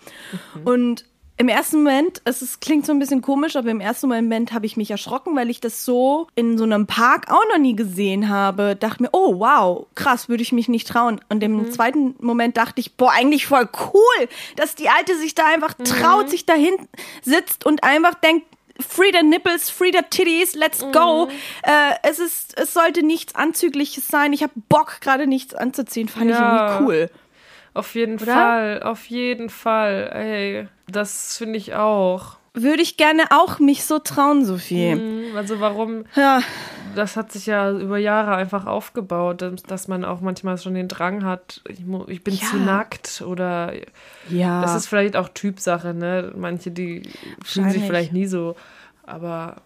Und 0.63 1.06
im 1.38 1.50
ersten 1.50 1.78
Moment, 1.78 2.21
es 2.24 2.41
ist, 2.41 2.62
klingt 2.62 2.86
so 2.86 2.93
ein 2.93 3.00
bisschen 3.00 3.21
komisch, 3.21 3.56
aber 3.56 3.69
im 3.69 3.82
ersten 3.82 4.08
Moment 4.08 4.54
habe 4.54 4.65
ich 4.65 4.78
mich 4.78 4.89
erschrocken, 4.91 5.36
weil 5.36 5.50
ich 5.50 5.60
das 5.60 5.84
so 5.84 6.28
in 6.36 6.58
so 6.58 6.63
einem 6.63 6.88
Park 6.88 7.30
auch 7.30 7.43
noch 7.52 7.58
nie 7.58 7.76
gesehen 7.76 8.30
habe. 8.30 8.76
Dachte 8.76 9.04
mir, 9.04 9.10
oh 9.12 9.39
wow, 9.39 9.86
krass, 9.95 10.30
würde 10.30 10.43
ich 10.43 10.54
mich 10.54 10.69
nicht 10.69 10.88
trauen. 10.88 11.19
Und 11.28 11.43
im 11.43 11.71
zweiten 11.71 12.15
Moment 12.19 12.56
dachte 12.56 12.80
ich, 12.80 12.95
boah, 12.95 13.12
eigentlich 13.12 13.48
voll 13.48 13.67
cool, 13.93 14.28
dass 14.56 14.76
die 14.76 14.88
Alte 14.88 15.17
sich 15.17 15.36
da 15.36 15.45
einfach 15.48 15.74
traut, 15.74 16.30
sich 16.30 16.45
dahin 16.45 16.76
sitzt 17.21 17.65
und 17.65 17.84
einfach 17.84 18.13
denkt, 18.15 18.45
Free 18.86 19.12
the 19.17 19.26
nipples, 19.26 19.69
free 19.69 19.91
the 19.93 20.04
titties, 20.10 20.54
let's 20.54 20.82
go. 20.91 21.30
Äh, 21.63 21.93
es 22.04 22.19
ist, 22.19 22.60
es 22.60 22.74
sollte 22.74 23.04
nichts 23.04 23.34
Anzügliches 23.34 24.06
sein. 24.10 24.34
Ich 24.34 24.43
habe 24.43 24.52
Bock, 24.67 24.98
gerade 25.00 25.28
nichts 25.28 25.54
anzuziehen. 25.56 26.10
Fand 26.10 26.26
ich 26.26 26.32
Ja. 26.38 26.74
irgendwie 26.80 26.84
cool. 26.86 27.10
Auf 27.74 27.95
jeden 27.95 28.15
Oder? 28.15 28.34
Fall, 28.34 28.84
auf 28.84 29.06
jeden 29.06 29.50
Fall. 29.50 30.10
Ey, 30.13 30.67
das 30.88 31.38
finde 31.38 31.58
ich 31.58 31.74
auch. 31.76 32.38
Würde 32.54 32.82
ich 32.82 32.95
gerne 32.95 33.24
auch 33.32 33.60
mich 33.60 33.84
so 33.84 34.00
trauen, 34.00 34.45
Sophie. 34.45 34.95
Mhm, 34.95 35.36
Also 35.36 35.60
warum, 35.60 36.06
Ja, 36.15 36.41
das 36.95 37.17
hat 37.17 37.32
sich 37.32 37.48
ja 37.48 37.71
über 37.71 37.98
Jahre 37.98 38.36
einfach 38.36 38.65
aufgebaut, 38.65 39.43
dass, 39.67 39.88
man 39.89 40.06
auch 40.06 40.21
manchmal 40.21 40.58
schon 40.58 40.74
den 40.74 40.88
Drang 40.88 41.26
hat, 41.26 41.62
ich, 41.67 42.24
bin 42.24 42.34
Ja. 42.34 42.48
zu 42.48 42.56
nackt 42.58 43.21
oder 43.26 43.74
ja. 44.30 44.62
das 44.62 44.76
ist 44.76 44.88
vielleicht 44.88 45.17
auch 45.17 45.28
Typsache, 45.30 45.93
ne? 45.93 46.32
Manche, 46.38 46.71
die 46.71 47.04
fühlen 47.43 47.69
sich 47.71 47.84
vielleicht 47.84 48.13
nie 48.13 48.28
so, 48.28 48.56
aber 49.06 49.58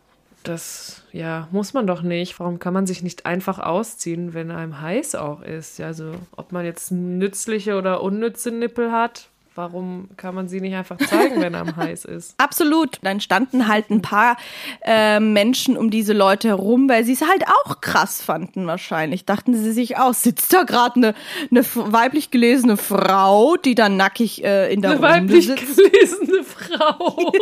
das, 0.44 1.04
ja, 1.12 1.48
muss 1.52 1.74
man 1.74 1.86
doch 1.86 2.02
nicht. 2.02 2.40
Warum 2.40 2.60
kann 2.60 2.74
man 2.74 2.88
sich 2.88 3.04
nicht 3.04 3.26
einfach 3.26 3.60
ausziehen, 3.60 4.34
wenn 4.34 4.52
einem 4.52 4.82
heiß 4.82 5.16
auch 5.16 5.42
ist? 5.42 5.80
Also, 5.82 6.14
ob 6.36 6.52
man 6.52 6.66
jetzt 6.66 6.92
nützliche 6.92 7.78
oder 7.78 8.02
unnütze 8.02 8.50
Nippel 8.52 8.92
hat, 8.92 9.28
warum 9.56 10.10
kann 10.18 10.34
man 10.36 10.48
sie 10.48 10.62
nicht 10.62 10.76
einfach 10.76 10.98
zeigen, 10.98 11.42
wenn 11.42 11.54
einem 11.56 11.76
heiß 11.76 12.06
ist? 12.06 12.36
Absolut. 12.40 12.98
Dann 13.02 13.20
standen 13.22 13.68
halt 13.68 13.90
ein 13.90 14.02
paar 14.02 14.38
äh, 14.82 15.20
Menschen 15.20 15.78
um 15.78 15.90
diese 15.90 16.14
Leute 16.14 16.48
herum, 16.50 16.88
weil 16.90 17.04
sie 17.04 17.14
es 17.14 17.22
halt 17.22 17.44
auch 17.48 17.82
krass 17.82 18.22
fanden 18.22 18.68
wahrscheinlich. 18.68 19.26
Dachten 19.26 19.54
sie 19.56 19.72
sich 19.72 19.98
auch, 19.98 20.14
sitzt 20.14 20.54
da 20.54 20.64
gerade 20.64 20.96
eine 20.96 21.14
ne 21.50 21.60
f- 21.62 21.78
weiblich 21.78 22.32
gelesene 22.32 22.78
Frau, 22.78 23.56
die 23.58 23.76
dann 23.76 23.98
nackig 23.98 24.44
äh, 24.44 24.72
in 24.74 24.82
der 24.82 24.92
Eine 24.92 25.00
Runde 25.00 25.14
weiblich 25.34 25.48
sitzt. 25.48 25.76
gelesene 25.78 26.44
Frau. 26.44 27.32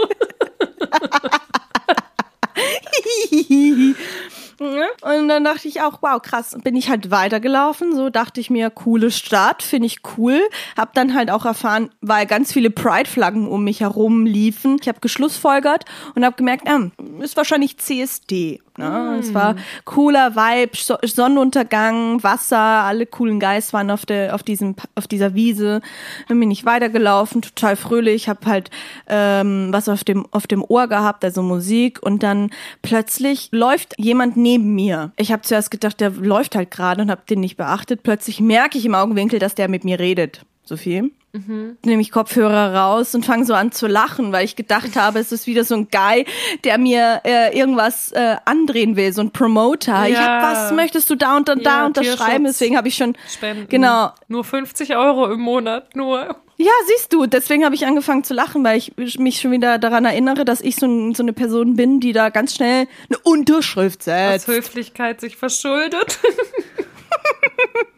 Ja, 4.60 4.88
Und 5.02 5.28
dann 5.28 5.44
dachte 5.44 5.68
ich 5.68 5.82
auch, 5.82 6.02
wow, 6.02 6.22
krass. 6.22 6.58
Bin 6.64 6.76
ich 6.76 6.90
halt 6.90 7.12
weitergelaufen. 7.12 7.96
So 7.96 8.10
dachte 8.10 8.40
ich 8.42 8.50
mir, 8.50 8.70
coole 8.70 9.12
Stadt, 9.12 9.64
finde 9.64 9.88
ich 9.88 10.00
cool. 10.18 10.42
Hab 10.76 10.94
dann 10.94 11.14
halt 11.14 11.30
auch 11.32 11.46
erfahren, 11.46 11.90
weil 12.02 12.26
ganz 12.26 12.52
viele 12.52 12.70
Pride-Flaggen 12.70 13.48
um 13.48 13.64
mich 13.64 13.82
herum 13.82 14.26
liefen. 14.26 14.78
Ich 14.82 14.88
habe 14.88 15.00
geschlussfolgert 15.00 15.86
und 16.16 16.26
habe 16.26 16.36
gemerkt, 16.36 16.68
ah, 16.68 16.90
ist 17.20 17.38
wahrscheinlich 17.38 17.78
CSD. 17.78 18.62
Ne? 18.78 19.18
Es 19.20 19.34
war 19.34 19.56
cooler 19.86 20.36
Vibe, 20.36 20.78
so 20.78 20.98
Sonnenuntergang, 21.04 22.22
Wasser, 22.24 22.58
alle 22.58 23.08
coolen 23.08 23.40
Guys 23.40 23.74
waren 23.74 23.90
auf 23.90 24.06
der, 24.06 24.36
auf 24.36 24.44
diesem, 24.44 24.76
auf 24.94 25.08
dieser 25.08 25.34
Wiese. 25.34 25.82
Dann 26.28 26.40
bin 26.40 26.52
ich 26.52 26.66
weitergelaufen, 26.66 27.42
total 27.42 27.76
fröhlich, 27.76 28.30
habe 28.30 28.46
halt 28.46 28.70
ähm, 29.08 29.70
was 29.72 29.90
auf 29.90 30.04
dem, 30.04 30.28
auf 30.32 30.46
dem 30.46 30.64
Ohr 30.64 30.88
gehabt, 30.88 31.26
also 31.26 31.42
Musik 31.42 32.02
und 32.04 32.22
dann 32.22 32.52
plötzlich 32.84 33.50
läuft 33.52 33.96
jemand 33.98 34.38
neben 34.38 34.76
mir. 34.76 35.12
Ich 35.18 35.32
habe 35.32 35.42
zuerst 35.42 35.72
gedacht, 35.72 36.00
der 36.00 36.12
läuft 36.12 36.56
halt 36.56 36.70
gerade 36.70 37.02
und 37.02 37.10
habe 37.10 37.22
den 37.28 37.40
nicht 37.40 37.58
beachtet. 37.58 38.04
Plötzlich 38.04 38.40
merke 38.40 38.78
ich 38.78 38.86
im 38.86 38.94
Augenwinkel, 38.94 39.40
dass 39.40 39.56
der 39.56 39.70
mit 39.70 39.84
mir 39.84 40.00
redet. 40.00 40.46
Sophie. 40.64 41.12
Nehme 41.34 42.02
ich 42.02 42.12
Kopfhörer 42.12 42.74
raus 42.74 43.14
und 43.14 43.24
fange 43.24 43.46
so 43.46 43.54
an 43.54 43.72
zu 43.72 43.86
lachen, 43.86 44.32
weil 44.32 44.44
ich 44.44 44.56
gedacht 44.56 44.96
habe, 44.96 45.20
es 45.20 45.32
ist 45.32 45.46
wieder 45.46 45.64
so 45.64 45.76
ein 45.76 45.88
Guy, 45.92 46.26
der 46.64 46.78
mir 46.80 47.22
äh, 47.26 47.56
irgendwas 47.58 48.12
äh, 48.12 48.38
andrehen 48.46 48.96
will, 48.96 49.14
so 49.14 49.22
ein 49.22 49.32
Promoter. 49.32 50.08
Ich 50.08 50.14
Ja. 50.16 50.42
hab, 50.42 50.44
was 50.44 50.72
möchtest 50.72 51.10
du 51.12 51.16
da 51.16 51.38
und 51.38 51.48
da, 51.48 51.56
da 51.56 51.62
Ja, 51.82 51.86
unterschreiben? 51.86 52.46
Deswegen 52.46 52.76
habe 52.76 52.88
ich 52.88 52.96
schon 52.96 53.16
Spenden. 53.32 53.68
Genau. 53.70 54.10
Nur 54.28 54.44
50 54.44 54.96
Euro 54.96 55.32
im 55.32 55.42
Monat, 55.42 55.96
nur. 55.96 56.38
Ja, 56.60 56.72
siehst 56.88 57.14
du, 57.14 57.28
deswegen 57.28 57.64
habe 57.66 57.76
ich 57.76 57.86
angefangen 57.86 58.24
zu 58.24 58.34
lachen, 58.34 58.64
weil 58.64 58.78
ich 58.80 59.20
mich 59.20 59.40
schon 59.40 59.52
wieder 59.52 59.78
daran 59.78 60.06
erinnere, 60.06 60.44
dass 60.44 60.60
ich 60.62 60.76
so, 60.78 60.88
ein, 60.88 61.14
so 61.14 61.22
eine 61.22 61.34
Person 61.34 61.76
bin, 61.76 62.00
die 62.00 62.14
da 62.14 62.30
ganz 62.30 62.56
schnell 62.56 62.88
eine 63.10 63.20
Unterschrift 63.24 64.00
Aus 64.00 64.06
setzt, 64.06 64.48
Höflichkeit 64.48 65.22
sich 65.22 65.38
verschuldet. 65.38 66.18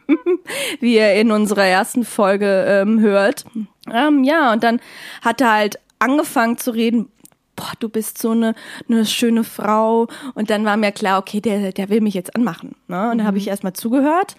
wie 0.80 0.96
ihr 0.96 1.14
in 1.14 1.32
unserer 1.32 1.66
ersten 1.66 2.04
Folge 2.04 2.66
ähm, 2.68 3.00
hört. 3.00 3.46
Ähm, 3.92 4.24
ja, 4.24 4.54
und 4.54 4.64
dann 4.64 4.80
hat 5.22 5.42
er 5.42 5.54
halt 5.54 5.80
angefangen 6.00 6.58
zu 6.58 6.72
reden. 6.72 7.12
Boah, 7.56 7.74
du 7.80 7.90
bist 7.90 8.18
so 8.18 8.32
eine, 8.32 8.56
eine 8.88 9.06
schöne 9.06 9.44
Frau. 9.44 10.08
Und 10.34 10.50
dann 10.50 10.66
war 10.66 10.78
mir 10.78 10.92
klar, 10.92 11.20
okay, 11.20 11.42
der, 11.42 11.72
der 11.72 11.90
will 11.90 12.02
mich 12.02 12.14
jetzt 12.14 12.36
anmachen. 12.36 12.76
Ne? 12.88 13.12
Und 13.12 13.20
dann 13.20 13.28
habe 13.28 13.38
ich 13.38 13.48
erstmal 13.48 13.74
zugehört. 13.74 14.36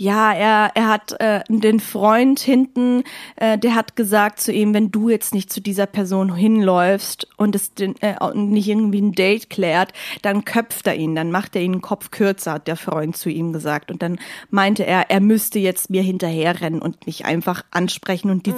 Ja, 0.00 0.32
er, 0.32 0.70
er 0.76 0.86
hat 0.88 1.20
äh, 1.20 1.40
den 1.48 1.80
Freund 1.80 2.38
hinten, 2.38 3.02
äh, 3.34 3.58
der 3.58 3.74
hat 3.74 3.96
gesagt 3.96 4.38
zu 4.40 4.52
ihm, 4.52 4.72
wenn 4.72 4.92
du 4.92 5.08
jetzt 5.08 5.34
nicht 5.34 5.52
zu 5.52 5.60
dieser 5.60 5.86
Person 5.86 6.36
hinläufst 6.36 7.26
und 7.36 7.56
es 7.56 7.74
den, 7.74 7.96
äh, 8.00 8.14
und 8.24 8.52
nicht 8.52 8.68
irgendwie 8.68 9.00
ein 9.00 9.10
Date 9.10 9.50
klärt, 9.50 9.92
dann 10.22 10.44
köpft 10.44 10.86
er 10.86 10.94
ihn, 10.94 11.16
dann 11.16 11.32
macht 11.32 11.56
er 11.56 11.62
ihn 11.62 11.72
den 11.72 11.80
Kopf 11.80 12.12
kürzer, 12.12 12.52
hat 12.52 12.68
der 12.68 12.76
Freund 12.76 13.16
zu 13.16 13.28
ihm 13.28 13.52
gesagt. 13.52 13.90
Und 13.90 14.00
dann 14.00 14.20
meinte 14.50 14.86
er, 14.86 15.10
er 15.10 15.18
müsste 15.18 15.58
jetzt 15.58 15.90
mir 15.90 16.02
hinterherrennen 16.02 16.80
und 16.80 17.04
mich 17.06 17.24
einfach 17.24 17.64
ansprechen 17.72 18.30
und 18.30 18.46
die, 18.46 18.54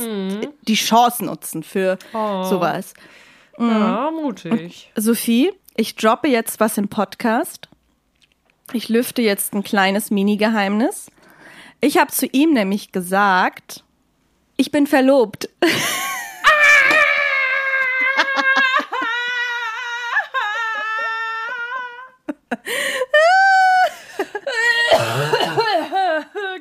die 0.69 0.75
Chance 0.75 1.25
nutzen 1.25 1.63
für 1.63 1.97
Oh. 2.13 2.43
sowas. 2.45 2.93
Ja, 3.59 4.11
mutig. 4.11 4.91
Sophie, 4.95 5.53
ich 5.75 5.97
droppe 5.97 6.29
jetzt 6.29 6.61
was 6.61 6.77
im 6.77 6.89
Podcast. 6.89 7.71
Ich 8.75 8.91
lüfte 8.91 9.23
jetzt 9.23 9.55
ein 9.55 9.63
kleines 9.63 10.11
Mini-Geheimnis. 10.11 11.11
Ich 11.81 11.97
habe 11.99 12.11
zu 12.11 12.27
ihm 12.27 12.53
nämlich 12.53 12.93
gesagt, 12.93 13.85
ich 14.57 14.71
bin 14.71 14.87
verlobt. 14.87 15.49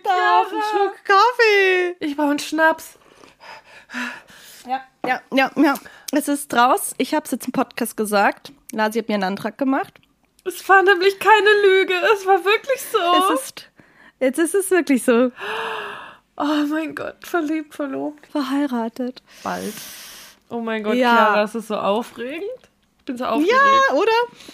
Da 0.04 0.42
auf 0.42 0.52
einen 0.52 0.62
Schluck 0.72 0.96
Kaffee. 1.04 1.96
Ich 2.00 2.16
brauche 2.16 2.30
einen 2.30 2.40
Schnaps. 2.40 2.98
Ja, 4.68 4.82
ja, 5.06 5.22
ja, 5.34 5.52
ja. 5.56 5.74
Es 6.12 6.28
ist 6.28 6.52
draus. 6.52 6.94
Ich 6.98 7.14
habe 7.14 7.26
es 7.26 7.32
jetzt 7.32 7.46
im 7.46 7.52
Podcast 7.52 7.98
gesagt. 7.98 8.52
Lasi 8.72 9.00
hat 9.00 9.08
mir 9.08 9.16
einen 9.16 9.24
Antrag 9.24 9.58
gemacht. 9.58 10.00
Es 10.46 10.68
war 10.70 10.82
nämlich 10.84 11.20
keine 11.20 11.50
Lüge. 11.64 11.94
Es 12.14 12.26
war 12.26 12.44
wirklich 12.46 12.82
so. 12.82 13.34
Es 13.34 13.42
ist, 13.42 13.70
jetzt 14.20 14.40
ist 14.40 14.56
es 14.56 14.70
wirklich 14.72 15.04
so. 15.04 15.32
oh 16.38 16.64
mein 16.70 16.96
Gott, 16.96 17.18
verliebt, 17.22 17.74
verlobt. 17.76 18.28
Verheiratet. 18.28 19.22
Bald. 19.44 19.74
Oh 20.50 20.60
mein 20.62 20.84
Gott, 20.84 20.96
Ja. 20.96 21.16
Chiara, 21.16 21.36
das 21.42 21.56
ist 21.56 21.68
so 21.68 21.76
aufregend. 21.78 22.44
Ich 23.00 23.06
bin 23.06 23.18
so 23.18 23.26
aufgeregt. 23.26 23.52
Ja, 23.90 23.96
oder? 23.96 24.12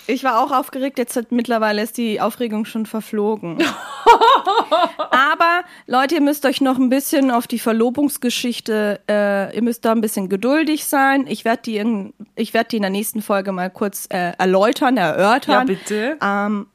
Ich 0.08 0.24
war 0.24 0.42
auch 0.42 0.52
aufgeregt. 0.52 0.98
Jetzt 0.98 1.16
hat, 1.18 1.32
mittlerweile 1.32 1.82
ist 1.82 1.98
die 1.98 2.22
Aufregung 2.22 2.64
schon 2.66 2.86
verflogen. 2.86 3.62
Aber 5.12 5.64
Leute, 5.88 6.16
ihr 6.16 6.22
müsst 6.22 6.46
euch 6.46 6.62
noch 6.62 6.78
ein 6.78 6.90
bisschen 6.90 7.32
auf 7.32 7.48
die 7.48 7.60
Verlobungsgeschichte, 7.60 9.02
äh, 9.10 9.56
ihr 9.56 9.62
müsst 9.62 9.84
da 9.86 9.92
ein 9.92 10.02
bisschen 10.02 10.30
geduldig 10.30 10.86
sein. 10.86 11.26
Ich 11.28 11.44
werde 11.46 11.64
die, 11.64 11.78
in, 11.78 12.14
ich 12.36 12.54
werd 12.54 12.72
die 12.72 12.78
in 12.78 12.82
der 12.84 12.92
nächsten 12.92 13.22
Folge 13.22 13.52
mal 13.52 13.70
kurz 13.70 14.08
äh, 14.10 14.34
erläutern, 14.38 14.98
Ja, 14.98 15.10
erörtern. 15.12 15.68
bitte. 15.68 16.18
ähm, 16.22 16.68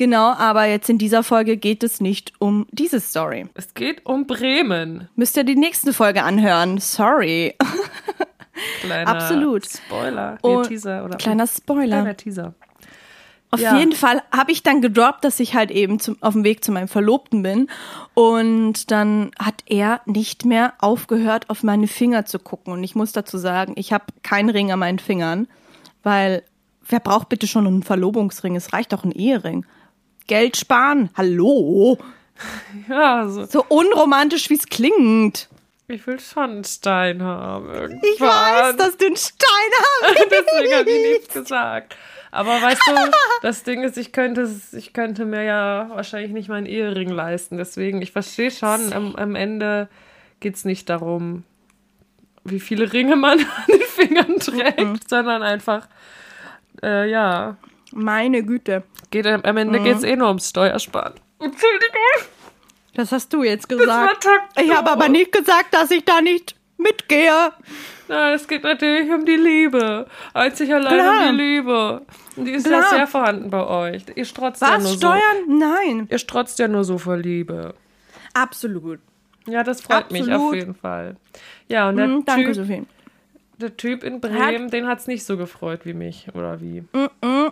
genau, 0.00 0.32
aber 0.32 0.64
jetzt 0.64 0.88
in 0.90 0.98
dieser 0.98 1.22
Folge 1.22 1.56
geht 1.56 1.84
es 1.84 2.00
nicht 2.00 2.32
um 2.40 2.66
diese 2.72 2.98
Story. 2.98 3.46
Es 3.54 3.74
geht 3.74 4.04
um 4.06 4.26
Bremen. 4.26 5.08
Müsst 5.14 5.36
ihr 5.36 5.44
die 5.44 5.54
nächste 5.54 5.92
Folge 5.92 6.24
anhören. 6.24 6.78
Sorry. 6.78 7.54
Kleiner 8.80 9.08
Absolut. 9.08 9.66
Spoiler. 9.66 10.38
Nee, 10.42 10.48
Und- 10.56 10.66
Teaser 10.68 11.04
oder 11.04 11.16
Kleiner 11.18 11.46
Spoiler. 11.46 11.86
kleiner 11.98 12.16
Teaser. 12.16 12.54
Auf 13.52 13.60
Ja. 13.60 13.76
jeden 13.78 13.92
Fall 13.92 14.22
habe 14.34 14.52
ich 14.52 14.62
dann 14.62 14.80
gedroppt, 14.80 15.24
dass 15.24 15.40
ich 15.40 15.54
halt 15.54 15.70
eben 15.72 15.98
zum, 15.98 16.16
auf 16.20 16.34
dem 16.34 16.44
Weg 16.44 16.62
zu 16.64 16.70
meinem 16.72 16.86
Verlobten 16.88 17.42
bin. 17.42 17.68
Und 18.14 18.90
dann 18.92 19.32
hat 19.38 19.62
er 19.66 20.00
nicht 20.06 20.44
mehr 20.44 20.74
aufgehört, 20.78 21.50
auf 21.50 21.62
meine 21.62 21.88
Finger 21.88 22.24
zu 22.26 22.38
gucken. 22.38 22.72
Und 22.72 22.84
ich 22.84 22.94
muss 22.94 23.12
dazu 23.12 23.38
sagen, 23.38 23.72
ich 23.76 23.92
habe 23.92 24.04
keinen 24.22 24.50
Ring 24.50 24.70
an 24.72 24.78
meinen 24.78 24.98
Fingern, 25.00 25.48
weil 26.04 26.42
wer 26.88 27.00
braucht 27.00 27.28
bitte 27.28 27.46
schon 27.46 27.66
einen 27.66 27.82
Verlobungsring? 27.82 28.54
Es 28.56 28.72
reicht 28.72 28.92
doch 28.92 29.04
ein 29.04 29.12
Ehering. 29.12 29.66
Geld 30.30 30.56
sparen. 30.56 31.10
Hallo. 31.16 31.98
Ja, 32.88 33.28
so. 33.28 33.44
So 33.44 33.66
unromantisch, 33.68 34.48
wie 34.48 34.54
es 34.54 34.66
klingt. 34.66 35.50
Ich 35.88 36.06
will 36.06 36.18
schon 36.18 36.50
einen 36.50 36.64
Stein 36.64 37.22
haben. 37.22 37.66
Irgendwann. 37.66 38.00
Ich 38.14 38.18
weiß, 38.18 38.76
dass 38.76 38.96
du 38.96 39.06
einen 39.06 39.16
Stein 39.16 39.70
haben 39.82 40.14
Deswegen 40.30 40.74
habe 40.74 40.90
ich 40.90 41.18
nichts 41.18 41.34
gesagt. 41.34 41.96
Aber 42.30 42.62
weißt 42.62 42.80
du, 42.86 42.92
das 43.42 43.62
Ding 43.64 43.82
ist, 43.82 43.98
ich 43.98 44.12
könnte, 44.12 44.50
ich 44.72 44.94
könnte 44.94 45.26
mir 45.26 45.42
ja 45.42 45.90
wahrscheinlich 45.90 46.32
nicht 46.32 46.48
meinen 46.48 46.64
Ehering 46.64 47.10
leisten. 47.10 47.58
Deswegen, 47.58 48.00
ich 48.00 48.12
verstehe 48.12 48.50
schon, 48.50 48.94
am, 48.94 49.16
am 49.16 49.34
Ende 49.34 49.90
geht 50.38 50.54
es 50.54 50.64
nicht 50.64 50.88
darum, 50.88 51.44
wie 52.44 52.60
viele 52.60 52.90
Ringe 52.90 53.16
man 53.16 53.38
an 53.40 53.46
den 53.68 53.80
Fingern 53.82 54.38
trägt, 54.38 55.10
sondern 55.10 55.42
einfach, 55.42 55.88
äh, 56.82 57.10
ja, 57.10 57.58
Meine 57.92 58.42
Güte. 58.44 58.84
geht, 59.10 59.26
am 59.26 59.56
Ende 59.56 59.80
geht 59.80 59.96
es 59.96 60.02
eh 60.04 60.16
nur 60.16 60.28
ums 60.28 60.48
Steuersparen. 60.50 61.14
Entschuldigung, 61.40 62.28
Das 62.94 63.12
hast 63.12 63.32
du 63.32 63.42
jetzt 63.42 63.68
gesagt. 63.68 64.26
Ich 64.62 64.74
habe 64.74 64.90
aber 64.90 65.08
nicht 65.08 65.32
gesagt, 65.32 65.72
dass 65.74 65.90
ich 65.90 66.04
da 66.04 66.20
nicht 66.20 66.54
mitgehe. 66.78 67.52
Nein, 68.08 68.34
es 68.34 68.46
geht 68.48 68.62
natürlich 68.64 69.10
um 69.10 69.24
die 69.24 69.36
Liebe. 69.36 70.06
Einzig 70.34 70.72
allein 70.74 70.94
Klar. 70.94 71.28
um 71.30 71.36
die 71.36 71.42
Liebe. 71.42 72.02
Die 72.36 72.50
ist 72.52 72.66
ja 72.66 72.78
Klar. 72.78 72.90
sehr 72.90 73.06
vorhanden 73.06 73.50
bei 73.50 73.64
euch. 73.66 74.04
Ihr 74.14 74.24
strotzt 74.24 74.62
ja 74.62 74.78
nur 74.78 74.84
Was? 74.84 74.90
so. 74.92 74.96
Steuern? 74.98 75.58
Nein. 75.58 76.06
Ihr 76.10 76.18
strotzt 76.18 76.58
ja 76.58 76.68
nur 76.68 76.84
so 76.84 76.98
vor 76.98 77.16
Liebe. 77.16 77.74
Absolut. 78.34 79.00
Ja, 79.46 79.62
das 79.64 79.80
freut 79.80 80.10
mich 80.10 80.22
Absolut. 80.22 80.40
auf 80.48 80.54
jeden 80.54 80.74
Fall. 80.74 81.16
Ja, 81.68 81.88
und 81.88 81.96
der, 81.96 82.06
Hm, 82.06 82.24
danke, 82.24 82.54
Sophie. 82.54 82.84
Der 83.60 83.76
Typ 83.76 84.02
in 84.02 84.20
Bremen, 84.20 84.70
den 84.70 84.86
hat's 84.86 85.06
nicht 85.06 85.24
so 85.24 85.36
gefreut 85.36 85.80
wie 85.84 85.94
mich, 85.94 86.26
oder 86.34 86.60
wie? 86.60 86.84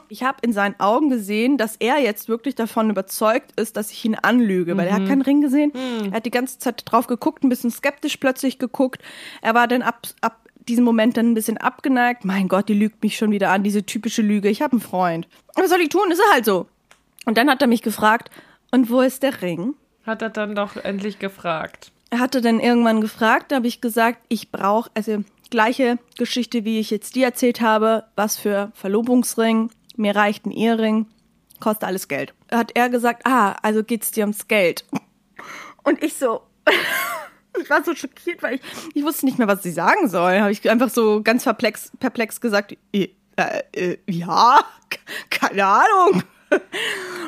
Ich 0.09 0.23
habe 0.23 0.39
in 0.43 0.53
seinen 0.53 0.79
Augen 0.81 1.11
gesehen, 1.11 1.59
dass 1.59 1.77
er 1.77 1.99
jetzt 1.99 2.29
wirklich 2.29 2.55
davon 2.55 2.91
überzeugt 2.91 3.59
ist, 3.61 3.77
dass 3.77 3.93
ich 3.93 4.05
ihn 4.05 4.15
anlüge, 4.15 4.77
weil 4.77 4.89
er 4.89 4.95
hat 4.95 5.07
keinen 5.07 5.23
Ring 5.23 5.41
gesehen. 5.41 5.73
Er 6.11 6.13
hat 6.13 6.27
die 6.27 6.31
ganze 6.31 6.59
Zeit 6.59 6.83
drauf 6.85 7.07
geguckt, 7.07 7.45
ein 7.45 7.49
bisschen 7.49 7.71
skeptisch 7.71 8.17
plötzlich 8.17 8.59
geguckt. 8.59 9.03
Er 9.43 9.55
war 9.55 9.69
dann 9.69 9.83
ab, 9.83 10.07
ab 10.21 10.41
diesem 10.69 10.85
Moment 10.85 11.17
dann 11.17 11.31
ein 11.31 11.35
bisschen 11.35 11.59
abgeneigt. 11.59 12.25
Mein 12.25 12.49
Gott, 12.49 12.69
die 12.69 12.75
lügt 12.75 13.03
mich 13.03 13.17
schon 13.17 13.31
wieder 13.31 13.51
an, 13.51 13.63
diese 13.63 13.85
typische 13.85 14.23
Lüge. 14.23 14.49
Ich 14.49 14.63
habe 14.63 14.73
einen 14.73 14.81
Freund. 14.81 15.29
Was 15.55 15.71
soll 15.71 15.81
ich 15.81 15.89
tun? 15.89 16.11
Ist 16.11 16.21
er 16.21 16.35
halt 16.35 16.45
so. 16.45 16.67
Und 17.25 17.37
dann 17.39 17.51
hat 17.51 17.63
er 17.63 17.69
mich 17.69 17.83
gefragt, 17.83 18.31
und 18.71 18.91
wo 18.91 19.01
ist 19.01 19.23
der 19.23 19.43
Ring? 19.43 19.75
Hat 20.05 20.23
er 20.23 20.31
dann 20.31 20.55
doch 20.55 20.77
endlich 20.77 21.19
gefragt. 21.19 21.93
Er 22.11 22.21
hatte 22.21 22.41
dann 22.41 22.61
irgendwann 22.61 23.03
gefragt, 23.03 23.53
da 23.53 23.57
habe 23.57 23.67
ich 23.67 23.81
gesagt, 23.83 24.19
ich 24.29 24.51
brauche, 24.51 24.91
also 24.95 25.25
gleiche 25.51 25.99
Geschichte, 26.17 26.65
wie 26.65 26.79
ich 26.81 26.91
jetzt 26.91 27.15
dir 27.15 27.27
erzählt 27.27 27.61
habe, 27.61 28.05
was 28.17 28.37
für 28.37 28.71
Verlobungsring, 28.75 29.71
mir 29.97 30.15
reicht 30.17 30.47
ein 30.47 30.51
Ehering, 30.51 31.07
kostet 31.61 31.85
alles 31.89 32.09
Geld. 32.09 32.35
Hat 32.51 32.73
er 32.75 32.89
gesagt, 32.89 33.27
ah, 33.27 33.53
also 33.63 33.83
geht's 33.83 34.11
dir 34.11 34.23
ums 34.25 34.49
Geld. 34.49 34.85
Und 35.85 36.03
ich 36.03 36.15
so, 36.15 36.43
ich 37.61 37.69
war 37.71 37.83
so 37.85 37.95
schockiert, 37.95 38.43
weil 38.43 38.57
ich, 38.57 38.61
ich 38.95 39.03
wusste 39.05 39.27
nicht 39.27 39.39
mehr, 39.39 39.49
was 39.49 39.65
ich 39.65 39.75
sagen 39.75 40.09
soll. 40.09 40.39
Habe 40.41 40.53
ich 40.53 40.69
einfach 40.71 40.91
so 40.91 41.23
ganz 41.23 41.45
perplex, 41.45 41.91
perplex 41.99 42.41
gesagt, 42.41 42.77
äh, 42.93 43.09
äh, 43.37 43.99
ja, 44.09 44.61
keine 45.31 45.65
Ahnung. 45.65 46.23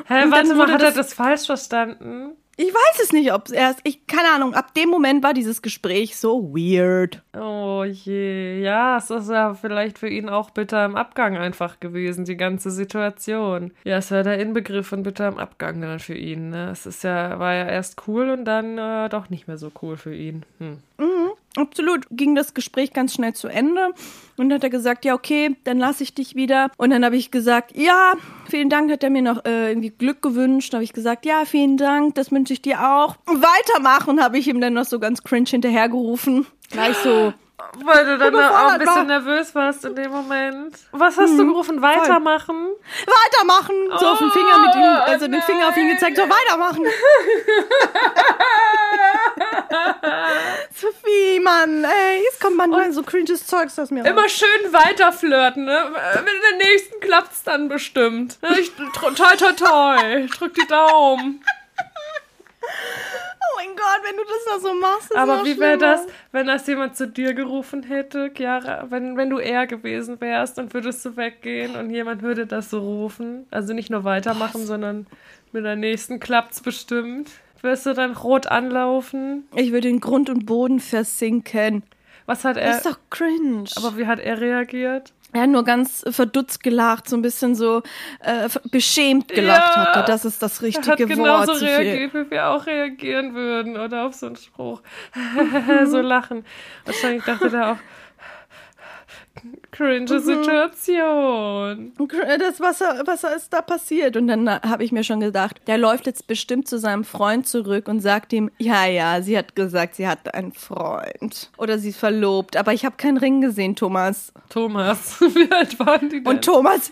Hä, 0.06 0.26
mal, 0.26 0.44
wurde 0.56 0.72
hat 0.72 0.82
er 0.82 0.88
das- 0.92 0.94
das 1.08 1.14
falsch 1.14 1.46
verstanden? 1.46 2.36
Ich 2.62 2.74
weiß 2.74 3.02
es 3.02 3.12
nicht, 3.12 3.32
ob 3.32 3.46
es 3.46 3.52
erst, 3.52 3.80
ich, 3.84 4.06
keine 4.06 4.32
Ahnung, 4.34 4.52
ab 4.52 4.74
dem 4.74 4.90
Moment 4.90 5.22
war 5.22 5.32
dieses 5.32 5.62
Gespräch 5.62 6.18
so 6.18 6.52
weird. 6.52 7.22
Oh 7.34 7.84
je, 7.84 8.60
ja, 8.60 8.98
es 8.98 9.08
ist 9.08 9.30
ja 9.30 9.54
vielleicht 9.54 9.98
für 9.98 10.10
ihn 10.10 10.28
auch 10.28 10.50
bitter 10.50 10.84
im 10.84 10.94
Abgang 10.94 11.38
einfach 11.38 11.80
gewesen, 11.80 12.26
die 12.26 12.36
ganze 12.36 12.70
Situation. 12.70 13.72
Ja, 13.84 13.96
es 13.96 14.10
war 14.10 14.24
der 14.24 14.38
Inbegriff 14.38 14.88
von 14.88 15.04
bitter 15.04 15.26
im 15.28 15.38
Abgang 15.38 15.80
dann 15.80 16.00
für 16.00 16.12
ihn. 16.14 16.50
Ne? 16.50 16.68
Es 16.70 16.84
ist 16.84 17.02
ja, 17.02 17.38
war 17.38 17.54
ja 17.54 17.64
erst 17.64 18.06
cool 18.06 18.28
und 18.28 18.44
dann 18.44 18.76
äh, 18.76 19.08
doch 19.08 19.30
nicht 19.30 19.48
mehr 19.48 19.56
so 19.56 19.72
cool 19.80 19.96
für 19.96 20.14
ihn. 20.14 20.44
Hm. 20.58 20.82
Absolut. 21.56 22.06
Ging 22.10 22.34
das 22.34 22.54
Gespräch 22.54 22.92
ganz 22.92 23.14
schnell 23.14 23.34
zu 23.34 23.48
Ende. 23.48 23.88
Und 24.36 24.48
dann 24.48 24.54
hat 24.54 24.64
er 24.64 24.70
gesagt, 24.70 25.04
ja, 25.04 25.14
okay, 25.14 25.56
dann 25.64 25.78
lasse 25.78 26.02
ich 26.02 26.14
dich 26.14 26.34
wieder. 26.34 26.70
Und 26.76 26.90
dann 26.90 27.04
habe 27.04 27.16
ich 27.16 27.30
gesagt, 27.30 27.76
ja, 27.76 28.14
vielen 28.48 28.70
Dank, 28.70 28.90
hat 28.90 29.02
er 29.02 29.10
mir 29.10 29.22
noch 29.22 29.44
äh, 29.44 29.70
irgendwie 29.70 29.90
Glück 29.90 30.22
gewünscht. 30.22 30.72
habe 30.72 30.84
ich 30.84 30.92
gesagt, 30.92 31.26
ja, 31.26 31.44
vielen 31.44 31.76
Dank, 31.76 32.14
das 32.14 32.30
wünsche 32.30 32.52
ich 32.52 32.62
dir 32.62 32.80
auch. 32.80 33.16
Weitermachen, 33.26 34.22
habe 34.22 34.38
ich 34.38 34.48
ihm 34.48 34.60
dann 34.60 34.74
noch 34.74 34.84
so 34.84 34.98
ganz 34.98 35.22
cringe 35.22 35.48
hinterhergerufen. 35.48 36.46
Gleich 36.70 36.96
so, 36.98 37.34
Weil 37.84 38.04
du 38.04 38.18
dann 38.18 38.34
auch 38.34 38.72
ein 38.72 38.78
bisschen 38.78 38.94
war. 38.94 39.04
nervös 39.04 39.54
warst 39.54 39.84
in 39.84 39.94
dem 39.94 40.10
Moment. 40.10 40.76
Was 40.92 41.16
hast 41.16 41.38
du 41.38 41.46
gerufen? 41.46 41.80
Weitermachen? 41.80 42.68
weitermachen. 43.06 43.74
So 43.98 44.06
auf 44.06 44.18
den 44.18 44.30
Finger 44.30 44.58
mit 44.58 44.74
ihm, 44.74 44.82
also 44.82 45.28
den 45.28 45.42
Finger 45.42 45.68
auf 45.68 45.76
ihn 45.76 45.88
gezeigt, 45.88 46.16
so 46.16 46.22
weitermachen. 46.22 46.86
Sophie, 50.74 51.40
Mann, 51.40 51.84
ey, 51.84 52.22
jetzt 52.24 52.40
kommt 52.40 52.56
manchmal 52.56 52.92
so 52.92 53.02
cringes 53.02 53.46
Zeugs 53.46 53.78
aus 53.78 53.90
mir 53.90 54.02
raus. 54.02 54.10
Immer 54.10 54.28
schön 54.28 54.72
weiterflirten, 54.72 55.64
ne? 55.64 55.90
Mit 55.90 56.26
der 56.50 56.68
nächsten 56.68 57.00
klappt's 57.00 57.42
dann 57.44 57.68
bestimmt. 57.68 58.38
Ich, 58.58 58.72
toi, 58.94 59.10
toi, 59.36 59.52
toi. 59.52 60.26
Drück 60.26 60.54
die 60.54 60.66
Daumen. 60.66 61.44
Oh 63.60 63.66
mein 63.66 63.76
Gott, 63.76 64.00
wenn 64.04 64.16
du 64.16 64.22
das 64.24 64.44
da 64.46 64.58
so 64.68 64.74
machst. 64.74 65.10
ist 65.10 65.16
Aber 65.16 65.36
noch 65.38 65.44
wie 65.44 65.58
wäre 65.58 65.78
das, 65.78 66.06
wenn 66.32 66.46
das 66.46 66.66
jemand 66.66 66.96
zu 66.96 67.06
dir 67.06 67.34
gerufen 67.34 67.82
hätte, 67.82 68.30
Chiara? 68.34 68.86
Wenn, 68.90 69.16
wenn 69.16 69.30
du 69.30 69.38
er 69.38 69.66
gewesen 69.66 70.20
wärst 70.20 70.58
und 70.58 70.72
würdest 70.74 71.04
du 71.04 71.16
weggehen 71.16 71.76
und 71.76 71.90
jemand 71.90 72.22
würde 72.22 72.46
das 72.46 72.70
so 72.70 72.78
rufen? 72.80 73.46
Also 73.50 73.74
nicht 73.74 73.90
nur 73.90 74.04
weitermachen, 74.04 74.66
sondern 74.66 75.06
mit 75.52 75.64
der 75.64 75.76
nächsten 75.76 76.20
klappt's 76.20 76.60
bestimmt. 76.60 77.30
Wirst 77.62 77.84
du 77.84 77.92
dann 77.92 78.12
rot 78.12 78.46
anlaufen? 78.46 79.44
Ich 79.54 79.72
würde 79.72 79.88
in 79.88 80.00
Grund 80.00 80.30
und 80.30 80.46
Boden 80.46 80.80
versinken. 80.80 81.82
Was 82.26 82.44
hat 82.44 82.56
Das 82.56 82.64
er. 82.64 82.76
ist 82.76 82.86
doch 82.86 82.98
cringe. 83.10 83.64
aber 83.76 83.96
wie 83.98 84.06
hat 84.06 84.20
er 84.20 84.40
reagiert? 84.40 85.12
Er 85.32 85.42
hat 85.42 85.50
nur 85.50 85.64
ganz 85.64 86.04
verdutzt 86.10 86.62
gelacht, 86.62 87.08
so 87.08 87.16
ein 87.16 87.22
bisschen 87.22 87.54
so 87.54 87.82
äh, 88.20 88.48
beschämt 88.70 89.28
gelacht 89.28 89.76
Ja. 89.76 89.86
hat 89.86 89.96
er. 89.96 90.02
Das 90.04 90.24
ist 90.24 90.42
das 90.42 90.60
Er 90.62 90.68
hat 90.68 90.88
richtige 90.88 91.06
genauso 91.06 91.48
Wort. 91.52 91.58
Sophie. 91.58 91.66
reagiert, 91.72 92.14
wie 92.14 92.30
wir 92.30 92.48
auch 92.48 92.66
reagieren 92.66 93.34
würden. 93.34 93.76
Oder 93.76 94.06
auf 94.06 94.14
so 94.14 94.26
einen 94.26 94.36
Spruch. 94.36 94.82
so 95.86 96.00
lachen. 96.00 96.44
Wahrscheinlich 96.84 97.24
dachte 97.24 97.50
er 97.52 97.72
auch. 97.72 97.76
Cringe 99.70 100.12
Mhm. 100.12 100.20
Situation. 100.20 101.92
Das 102.38 102.60
Wasser, 102.60 103.02
Wasser 103.06 103.34
ist 103.36 103.52
da 103.52 103.62
passiert. 103.62 104.16
Und 104.16 104.26
dann 104.28 104.48
habe 104.50 104.84
ich 104.84 104.92
mir 104.92 105.04
schon 105.04 105.20
gedacht, 105.20 105.60
der 105.66 105.78
läuft 105.78 106.06
jetzt 106.06 106.26
bestimmt 106.26 106.68
zu 106.68 106.78
seinem 106.78 107.04
Freund 107.04 107.46
zurück 107.46 107.88
und 107.88 108.00
sagt 108.00 108.32
ihm, 108.32 108.50
ja, 108.58 108.86
ja, 108.86 109.22
sie 109.22 109.36
hat 109.38 109.54
gesagt, 109.54 109.94
sie 109.96 110.08
hat 110.08 110.34
einen 110.34 110.52
Freund. 110.52 111.50
Oder 111.56 111.78
sie 111.78 111.90
ist 111.90 111.98
verlobt. 111.98 112.56
Aber 112.56 112.72
ich 112.72 112.84
habe 112.84 112.96
keinen 112.96 113.16
Ring 113.18 113.40
gesehen, 113.40 113.76
Thomas. 113.76 114.32
Thomas, 114.48 115.20
wie 115.20 115.50
alt 115.52 115.78
waren 115.78 116.08
die 116.08 116.22
denn? 116.22 116.26
Und 116.26 116.44
Thomas, 116.44 116.90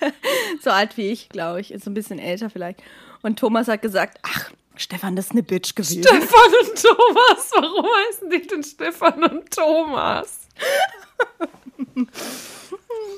so 0.62 0.70
alt 0.70 0.96
wie 0.96 1.10
ich, 1.10 1.28
glaube 1.28 1.60
ich, 1.60 1.72
ist 1.72 1.84
so 1.84 1.90
ein 1.90 1.94
bisschen 1.94 2.18
älter 2.18 2.50
vielleicht. 2.50 2.82
Und 3.22 3.38
Thomas 3.38 3.68
hat 3.68 3.82
gesagt, 3.82 4.18
ach, 4.22 4.50
Stefan, 4.76 5.14
das 5.16 5.26
ist 5.26 5.32
eine 5.32 5.42
Bitch 5.42 5.74
gewesen. 5.74 6.02
Stefan 6.02 6.20
und 6.62 6.82
Thomas. 6.82 7.50
Warum 7.54 7.86
heißen 7.86 8.30
die 8.30 8.46
denn 8.46 8.62
Stefan 8.64 9.22
und 9.24 9.50
Thomas? 9.50 10.40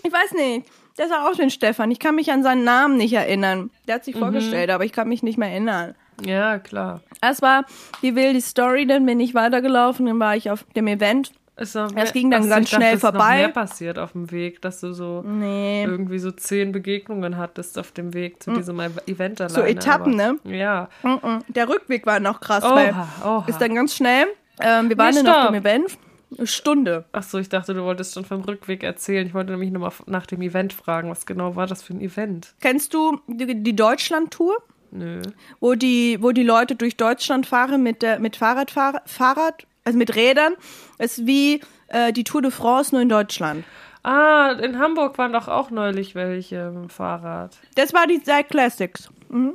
Ich 0.02 0.12
weiß 0.12 0.32
nicht. 0.32 0.66
Der 0.98 1.06
ist 1.06 1.12
auch 1.12 1.34
den 1.36 1.50
Stefan. 1.50 1.90
Ich 1.90 1.98
kann 1.98 2.14
mich 2.14 2.30
an 2.32 2.42
seinen 2.42 2.64
Namen 2.64 2.96
nicht 2.96 3.12
erinnern. 3.12 3.70
Der 3.86 3.96
hat 3.96 4.02
Mhm. 4.02 4.04
sich 4.04 4.16
vorgestellt, 4.16 4.70
aber 4.70 4.84
ich 4.84 4.92
kann 4.92 5.08
mich 5.08 5.22
nicht 5.22 5.36
mehr 5.38 5.50
erinnern. 5.50 5.94
Ja, 6.24 6.58
klar. 6.58 7.00
Es 7.20 7.42
war 7.42 7.64
die 8.00 8.14
wilde 8.14 8.40
Story, 8.40 8.86
dann 8.86 9.04
bin 9.04 9.20
ich 9.20 9.34
weitergelaufen, 9.34 10.06
dann 10.06 10.18
war 10.18 10.34
ich 10.36 10.50
auf 10.50 10.64
dem 10.74 10.86
Event. 10.86 11.32
Es 11.58 11.72
ging 12.12 12.30
dann 12.30 12.48
ganz 12.50 12.64
ich 12.66 12.70
dachte, 12.70 12.76
schnell 12.82 12.90
es 12.92 12.96
ist 12.98 13.02
noch 13.02 13.10
vorbei. 13.12 13.36
mehr 13.38 13.48
passiert 13.48 13.98
auf 13.98 14.12
dem 14.12 14.30
Weg, 14.30 14.60
dass 14.62 14.80
du 14.80 14.92
so 14.92 15.22
Nee. 15.22 15.84
irgendwie 15.84 16.18
so 16.18 16.30
zehn 16.30 16.70
Begegnungen 16.72 17.36
hattest 17.38 17.78
auf 17.78 17.92
dem 17.92 18.12
Weg 18.14 18.42
zu 18.42 18.52
diesem 18.52 18.78
Event 19.06 19.40
alleine. 19.40 19.54
So 19.54 19.62
Etappen, 19.62 20.20
aber, 20.20 20.38
ne? 20.44 20.56
Ja. 20.56 20.88
Mhm. 21.02 21.44
Der 21.48 21.68
Rückweg 21.68 22.04
war 22.06 22.20
noch 22.20 22.40
krass, 22.40 22.62
Oha, 22.64 22.74
weil 22.74 22.94
oha. 23.24 23.44
ist 23.46 23.58
dann 23.58 23.74
ganz 23.74 23.94
schnell. 23.94 24.26
Ähm, 24.60 24.88
wir 24.90 24.96
waren 24.98 25.14
Nee, 25.14 25.22
dann 25.22 25.34
auf 25.34 25.46
dem 25.46 25.54
Event. 25.56 25.98
Eine 26.36 26.46
Stunde. 26.46 27.04
Ach 27.12 27.22
so, 27.22 27.38
ich 27.38 27.48
dachte, 27.48 27.74
du 27.74 27.84
wolltest 27.84 28.14
schon 28.14 28.24
vom 28.24 28.42
Rückweg 28.42 28.82
erzählen. 28.82 29.26
Ich 29.26 29.34
wollte 29.34 29.52
nämlich 29.52 29.70
nur 29.70 29.82
mal 29.82 29.92
nach 30.06 30.26
dem 30.26 30.42
Event 30.42 30.72
fragen. 30.72 31.10
Was 31.10 31.24
genau 31.24 31.56
war 31.56 31.66
das 31.66 31.82
für 31.82 31.94
ein 31.94 32.00
Event? 32.00 32.54
Kennst 32.60 32.94
du 32.94 33.20
die, 33.28 33.62
die 33.62 33.76
Deutschland-Tour? 33.76 34.56
Nö. 34.90 35.22
Wo 35.60 35.74
die, 35.74 36.18
wo 36.20 36.32
die 36.32 36.42
Leute 36.42 36.74
durch 36.74 36.96
Deutschland 36.96 37.46
fahren 37.46 37.82
mit, 37.82 38.02
der, 38.02 38.18
mit 38.18 38.36
Fahrradfahr 38.36 39.02
Fahrrad, 39.06 39.66
also 39.84 39.98
mit 39.98 40.16
Rädern, 40.16 40.54
ist 40.98 41.26
wie 41.26 41.60
äh, 41.88 42.12
die 42.12 42.24
Tour 42.24 42.42
de 42.42 42.50
France 42.50 42.94
nur 42.94 43.02
in 43.02 43.08
Deutschland. 43.08 43.64
Ah, 44.02 44.52
in 44.52 44.78
Hamburg 44.78 45.18
waren 45.18 45.32
doch 45.32 45.48
auch 45.48 45.70
neulich 45.70 46.14
welche 46.14 46.70
mit 46.70 46.84
dem 46.84 46.90
Fahrrad. 46.90 47.56
Das 47.74 47.92
war 47.92 48.06
die 48.06 48.18
Side 48.18 48.46
Classics. 48.50 49.10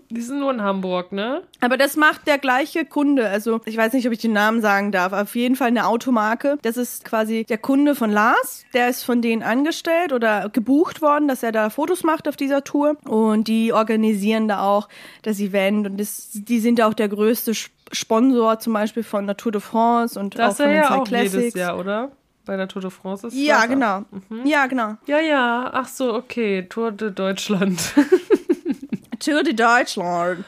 Die 0.09 0.22
sind 0.22 0.39
nur 0.39 0.51
in 0.51 0.61
Hamburg, 0.61 1.11
ne? 1.11 1.43
Aber 1.61 1.78
das 1.78 1.95
macht 1.95 2.28
der 2.28 2.38
gleiche 2.38 2.86
Kunde. 2.86 3.28
Also 3.28 3.61
ich 3.65 3.78
weiß 3.78 3.93
nicht, 3.93 4.05
ob 4.07 4.13
ich 4.13 4.19
den 4.19 4.34
Namen 4.34 4.61
sagen 4.61 4.91
darf. 4.91 5.13
Auf 5.13 5.36
jeden 5.36 5.55
Fall 5.55 5.67
eine 5.69 5.88
Automarke. 5.88 6.57
Das 6.61 6.78
ist 6.78 7.05
quasi 7.05 7.45
der 7.47 7.57
Kunde 7.57 7.95
von 7.95 8.11
Lars. 8.11 8.63
Der 8.74 8.89
ist 8.89 9.03
von 9.03 9.22
denen 9.22 9.43
angestellt 9.43 10.13
oder 10.13 10.49
gebucht 10.49 11.01
worden, 11.01 11.28
dass 11.28 11.43
er 11.43 11.51
da 11.51 11.69
Fotos 11.69 12.03
macht 12.03 12.28
auf 12.28 12.36
dieser 12.36 12.63
Tour. 12.63 12.97
Und 13.05 13.47
die 13.47 13.74
organisieren 13.74 14.47
da 14.47 14.61
auch 14.63 14.89
das 15.22 15.39
Event. 15.39 15.88
Und 15.88 15.99
das, 15.99 16.30
die 16.34 16.59
sind 16.59 16.82
auch 16.82 16.93
der 16.93 17.09
größte 17.09 17.51
Sp- 17.51 17.72
Sponsor 17.93 18.57
zum 18.59 18.72
Beispiel 18.74 19.03
von 19.03 19.28
der 19.28 19.36
Tour 19.36 19.51
de 19.51 19.59
France 19.59 20.17
und 20.17 20.36
auch 20.36 20.47
Das 20.47 20.57
von 20.57 20.65
ist 20.67 20.72
den 20.72 20.82
ja 20.82 20.97
auch 20.97 21.07
jedes 21.07 21.32
Classics. 21.34 21.55
Jahr, 21.55 21.78
oder? 21.78 22.11
Bei 22.45 22.55
der 22.57 22.67
Tour 22.67 22.82
de 22.82 22.89
France 22.89 23.28
ist 23.28 23.36
Ja, 23.36 23.55
das 23.57 23.65
auch. 23.65 23.69
genau. 23.69 24.01
Ja, 24.45 24.65
genau. 24.67 24.95
Ja, 25.05 25.19
ja. 25.19 25.69
Ach 25.74 25.88
so, 25.88 26.13
okay. 26.15 26.65
Tour 26.69 26.91
de 26.91 27.11
Deutschland. 27.11 27.80
Tour 29.24 29.43
de 29.43 29.53
Deutschland. 29.53 30.43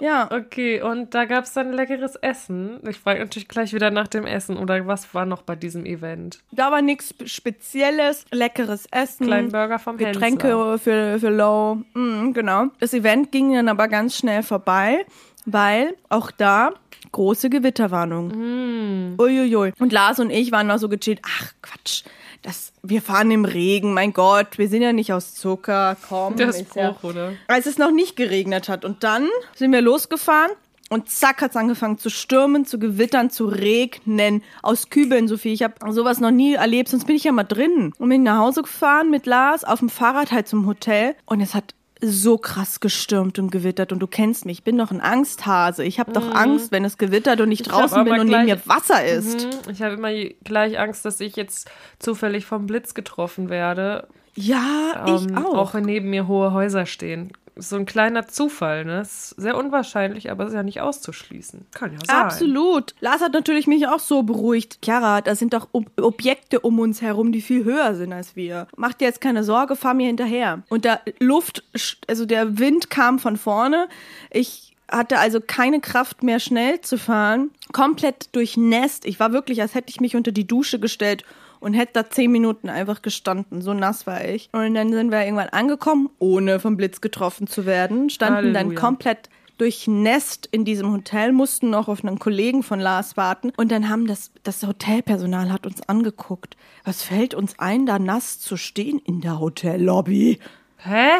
Ja. 0.00 0.28
Okay, 0.30 0.82
und 0.82 1.14
da 1.14 1.24
gab 1.24 1.44
es 1.44 1.52
dann 1.52 1.72
leckeres 1.72 2.14
Essen. 2.16 2.78
Ich 2.88 2.98
frage 2.98 3.20
natürlich 3.20 3.48
gleich 3.48 3.72
wieder 3.72 3.90
nach 3.90 4.08
dem 4.08 4.26
Essen. 4.26 4.56
Oder 4.56 4.86
was 4.86 5.12
war 5.14 5.24
noch 5.26 5.42
bei 5.42 5.56
diesem 5.56 5.86
Event? 5.86 6.40
Da 6.50 6.70
war 6.70 6.82
nichts 6.82 7.14
Spezielles, 7.24 8.24
leckeres 8.30 8.86
Essen. 8.90 9.26
Kleinen 9.26 9.50
Burger 9.50 9.78
vom 9.78 9.98
Hensler. 9.98 10.12
Getränke 10.12 10.78
für, 10.78 11.18
für 11.18 11.30
Low. 11.30 11.82
Mm, 11.94 12.32
genau. 12.32 12.66
Das 12.80 12.92
Event 12.92 13.32
ging 13.32 13.54
dann 13.54 13.68
aber 13.68 13.88
ganz 13.88 14.16
schnell 14.16 14.42
vorbei, 14.42 15.06
weil 15.46 15.96
auch 16.08 16.30
da 16.30 16.72
große 17.12 17.48
Gewitterwarnung. 17.48 18.28
Mm. 18.28 19.16
Uiuiui. 19.18 19.72
Und 19.78 19.92
Lars 19.92 20.18
und 20.18 20.30
ich 20.30 20.52
waren 20.52 20.66
noch 20.66 20.78
so 20.78 20.88
gechillt. 20.88 21.20
Ach, 21.24 21.52
Quatsch. 21.62 22.02
Das, 22.42 22.72
wir 22.82 23.02
fahren 23.02 23.30
im 23.30 23.44
Regen, 23.44 23.94
mein 23.94 24.12
Gott, 24.12 24.58
wir 24.58 24.68
sind 24.68 24.82
ja 24.82 24.92
nicht 24.92 25.12
aus 25.12 25.34
Zucker, 25.34 25.96
komm. 26.08 26.36
Der 26.36 26.48
ist 26.48 26.74
ja, 26.74 26.94
Spruch, 26.94 27.10
oder? 27.10 27.32
als 27.48 27.66
es 27.66 27.78
noch 27.78 27.90
nicht 27.90 28.16
geregnet 28.16 28.68
hat. 28.68 28.84
Und 28.84 29.02
dann 29.02 29.28
sind 29.54 29.72
wir 29.72 29.80
losgefahren 29.80 30.52
und 30.88 31.10
zack 31.10 31.42
hat's 31.42 31.56
angefangen 31.56 31.98
zu 31.98 32.08
stürmen, 32.08 32.64
zu 32.64 32.78
gewittern, 32.78 33.30
zu 33.30 33.46
regnen. 33.46 34.42
Aus 34.62 34.88
Kübeln, 34.88 35.28
Sophie. 35.28 35.52
Ich 35.52 35.62
habe 35.62 35.74
sowas 35.92 36.20
noch 36.20 36.30
nie 36.30 36.54
erlebt, 36.54 36.88
sonst 36.88 37.06
bin 37.06 37.16
ich 37.16 37.24
ja 37.24 37.32
mal 37.32 37.44
drin. 37.44 37.92
Und 37.98 38.08
bin 38.08 38.22
nach 38.22 38.38
Hause 38.38 38.62
gefahren 38.62 39.10
mit 39.10 39.26
Lars 39.26 39.64
auf 39.64 39.80
dem 39.80 39.90
Fahrrad 39.90 40.32
halt 40.32 40.48
zum 40.48 40.66
Hotel. 40.66 41.14
Und 41.26 41.40
es 41.40 41.54
hat 41.54 41.74
so 42.00 42.38
krass 42.38 42.80
gestürmt 42.80 43.38
und 43.38 43.50
gewittert. 43.50 43.92
Und 43.92 43.98
du 44.00 44.06
kennst 44.06 44.44
mich, 44.46 44.58
ich 44.58 44.64
bin 44.64 44.78
doch 44.78 44.90
ein 44.90 45.00
Angsthase. 45.00 45.84
Ich 45.84 45.98
habe 45.98 46.12
doch 46.12 46.34
Angst, 46.34 46.70
wenn 46.72 46.84
es 46.84 46.98
gewittert 46.98 47.40
und 47.40 47.50
ich 47.50 47.66
Mhm. 47.66 47.72
hab 47.72 47.80
draußen 47.80 48.04
bin 48.04 48.20
und 48.20 48.26
neben 48.28 48.44
mir 48.44 48.60
Wasser 48.66 49.04
ist. 49.04 49.42
Hm, 49.42 49.50
Ich 49.72 49.82
habe 49.82 49.94
immer 49.94 50.12
gleich 50.44 50.78
Angst, 50.78 51.04
dass 51.04 51.20
ich 51.20 51.36
jetzt 51.36 51.70
zufällig 51.98 52.46
vom 52.46 52.66
Blitz 52.66 52.94
getroffen 52.94 53.48
werde. 53.48 54.06
Ja, 54.34 55.04
ich 55.06 55.26
Ähm, 55.26 55.38
auch. 55.38 55.54
Auch 55.56 55.74
wenn 55.74 55.84
neben 55.84 56.10
mir 56.10 56.28
hohe 56.28 56.52
Häuser 56.52 56.86
stehen. 56.86 57.32
So 57.60 57.76
ein 57.76 57.86
kleiner 57.86 58.28
Zufall, 58.28 58.84
ne? 58.84 59.00
Ist 59.00 59.30
sehr 59.30 59.56
unwahrscheinlich, 59.56 60.30
aber 60.30 60.46
ist 60.46 60.54
ja 60.54 60.62
nicht 60.62 60.80
auszuschließen. 60.80 61.66
Kann 61.72 61.92
ja 61.92 61.98
sein. 62.06 62.16
Absolut. 62.16 62.94
Lars 63.00 63.20
hat 63.20 63.32
natürlich 63.32 63.66
mich 63.66 63.86
auch 63.88 63.98
so 63.98 64.22
beruhigt. 64.22 64.78
Chiara, 64.82 65.20
da 65.20 65.34
sind 65.34 65.52
doch 65.54 65.68
Ob 65.72 65.90
Objekte 66.00 66.60
um 66.60 66.78
uns 66.78 67.02
herum, 67.02 67.32
die 67.32 67.42
viel 67.42 67.64
höher 67.64 67.94
sind 67.94 68.12
als 68.12 68.36
wir. 68.36 68.68
Mach 68.76 68.94
dir 68.94 69.06
jetzt 69.06 69.20
keine 69.20 69.44
Sorge, 69.44 69.76
fahr 69.76 69.94
mir 69.94 70.06
hinterher. 70.06 70.62
Und 70.68 70.84
der 70.84 71.00
Luft, 71.18 71.64
also 72.06 72.26
der 72.26 72.58
Wind 72.58 72.90
kam 72.90 73.18
von 73.18 73.36
vorne. 73.36 73.88
Ich 74.30 74.76
hatte 74.90 75.18
also 75.18 75.40
keine 75.40 75.80
Kraft 75.80 76.22
mehr 76.22 76.40
schnell 76.40 76.80
zu 76.80 76.96
fahren. 76.96 77.50
Komplett 77.72 78.34
durchnässt. 78.34 79.04
Ich 79.04 79.20
war 79.20 79.32
wirklich, 79.32 79.60
als 79.60 79.74
hätte 79.74 79.90
ich 79.90 80.00
mich 80.00 80.16
unter 80.16 80.32
die 80.32 80.46
Dusche 80.46 80.78
gestellt 80.78 81.24
und 81.60 81.74
hätte 81.74 81.92
da 81.94 82.10
zehn 82.10 82.30
Minuten 82.30 82.68
einfach 82.68 83.02
gestanden. 83.02 83.62
So 83.62 83.74
nass 83.74 84.06
war 84.06 84.24
ich. 84.24 84.48
Und 84.52 84.74
dann 84.74 84.92
sind 84.92 85.10
wir 85.10 85.24
irgendwann 85.24 85.48
angekommen, 85.48 86.10
ohne 86.18 86.60
vom 86.60 86.76
Blitz 86.76 87.00
getroffen 87.00 87.46
zu 87.46 87.66
werden. 87.66 88.10
Standen 88.10 88.52
dann 88.54 88.66
Halleluja. 88.66 88.80
komplett 88.80 89.28
durchnässt 89.58 90.46
in 90.46 90.64
diesem 90.64 90.92
Hotel, 90.92 91.32
mussten 91.32 91.70
noch 91.70 91.88
auf 91.88 92.04
einen 92.04 92.18
Kollegen 92.18 92.62
von 92.62 92.80
Lars 92.80 93.16
warten 93.16 93.52
und 93.56 93.70
dann 93.70 93.88
haben 93.88 94.06
das, 94.06 94.30
das 94.44 94.64
Hotelpersonal 94.64 95.52
hat 95.52 95.66
uns 95.66 95.86
angeguckt. 95.88 96.56
Was 96.84 97.02
fällt 97.02 97.34
uns 97.34 97.58
ein, 97.58 97.84
da 97.84 97.98
nass 97.98 98.38
zu 98.38 98.56
stehen 98.56 99.00
in 99.00 99.20
der 99.20 99.40
Hotellobby? 99.40 100.38
Hä? 100.76 101.10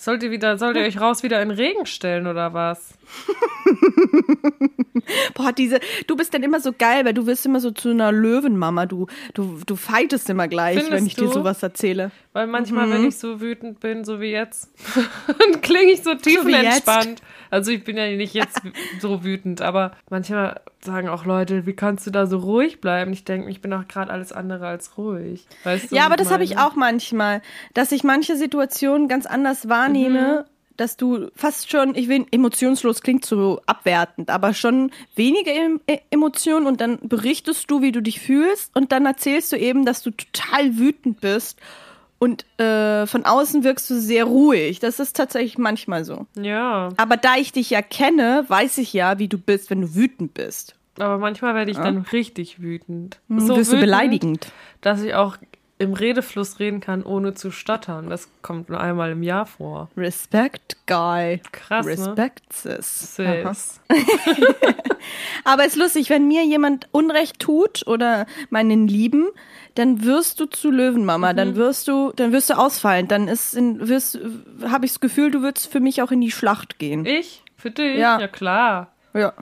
Sollt 0.00 0.22
ihr 0.22 0.30
wieder, 0.30 0.56
sollt 0.58 0.76
ihr 0.76 0.84
euch 0.84 1.00
raus 1.00 1.24
wieder 1.24 1.42
in 1.42 1.48
den 1.48 1.58
Regen 1.58 1.84
stellen 1.84 2.28
oder 2.28 2.54
was? 2.54 2.94
Boah, 5.34 5.52
diese, 5.52 5.80
du 6.06 6.16
bist 6.16 6.32
dann 6.34 6.42
immer 6.42 6.60
so 6.60 6.72
geil, 6.72 7.04
weil 7.04 7.14
du 7.14 7.26
wirst 7.26 7.46
immer 7.46 7.60
so 7.60 7.70
zu 7.70 7.90
einer 7.90 8.12
Löwenmama. 8.12 8.86
Du, 8.86 9.06
du, 9.34 9.58
du 9.66 9.76
fightest 9.76 10.28
immer 10.30 10.48
gleich, 10.48 10.74
Findest 10.76 10.92
wenn 10.92 11.06
ich 11.06 11.14
dir 11.16 11.24
du? 11.24 11.32
sowas 11.32 11.62
erzähle. 11.62 12.10
Weil 12.32 12.46
manchmal, 12.46 12.86
Mhm. 12.86 12.92
wenn 12.92 13.08
ich 13.08 13.16
so 13.18 13.40
wütend 13.40 13.80
bin, 13.80 14.04
so 14.04 14.20
wie 14.20 14.30
jetzt, 14.30 14.70
dann 15.26 15.60
klinge 15.62 15.92
ich 15.92 16.02
so 16.02 16.14
tiefenentspannt. 16.14 17.22
Also 17.50 17.70
ich 17.70 17.84
bin 17.84 17.96
ja 17.96 18.06
nicht 18.10 18.34
jetzt 18.34 18.60
so 19.00 19.24
wütend, 19.24 19.60
aber 19.62 19.92
manchmal 20.10 20.60
sagen 20.84 21.08
auch 21.08 21.24
Leute, 21.24 21.66
wie 21.66 21.72
kannst 21.72 22.06
du 22.06 22.10
da 22.10 22.26
so 22.26 22.38
ruhig 22.38 22.80
bleiben? 22.80 23.12
Ich 23.12 23.24
denke, 23.24 23.50
ich 23.50 23.60
bin 23.60 23.72
auch 23.72 23.86
gerade 23.88 24.10
alles 24.12 24.32
andere 24.32 24.66
als 24.66 24.96
ruhig. 24.98 25.46
Weißt 25.64 25.90
du, 25.90 25.96
Ja, 25.96 26.06
aber 26.06 26.16
das 26.16 26.30
habe 26.30 26.44
ich 26.44 26.58
auch 26.58 26.74
manchmal, 26.76 27.42
dass 27.74 27.92
ich 27.92 28.04
manche 28.04 28.36
Situationen 28.36 29.08
ganz 29.08 29.26
anders 29.26 29.68
wahrnehme, 29.68 30.44
Mhm. 30.46 30.50
dass 30.76 30.96
du 30.96 31.28
fast 31.34 31.68
schon, 31.70 31.94
ich 31.96 32.08
will, 32.08 32.26
emotionslos 32.30 33.00
klingt 33.02 33.24
so 33.24 33.60
abwertend, 33.66 34.30
aber 34.30 34.54
schon 34.54 34.92
weniger 35.16 35.52
em 35.52 35.80
E- 35.88 35.98
Emotionen 36.10 36.66
und 36.68 36.80
dann 36.80 36.98
berichtest 37.02 37.68
du, 37.70 37.82
wie 37.82 37.90
du 37.90 38.00
dich 38.00 38.20
fühlst 38.20 38.70
und 38.76 38.92
dann 38.92 39.04
erzählst 39.06 39.50
du 39.52 39.56
eben, 39.56 39.84
dass 39.84 40.02
du 40.04 40.10
total 40.12 40.78
wütend 40.78 41.20
bist 41.20 41.58
und 42.18 42.44
äh, 42.60 43.06
von 43.06 43.24
außen 43.24 43.62
wirkst 43.64 43.88
du 43.90 44.00
sehr 44.00 44.24
ruhig. 44.24 44.80
Das 44.80 44.98
ist 45.00 45.16
tatsächlich 45.16 45.58
manchmal 45.58 46.04
so. 46.04 46.26
Ja, 46.36 46.88
Aber 46.96 47.16
da 47.16 47.36
ich 47.36 47.52
dich 47.52 47.70
ja 47.70 47.82
kenne, 47.82 48.44
weiß 48.48 48.78
ich 48.78 48.92
ja, 48.92 49.18
wie 49.18 49.28
du 49.28 49.38
bist, 49.38 49.70
wenn 49.70 49.82
du 49.82 49.94
wütend 49.94 50.34
bist. 50.34 50.74
aber 50.98 51.18
manchmal 51.18 51.54
werde 51.54 51.70
ich 51.70 51.76
dann 51.78 51.98
richtig 52.12 52.60
wütend. 52.60 53.20
So 53.28 53.34
Mhm, 53.34 53.48
wirst 53.56 53.70
du 53.70 53.76
wütend, 53.76 53.80
beleidigend. 53.80 54.52
Dass 54.80 55.00
ich 55.02 55.14
auch 55.14 55.36
im 55.80 55.92
Redefluss 55.92 56.58
reden 56.58 56.80
kann, 56.80 57.04
ohne 57.04 57.34
zu 57.34 57.50
stottern. 57.50 58.10
Das 58.10 58.28
kommt 58.42 58.68
nur 58.68 58.80
einmal 58.80 59.12
im 59.12 59.22
Jahr 59.22 59.46
vor. 59.46 59.88
Respect, 59.96 60.76
Guy. 60.86 61.40
Krass, 61.52 61.86
ne? 61.86 61.92
Respect, 61.92 62.52
sis. 62.52 63.20
Aha. 63.20 63.54
Sis. 63.54 63.80
Aber 65.44 65.62
es 65.64 65.74
ist 65.74 65.76
lustig, 65.76 66.10
wenn 66.10 66.26
mir 66.28 66.44
jemand 66.44 66.88
Unrecht 66.92 67.38
tut 67.38 67.86
oder 67.86 68.26
meinen 68.50 68.88
Lieben, 68.88 69.26
dann 69.76 70.04
wirst 70.04 70.40
du 70.40 70.46
zu 70.46 70.70
Löwenmama, 70.70 71.32
Mhm. 71.32 71.36
dann 71.36 71.56
wirst 71.56 71.88
du, 71.88 72.12
dann 72.16 72.32
wirst 72.32 72.50
du 72.50 72.58
ausfallen, 72.58 73.06
dann 73.08 73.28
ist 73.28 73.56
wirst, 73.56 74.18
habe 74.64 74.84
ich 74.86 74.92
das 74.92 75.00
Gefühl, 75.00 75.30
du 75.30 75.42
würdest 75.42 75.70
für 75.70 75.80
mich 75.80 76.02
auch 76.02 76.10
in 76.10 76.20
die 76.20 76.32
Schlacht 76.32 76.78
gehen. 76.78 77.06
Ich? 77.06 77.44
Für 77.56 77.70
dich? 77.70 77.96
Ja. 77.98 78.18
ja 78.18 78.28
klar. 78.28 78.92
Ja. 79.14 79.32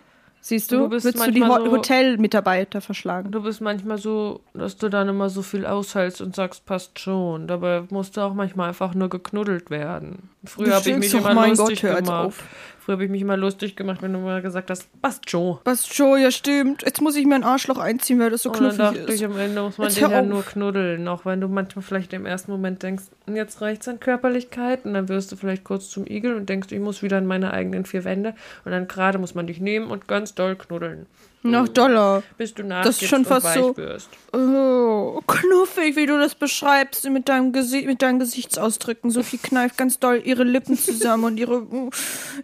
Siehst 0.48 0.70
du, 0.70 0.76
Du 0.78 0.88
bist 0.90 1.04
würdest 1.04 1.26
du 1.26 1.32
die 1.32 1.42
Ho 1.42 1.56
so- 1.64 1.72
Hotelmitarbeiter 1.72 2.80
verschlagen. 2.80 3.32
Du 3.32 3.42
bist 3.42 3.60
manchmal 3.60 3.98
so, 3.98 4.42
dass 4.54 4.76
du 4.76 4.88
dann 4.88 5.08
immer 5.08 5.28
so 5.28 5.42
viel 5.42 5.66
aushältst 5.66 6.20
und 6.20 6.36
sagst, 6.36 6.64
passt 6.66 7.00
schon. 7.00 7.48
Dabei 7.48 7.82
musst 7.90 8.16
du 8.16 8.20
auch 8.20 8.32
manchmal 8.32 8.68
einfach 8.68 8.94
nur 8.94 9.08
geknuddelt 9.08 9.70
werden. 9.70 10.28
Früher 10.44 10.76
habe 10.76 10.88
ich 10.88 10.96
mich 10.98 11.12
immer 11.14 11.34
mein 11.34 11.56
lustig 11.56 11.82
Gott, 11.82 11.96
gemacht. 12.04 12.26
auf. 12.26 12.44
Früher 12.86 12.92
habe 12.92 13.04
ich 13.04 13.10
mich 13.10 13.22
immer 13.22 13.36
lustig 13.36 13.74
gemacht, 13.74 14.00
wenn 14.00 14.12
du 14.12 14.20
mal 14.20 14.40
gesagt 14.40 14.70
hast, 14.70 14.86
passt 15.02 15.28
schon. 15.28 15.58
Was, 15.64 15.88
Joe, 15.98 16.20
ja 16.20 16.30
stimmt. 16.30 16.84
Jetzt 16.84 17.00
muss 17.00 17.16
ich 17.16 17.26
mir 17.26 17.34
ein 17.34 17.42
Arschloch 17.42 17.78
einziehen, 17.78 18.20
weil 18.20 18.30
das 18.30 18.44
so 18.44 18.50
Und 18.50 18.60
dann 18.60 18.76
knuffig 18.76 18.78
dachte 18.78 19.12
ist. 19.12 19.20
ich, 19.20 19.24
am 19.24 19.36
Ende 19.36 19.60
muss 19.60 19.76
man 19.76 19.88
Jetzt 19.88 20.00
den 20.00 20.08
ja 20.08 20.22
nur 20.22 20.44
knuddeln. 20.44 21.08
Auch 21.08 21.24
wenn 21.24 21.40
du 21.40 21.48
manchmal 21.48 21.82
vielleicht 21.82 22.12
im 22.12 22.26
ersten 22.26 22.52
Moment 22.52 22.84
denkst, 22.84 23.06
jetzt 23.26 23.60
reicht's 23.60 23.88
an 23.88 23.98
Körperlichkeit. 23.98 24.84
Und 24.84 24.94
dann 24.94 25.08
wirst 25.08 25.32
du 25.32 25.36
vielleicht 25.36 25.64
kurz 25.64 25.90
zum 25.90 26.06
Igel 26.06 26.36
und 26.36 26.48
denkst, 26.48 26.70
ich 26.70 26.78
muss 26.78 27.02
wieder 27.02 27.18
in 27.18 27.26
meine 27.26 27.52
eigenen 27.52 27.86
vier 27.86 28.04
Wände. 28.04 28.36
Und 28.64 28.70
dann 28.70 28.86
gerade 28.86 29.18
muss 29.18 29.34
man 29.34 29.48
dich 29.48 29.58
nehmen 29.58 29.90
und 29.90 30.06
ganz 30.06 30.36
doll 30.36 30.54
knuddeln. 30.54 31.06
Noch 31.50 31.68
doller. 31.68 32.22
Bis 32.38 32.54
du 32.54 32.62
Das 32.62 33.00
ist 33.02 33.08
schon 33.08 33.24
fast 33.24 33.54
so- 33.54 33.76
wirst. 33.76 34.08
Oh, 34.32 35.20
knuffig, 35.26 35.96
wie 35.96 36.04
du 36.06 36.18
das 36.18 36.34
beschreibst 36.34 37.08
mit 37.08 37.28
deinem 37.28 37.52
Gesicht, 37.52 37.86
mit 37.86 38.02
deinen 38.02 38.18
Gesichtsausdrücken. 38.18 39.10
Sophie 39.10 39.38
kneift 39.38 39.78
ganz 39.78 39.98
doll 39.98 40.20
ihre 40.24 40.44
Lippen 40.44 40.76
zusammen 40.76 41.24
und 41.24 41.38
ihre, 41.38 41.66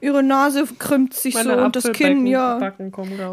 ihre 0.00 0.22
Nase 0.22 0.64
krümmt 0.78 1.12
sich 1.14 1.36
so 1.36 1.52
und 1.52 1.76
das 1.76 1.92
Kinn, 1.92 2.26
ja. 2.26 2.72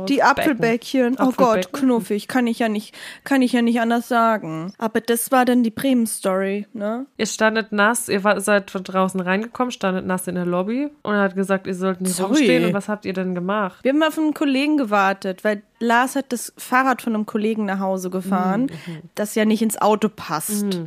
Die 0.09 0.23
Apfelbäckchen. 0.23 1.15
Oh 1.19 1.31
Gott, 1.35 1.71
knuffig. 1.71 2.27
Kann 2.27 2.47
ich 2.47 2.59
ja 2.59 2.67
nicht, 2.69 2.95
kann 3.23 3.41
ich 3.41 3.53
ja 3.53 3.61
nicht 3.61 3.79
anders 3.79 4.07
sagen. 4.07 4.73
Aber 4.77 4.99
das 5.01 5.31
war 5.31 5.45
dann 5.45 5.63
die 5.63 5.69
Bremen-Story, 5.71 6.67
ne? 6.73 7.05
Ihr 7.17 7.25
standet 7.27 7.71
nass, 7.71 8.09
ihr 8.09 8.23
war, 8.23 8.41
seid 8.41 8.71
von 8.71 8.83
draußen 8.83 9.19
reingekommen, 9.21 9.71
standet 9.71 10.05
nass 10.05 10.27
in 10.27 10.35
der 10.35 10.45
Lobby 10.45 10.89
und 11.03 11.13
er 11.13 11.21
hat 11.21 11.35
gesagt, 11.35 11.67
ihr 11.67 11.75
sollt 11.75 12.01
nicht 12.01 12.15
Sorry. 12.15 12.29
rumstehen. 12.29 12.65
Und 12.65 12.73
was 12.73 12.89
habt 12.89 13.05
ihr 13.05 13.13
denn 13.13 13.35
gemacht? 13.35 13.79
Wir 13.83 13.93
haben 13.93 14.03
auf 14.03 14.17
einen 14.17 14.33
Kollegen 14.33 14.77
gewartet, 14.77 15.43
weil 15.43 15.58
Lars 15.79 16.15
hat 16.15 16.31
das 16.31 16.53
Fahrrad 16.57 17.01
von 17.01 17.15
einem 17.15 17.25
Kollegen 17.25 17.65
nach 17.65 17.79
Hause 17.79 18.09
gefahren, 18.09 18.71
das 19.15 19.35
ja 19.35 19.45
nicht 19.45 19.61
ins 19.61 19.81
Auto 19.81 20.09
passt. 20.09 20.79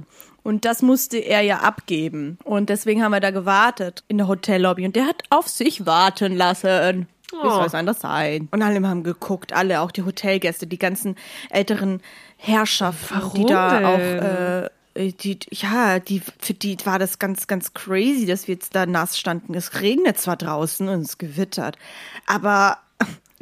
Und 0.42 0.64
das 0.64 0.82
musste 0.82 1.18
er 1.18 1.40
ja 1.42 1.60
abgeben. 1.60 2.38
Und 2.44 2.68
deswegen 2.68 3.02
haben 3.02 3.12
wir 3.12 3.20
da 3.20 3.30
gewartet 3.30 4.02
in 4.08 4.18
der 4.18 4.28
Hotellobby. 4.28 4.84
Und 4.84 4.96
der 4.96 5.06
hat 5.06 5.22
auf 5.30 5.48
sich 5.48 5.86
warten 5.86 6.36
lassen. 6.36 7.06
Wie 7.30 7.48
soll 7.48 7.66
es 7.66 7.74
anders 7.74 8.00
sein? 8.00 8.48
Und 8.50 8.62
alle 8.62 8.86
haben 8.86 9.04
geguckt, 9.04 9.52
alle, 9.52 9.80
auch 9.80 9.90
die 9.90 10.02
Hotelgäste, 10.02 10.66
die 10.66 10.78
ganzen 10.78 11.16
älteren 11.48 12.02
Herrschaften, 12.36 13.14
die 13.14 13.22
Warum 13.22 13.46
da 13.46 13.78
denn? 13.78 13.86
auch, 13.86 14.68
äh, 14.98 15.12
die, 15.12 15.38
ja, 15.50 15.98
die, 15.98 16.20
für 16.38 16.52
die 16.52 16.76
war 16.84 16.98
das 16.98 17.18
ganz, 17.18 17.46
ganz 17.46 17.72
crazy, 17.72 18.26
dass 18.26 18.48
wir 18.48 18.54
jetzt 18.54 18.74
da 18.74 18.84
nass 18.84 19.18
standen. 19.18 19.54
Es 19.54 19.80
regnet 19.80 20.18
zwar 20.18 20.36
draußen 20.36 20.88
und 20.88 21.00
es 21.00 21.16
gewittert, 21.16 21.78
aber 22.26 22.78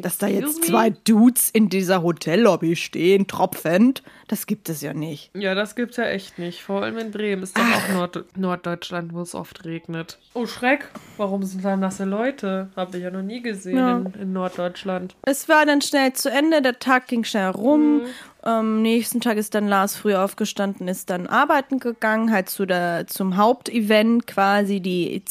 dass 0.01 0.19
da 0.19 0.27
jetzt 0.27 0.65
zwei 0.65 0.91
Dudes 0.91 1.51
in 1.51 1.69
dieser 1.69 2.03
Hotellobby 2.03 2.77
stehen, 2.77 3.27
tropfend, 3.27 4.03
das 4.29 4.47
gibt 4.47 4.69
es 4.69 4.81
ja 4.81 4.95
nicht. 4.95 5.31
Ja, 5.35 5.55
das 5.55 5.75
gibt's 5.75 5.97
ja 5.97 6.05
echt 6.05 6.39
nicht. 6.39 6.63
Vor 6.63 6.83
allem 6.83 6.99
in 6.99 7.11
Bremen 7.11 7.43
ist 7.43 7.57
doch 7.59 7.63
auch 7.63 7.93
Nord 7.95 8.25
Norddeutschland, 8.37 9.13
wo 9.13 9.23
es 9.23 9.35
oft 9.35 9.65
regnet. 9.65 10.19
Oh, 10.35 10.47
Schreck. 10.47 10.89
Warum 11.17 11.43
sind 11.43 11.65
da 11.65 11.77
nasse 11.77 12.05
Leute? 12.05 12.69
Habe 12.77 12.97
ich 12.99 13.03
ja 13.03 13.11
noch 13.11 13.23
nie 13.23 13.41
gesehen 13.43 13.77
Ja. 13.77 13.97
in, 13.99 14.13
in 14.21 14.33
Norddeutschland. 14.33 15.17
Es 15.23 15.49
war 15.49 15.67
dann 15.67 15.81
schnell 15.83 16.13
zu 16.13 16.31
Ende, 16.31 16.63
der 16.63 16.79
Tag 16.79 17.09
ging 17.09 17.25
schnell 17.25 17.51
rum. 17.51 17.99
Mhm. 17.99 18.03
Am 18.43 18.83
nächsten 18.83 19.21
Tag 19.21 19.37
ist 19.37 19.55
dann 19.55 19.69
Lars 19.69 19.97
früh 19.97 20.15
aufgestanden, 20.15 20.89
ist 20.89 21.11
dann 21.11 21.27
arbeiten 21.27 21.79
gegangen, 21.79 22.33
halt 22.33 22.49
zu 22.49 22.65
der, 22.65 23.07
zum 23.07 23.37
Hauptevent 23.37 24.27
quasi, 24.27 24.81
die 24.81 25.23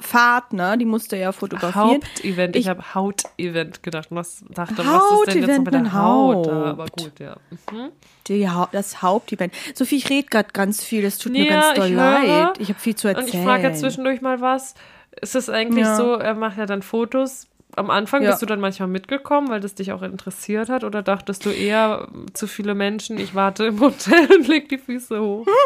Zieleinfahrt, 0.00 0.52
ne, 0.52 0.78
die 0.78 0.84
musste 0.84 1.16
er 1.16 1.32
fotografieren. 1.32 1.74
Hauptevent. 2.02 2.56
Ich, 2.56 2.62
Ich- 2.62 2.68
habe 2.68 2.94
Hautevent 2.94 3.82
gedacht. 3.82 4.08
Was 4.10 4.44
dachte, 4.50 4.78
was 4.78 5.02
ist 5.26 5.34
denn 5.34 5.46
jetzt 5.46 5.58
mit 5.64 5.74
der 5.74 5.92
Haut? 5.92 6.46
da? 6.46 6.52
Haut. 6.52 6.66
Aber 6.66 6.86
gut, 6.86 7.18
ja. 7.20 7.36
Mhm. 7.72 7.90
Die, 8.28 8.48
Hau- 8.48 8.68
das 8.72 9.02
Hauptevent. 9.02 9.52
Sophie, 9.74 9.96
ich 9.96 10.08
rede 10.10 10.28
gerade 10.28 10.48
ganz 10.52 10.84
viel, 10.84 11.02
das 11.02 11.18
tut 11.18 11.32
mir 11.32 11.44
Ja, 11.46 11.60
ganz 11.60 11.74
doll 11.78 11.86
ich 11.88 11.92
höre. 11.94 12.44
leid. 12.44 12.58
Ich 12.60 12.68
habe 12.68 12.78
viel 12.78 12.94
zu 12.96 13.08
erzählen. 13.08 13.26
Und 13.26 13.34
ich 13.34 13.40
frage 13.44 13.62
jetzt 13.68 13.80
zwischendurch 13.80 14.20
mal 14.20 14.40
was. 14.40 14.74
Ist 15.20 15.34
es 15.34 15.48
eigentlich 15.50 15.84
Ja. 15.84 15.96
so, 15.96 16.14
er 16.14 16.34
macht 16.34 16.58
ja 16.58 16.66
dann 16.66 16.82
Fotos. 16.82 17.46
Am 17.76 17.90
Anfang 17.90 18.22
Ja. 18.22 18.30
bist 18.30 18.42
du 18.42 18.46
dann 18.46 18.60
manchmal 18.60 18.88
mitgekommen, 18.88 19.50
weil 19.50 19.60
das 19.60 19.74
dich 19.74 19.92
auch 19.92 20.02
interessiert 20.02 20.68
hat? 20.68 20.84
Oder 20.84 21.02
dachtest 21.02 21.44
du 21.44 21.50
eher 21.50 22.08
zu 22.32 22.46
viele 22.46 22.74
Menschen, 22.74 23.18
ich 23.18 23.34
warte 23.34 23.66
im 23.66 23.80
Hotel 23.80 24.26
und 24.36 24.48
leg 24.48 24.68
die 24.68 24.78
Füße 24.78 25.20
hoch? 25.20 25.46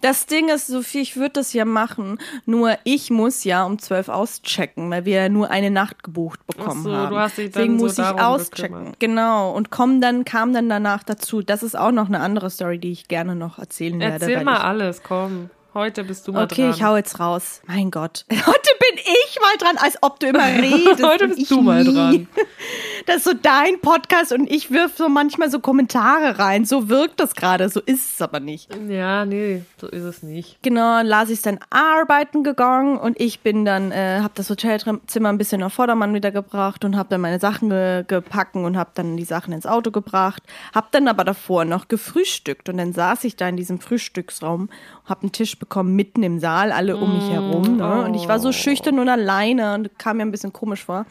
Das 0.00 0.26
Ding 0.26 0.48
ist, 0.48 0.66
Sophie, 0.68 1.00
ich 1.00 1.16
würde 1.16 1.30
das 1.34 1.52
ja 1.52 1.64
machen, 1.64 2.18
nur 2.46 2.76
ich 2.84 3.10
muss 3.10 3.44
ja 3.44 3.64
um 3.64 3.78
12 3.78 4.08
auschecken, 4.08 4.90
weil 4.90 5.04
wir 5.04 5.22
ja 5.22 5.28
nur 5.28 5.50
eine 5.50 5.70
Nacht 5.70 6.02
gebucht 6.02 6.40
bekommen 6.46 6.80
Ach 6.80 6.84
so, 6.84 6.92
haben. 6.96 7.10
du 7.10 7.18
hast 7.18 7.38
dich 7.38 7.50
dann 7.50 7.62
Deswegen 7.62 7.78
so 7.78 7.84
muss 7.86 7.98
ich 7.98 8.04
auschecken. 8.04 8.72
gekümmert. 8.74 9.00
Genau. 9.00 9.52
Und 9.52 9.70
komm 9.70 10.00
dann, 10.00 10.24
kam 10.24 10.52
dann 10.52 10.68
danach 10.68 11.02
dazu. 11.02 11.42
Das 11.42 11.62
ist 11.62 11.76
auch 11.78 11.92
noch 11.92 12.06
eine 12.08 12.20
andere 12.20 12.50
Story, 12.50 12.78
die 12.78 12.92
ich 12.92 13.08
gerne 13.08 13.34
noch 13.36 13.58
erzählen 13.58 13.98
werde. 14.00 14.24
Erzähl 14.26 14.44
mal 14.44 14.58
alles, 14.58 15.02
komm. 15.02 15.50
Heute 15.72 16.02
bist 16.02 16.26
du 16.26 16.32
mal 16.32 16.44
Okay, 16.46 16.62
dran. 16.62 16.70
ich 16.74 16.82
hau 16.82 16.96
jetzt 16.96 17.20
raus. 17.20 17.62
Mein 17.68 17.92
Gott. 17.92 18.24
Heute 18.30 18.40
bin 18.80 18.98
ich 18.98 19.38
mal 19.40 19.56
dran, 19.56 19.76
als 19.78 19.98
ob 20.02 20.18
du 20.18 20.26
immer 20.26 20.44
redest. 20.60 21.00
Heute 21.00 21.28
bist 21.28 21.48
du 21.50 21.60
mal 21.60 21.84
nie. 21.84 21.94
dran. 21.94 22.28
Das 23.06 23.16
ist 23.18 23.24
so 23.24 23.32
dein 23.32 23.80
Podcast 23.80 24.32
und 24.32 24.50
ich 24.50 24.70
wirf 24.70 24.96
so 24.96 25.08
manchmal 25.08 25.50
so 25.50 25.60
Kommentare 25.60 26.38
rein. 26.38 26.64
So 26.64 26.88
wirkt 26.88 27.20
das 27.20 27.34
gerade. 27.34 27.68
So 27.68 27.80
ist 27.80 28.14
es 28.14 28.22
aber 28.22 28.40
nicht. 28.40 28.68
Ja, 28.88 29.24
nee, 29.24 29.62
so 29.80 29.88
ist 29.88 30.04
es 30.04 30.22
nicht. 30.22 30.62
Genau, 30.62 31.02
Lars 31.02 31.30
ist 31.30 31.46
dann 31.46 31.58
arbeiten 31.70 32.44
gegangen 32.44 32.98
und 32.98 33.18
ich 33.20 33.40
bin 33.40 33.64
dann, 33.64 33.92
äh, 33.92 34.20
habe 34.20 34.32
das 34.34 34.50
Hotelzimmer 34.50 35.28
ein 35.28 35.38
bisschen 35.38 35.62
auf 35.62 35.72
Vordermann 35.72 36.14
wieder 36.14 36.30
gebracht 36.30 36.84
und 36.84 36.96
habe 36.96 37.08
dann 37.08 37.20
meine 37.20 37.38
Sachen 37.38 37.70
ge 37.70 38.04
gepackt 38.06 38.56
und 38.56 38.76
habe 38.76 38.90
dann 38.94 39.16
die 39.16 39.24
Sachen 39.24 39.52
ins 39.52 39.66
Auto 39.66 39.90
gebracht, 39.90 40.42
habe 40.74 40.88
dann 40.90 41.08
aber 41.08 41.24
davor 41.24 41.64
noch 41.64 41.88
gefrühstückt 41.88 42.68
und 42.68 42.78
dann 42.78 42.92
saß 42.92 43.24
ich 43.24 43.36
da 43.36 43.48
in 43.48 43.56
diesem 43.56 43.80
Frühstücksraum, 43.80 44.68
habe 45.04 45.22
einen 45.22 45.32
Tisch 45.32 45.58
bekommen 45.58 45.94
mitten 45.94 46.22
im 46.22 46.38
Saal, 46.38 46.72
alle 46.72 46.96
um 46.96 47.14
mich 47.14 47.30
herum 47.30 47.76
ne? 47.76 48.04
und 48.04 48.14
ich 48.14 48.28
war 48.28 48.38
so 48.38 48.52
schüchtern 48.52 48.98
und 48.98 49.08
alleine 49.08 49.74
und 49.74 49.98
kam 49.98 50.18
mir 50.18 50.24
ein 50.24 50.30
bisschen 50.30 50.52
komisch 50.52 50.84
vor. 50.84 51.06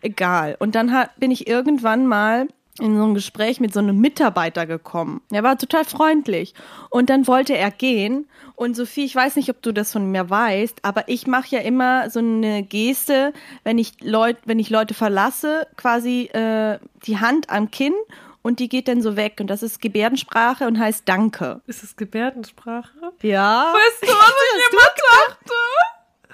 Egal. 0.00 0.56
Und 0.58 0.74
dann 0.74 0.92
hat, 0.92 1.18
bin 1.18 1.30
ich 1.30 1.46
irgendwann 1.46 2.06
mal 2.06 2.48
in 2.80 2.96
so 2.96 3.04
ein 3.04 3.14
Gespräch 3.14 3.60
mit 3.60 3.72
so 3.72 3.80
einem 3.80 4.00
Mitarbeiter 4.00 4.66
gekommen. 4.66 5.20
Er 5.30 5.42
war 5.42 5.58
total 5.58 5.84
freundlich. 5.84 6.54
Und 6.90 7.10
dann 7.10 7.26
wollte 7.26 7.56
er 7.56 7.70
gehen. 7.70 8.28
Und 8.54 8.76
Sophie, 8.76 9.04
ich 9.04 9.14
weiß 9.14 9.36
nicht, 9.36 9.50
ob 9.50 9.62
du 9.62 9.72
das 9.72 9.92
von 9.92 10.10
mir 10.10 10.30
weißt, 10.30 10.84
aber 10.84 11.08
ich 11.08 11.26
mache 11.26 11.56
ja 11.56 11.60
immer 11.60 12.10
so 12.10 12.20
eine 12.20 12.62
Geste, 12.62 13.32
wenn 13.64 13.78
ich, 13.78 14.00
Leut, 14.00 14.36
wenn 14.44 14.58
ich 14.58 14.70
Leute 14.70 14.94
verlasse, 14.94 15.66
quasi 15.76 16.26
äh, 16.32 16.78
die 17.04 17.18
Hand 17.18 17.50
am 17.50 17.70
Kinn 17.70 17.94
und 18.42 18.60
die 18.60 18.68
geht 18.68 18.88
dann 18.88 19.02
so 19.02 19.16
weg. 19.16 19.38
Und 19.40 19.48
das 19.48 19.62
ist 19.62 19.80
Gebärdensprache 19.80 20.66
und 20.66 20.78
heißt 20.78 21.02
Danke. 21.06 21.60
Ist 21.66 21.82
es 21.82 21.96
Gebärdensprache? 21.96 23.12
Ja. 23.22 23.72
Weißt 23.74 24.02
du, 24.02 24.06
was 24.08 24.34
ich 24.56 24.72
immer 24.72 24.88
dachte 25.28 25.54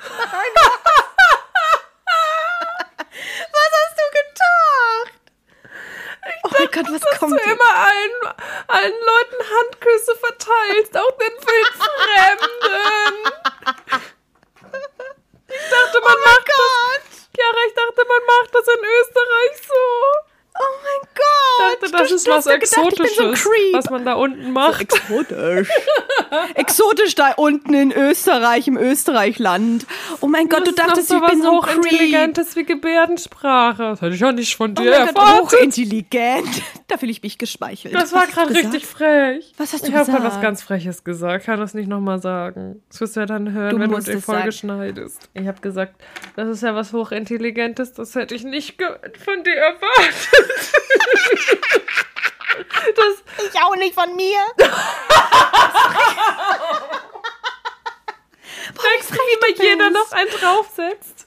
hast 3.84 3.96
du 3.96 4.02
gedacht? 4.10 5.24
oh 6.44 6.48
mein 6.52 6.63
Gott, 6.74 6.86
was 6.92 7.00
Dass 7.00 7.18
kommt? 7.20 7.32
du 7.32 7.50
immer 7.50 7.74
allen, 7.74 8.12
allen 8.66 8.92
Leuten 8.92 9.40
Handküsse 9.56 10.14
verteilst, 10.16 10.96
auch 10.96 11.16
den 11.18 11.32
Wildfremden. 11.32 13.14
Ich 15.48 15.70
dachte, 15.70 16.00
man 16.00 16.16
Oh 16.16 16.24
macht 16.24 16.48
das. 16.48 17.28
Chiara, 17.34 17.60
ich 17.68 17.74
dachte, 17.74 18.04
man 18.08 18.24
macht 18.26 18.54
das 18.54 18.66
in 18.68 18.84
Österreich 18.84 19.54
so. 19.68 19.84
Oh 20.58 20.74
mein 20.82 21.02
Gott. 21.14 21.22
Ich 21.22 21.43
dachte, 21.58 21.92
das 21.92 22.08
Du- 22.08 22.14
ist 22.14 22.26
du 22.26 22.30
was 22.30 22.36
hast 22.36 22.44
gedacht, 22.46 22.62
ich 22.62 22.72
Exotisches, 22.78 23.42
so 23.44 23.50
was 23.72 23.90
man 23.90 24.04
da 24.04 24.14
unten 24.14 24.50
macht. 24.52 24.80
Exotisch. 24.82 25.68
Exotisch 26.54 27.14
da 27.14 27.32
unten 27.36 27.74
in 27.74 27.92
Österreich, 27.92 28.66
im 28.68 28.76
Österreichland. 28.76 29.86
Oh 30.20 30.26
mein 30.26 30.48
Gott, 30.48 30.66
du 30.66 30.72
Das 30.72 30.86
ist 30.98 31.10
dachtest, 31.10 31.12
ich 31.12 31.20
bin 31.30 31.42
so 31.42 31.50
ein 31.50 31.56
hochintelligentes 31.56 32.56
wie 32.56 32.64
Gebärdensprache. 32.64 33.82
Das 33.90 34.00
hätte 34.02 34.14
ich 34.14 34.20
ja 34.20 34.32
nicht 34.32 34.56
von 34.56 34.72
Oh 34.72 34.82
dir 34.82 34.90
Gott, 34.90 35.08
erwartet. 35.08 35.42
hochintelligent. 35.52 36.62
Da 36.86 36.98
fühle 36.98 37.12
ich 37.12 37.22
mich 37.22 37.38
geschmeichelt. 37.38 37.94
Das 37.94 38.12
war 38.12 38.22
Was 38.22 38.30
gerade 38.34 38.52
gesagt? 38.52 38.74
richtig 38.74 38.86
frech. 38.86 39.52
Was 39.56 39.72
hast 39.72 39.84
du 39.84 39.88
ich 39.88 39.94
habe 39.94 40.04
gerade 40.04 40.18
gesagt? 40.18 40.34
was 40.36 40.42
ganz 40.42 40.62
Freches 40.62 41.02
gesagt. 41.02 41.46
Kann 41.46 41.58
das 41.58 41.72
nicht 41.74 41.88
nochmal 41.88 42.20
sagen. 42.20 42.82
Das 42.90 43.00
wirst 43.00 43.16
du 43.16 43.20
ja 43.20 43.26
dann 43.26 43.52
hören, 43.52 43.70
Du 43.70 43.80
wenn 43.80 43.90
du 43.90 43.98
die 43.98 44.10
es 44.12 44.24
Folge 44.24 44.40
sagen. 44.42 44.52
schneidest. 44.52 45.28
Ich 45.32 45.46
habe 45.48 45.60
gesagt, 45.62 45.94
das 46.36 46.48
ist 46.48 46.62
ja 46.62 46.74
was 46.74 46.92
Hochintelligentes. 46.92 47.94
Das 47.94 48.14
hätte 48.14 48.34
ich 48.34 48.44
nicht 48.44 48.76
von 48.80 49.42
dir 49.42 49.54
erwartet. 49.56 50.14
das, 52.96 53.22
Ich 53.52 53.60
auch 53.60 53.76
nicht 53.76 53.94
von 53.94 54.14
mir. 54.16 54.40
Merkst 58.82 59.10
du, 59.10 59.14
wie 59.14 59.38
mir 59.40 59.58
jeder 59.58 59.90
noch 59.90 60.12
einen 60.12 60.30
draufsetzt? 60.30 61.26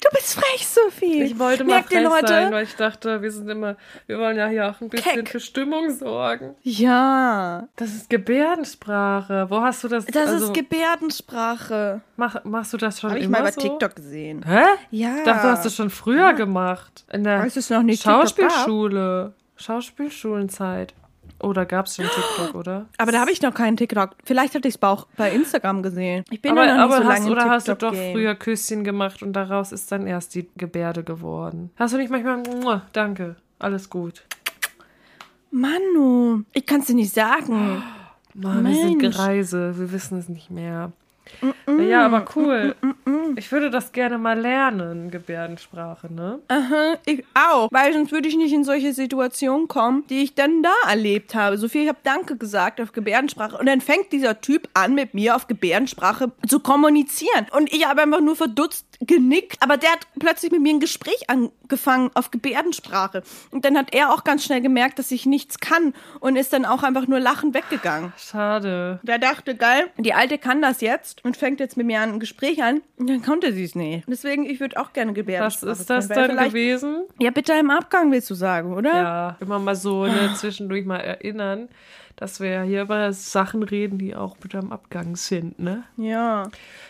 Du 0.00 0.08
bist 0.12 0.34
frech, 0.34 0.66
Sophie. 0.66 1.22
Ich 1.24 1.38
wollte 1.38 1.64
mal 1.64 1.74
Merkt 1.74 1.88
frech 1.92 2.04
Leute? 2.04 2.26
sein, 2.28 2.52
weil 2.52 2.64
ich 2.64 2.76
dachte, 2.76 3.22
wir 3.22 3.30
sind 3.32 3.48
immer, 3.48 3.76
wir 4.06 4.18
wollen 4.18 4.36
ja 4.36 4.46
hier 4.48 4.68
auch 4.70 4.80
ein 4.80 4.88
bisschen 4.88 5.14
Keck. 5.24 5.28
für 5.28 5.40
Stimmung 5.40 5.90
sorgen. 5.90 6.54
Ja, 6.62 7.66
Das 7.76 7.90
ist 7.94 8.08
Gebärdensprache. 8.10 9.46
Wo 9.48 9.60
hast 9.62 9.82
du 9.84 9.88
das? 9.88 10.04
das 10.06 10.28
also, 10.28 10.46
ist 10.46 10.54
Gebärdensprache. 10.54 12.00
mach, 12.16 12.44
machst 12.44 12.72
du 12.72 12.76
das 12.76 13.00
schon 13.00 13.10
Habe 13.10 13.18
ich 13.20 13.26
immer 13.26 13.38
mal 13.38 13.44
bei 13.44 13.50
so? 13.52 13.60
TikTok 13.60 13.96
gesehen. 13.96 14.44
Hä? 14.46 14.64
Ja. 14.90 15.16
Ich 15.18 15.24
dachte, 15.24 15.46
du 15.46 15.52
hast 15.52 15.66
es 15.66 15.74
schon 15.76 15.90
früher 15.90 16.32
gemacht. 16.34 17.04
In 17.12 17.24
der 17.24 17.40
Als 17.40 17.56
es 17.56 17.70
noch 17.70 17.82
nicht 17.82 18.02
Schauspielschule. 18.02 19.32
Schauspielschulenzeit. 19.56 20.94
Oh, 21.42 21.52
da 21.52 21.64
gab 21.64 21.86
es 21.86 21.96
schon 21.96 22.04
TikTok, 22.06 22.54
oder? 22.54 22.86
Aber 22.98 23.12
da 23.12 23.20
habe 23.20 23.30
ich 23.30 23.40
noch 23.42 23.54
keinen 23.54 23.76
TikTok. 23.76 24.10
Vielleicht 24.24 24.54
hatte 24.54 24.68
ich 24.68 24.74
es 24.76 24.82
auch 24.82 25.06
bei 25.16 25.30
Instagram 25.32 25.82
gesehen. 25.82 26.24
Ich 26.30 26.42
bin 26.42 26.52
aber 26.52 26.66
ja 26.66 26.76
noch 26.76 26.86
nicht 26.86 26.94
aber 26.96 27.02
so 27.04 27.08
hast, 27.10 27.18
lange 27.20 27.30
oder 27.32 27.50
hast 27.50 27.68
du 27.68 27.74
doch 27.74 27.94
früher 27.94 28.34
Küsschen 28.34 28.84
gemacht 28.84 29.22
und 29.22 29.32
daraus 29.32 29.72
ist 29.72 29.90
dann 29.90 30.06
erst 30.06 30.34
die 30.34 30.48
Gebärde 30.56 31.02
geworden? 31.04 31.70
Hast 31.76 31.94
du 31.94 31.98
nicht 31.98 32.10
manchmal, 32.10 32.38
"Mua, 32.38 32.82
danke, 32.92 33.36
alles 33.58 33.88
gut. 33.88 34.24
Manu, 35.50 36.42
ich 36.52 36.64
kann 36.66 36.80
es 36.80 36.86
dir 36.86 36.94
nicht 36.94 37.12
sagen. 37.12 37.82
Mann, 38.34 38.64
wir 38.64 38.74
sind. 38.74 38.98
Gereise, 39.00 39.76
wir 39.78 39.90
wissen 39.92 40.18
es 40.18 40.28
nicht 40.28 40.50
mehr. 40.50 40.92
Ja, 41.88 42.06
aber 42.06 42.24
cool. 42.36 42.74
Ich 43.36 43.50
würde 43.52 43.70
das 43.70 43.92
gerne 43.92 44.18
mal 44.18 44.38
lernen, 44.38 45.10
Gebärdensprache, 45.10 46.12
ne? 46.12 46.40
Aha, 46.48 46.96
ich 47.06 47.24
auch. 47.34 47.68
Weil 47.70 47.92
sonst 47.92 48.12
würde 48.12 48.28
ich 48.28 48.36
nicht 48.36 48.52
in 48.52 48.64
solche 48.64 48.92
Situationen 48.92 49.68
kommen, 49.68 50.04
die 50.08 50.22
ich 50.22 50.34
dann 50.34 50.62
da 50.62 50.72
erlebt 50.88 51.34
habe. 51.34 51.58
Sophie, 51.58 51.84
ich 51.84 51.88
habe 51.88 51.98
Danke 52.02 52.36
gesagt 52.36 52.80
auf 52.80 52.92
Gebärdensprache. 52.92 53.56
Und 53.56 53.66
dann 53.66 53.80
fängt 53.80 54.12
dieser 54.12 54.40
Typ 54.40 54.68
an, 54.74 54.94
mit 54.94 55.14
mir 55.14 55.36
auf 55.36 55.46
Gebärdensprache 55.46 56.32
zu 56.46 56.60
kommunizieren. 56.60 57.46
Und 57.52 57.72
ich 57.72 57.86
habe 57.86 58.02
einfach 58.02 58.20
nur 58.20 58.36
verdutzt 58.36 58.89
genickt. 59.00 59.56
Aber 59.60 59.76
der 59.76 59.92
hat 59.92 60.06
plötzlich 60.18 60.52
mit 60.52 60.60
mir 60.60 60.74
ein 60.74 60.80
Gespräch 60.80 61.28
angefangen 61.28 62.10
auf 62.14 62.30
Gebärdensprache. 62.30 63.22
Und 63.50 63.64
dann 63.64 63.76
hat 63.76 63.94
er 63.94 64.12
auch 64.12 64.24
ganz 64.24 64.44
schnell 64.44 64.60
gemerkt, 64.60 64.98
dass 64.98 65.10
ich 65.10 65.26
nichts 65.26 65.58
kann. 65.58 65.94
Und 66.20 66.36
ist 66.36 66.52
dann 66.52 66.64
auch 66.64 66.82
einfach 66.82 67.06
nur 67.06 67.20
lachend 67.20 67.54
weggegangen. 67.54 68.12
Schade. 68.16 69.00
Der 69.02 69.18
dachte, 69.18 69.56
geil, 69.56 69.90
die 69.98 70.14
Alte 70.14 70.38
kann 70.38 70.62
das 70.62 70.80
jetzt. 70.80 71.24
und 71.24 71.36
fängt 71.36 71.60
jetzt 71.60 71.76
mit 71.76 71.86
mir 71.86 72.00
an 72.00 72.14
ein 72.14 72.20
Gespräch 72.20 72.62
an, 72.62 72.82
dann 72.98 73.22
konnte 73.22 73.52
sie 73.52 73.64
es 73.64 73.74
nicht. 73.74 74.04
Deswegen, 74.06 74.44
ich 74.44 74.60
würde 74.60 74.78
auch 74.78 74.92
gerne 74.92 75.10
Was 75.12 75.16
Gebärdensprache 75.16 75.72
ist 75.72 75.90
das 75.90 76.08
dann 76.08 76.36
gewesen? 76.36 77.04
Ja, 77.18 77.30
bitte 77.30 77.52
im 77.54 77.70
Abgang 77.70 78.12
willst 78.12 78.30
du 78.30 78.34
sagen, 78.34 78.74
oder? 78.74 78.94
Ja, 78.94 79.36
immer 79.40 79.58
mal 79.58 79.76
so 79.76 80.04
ne, 80.04 80.34
zwischendurch 80.36 80.84
mal 80.84 80.98
erinnern, 80.98 81.68
dass 82.16 82.40
wir 82.40 82.62
hier 82.62 82.82
über 82.82 83.12
Sachen 83.12 83.62
reden, 83.62 83.98
die 83.98 84.14
auch 84.14 84.36
mit 84.42 84.54
am 84.54 84.72
Abgang 84.72 85.16
sind, 85.16 85.58
ne? 85.58 85.84
Ja. 85.96 86.48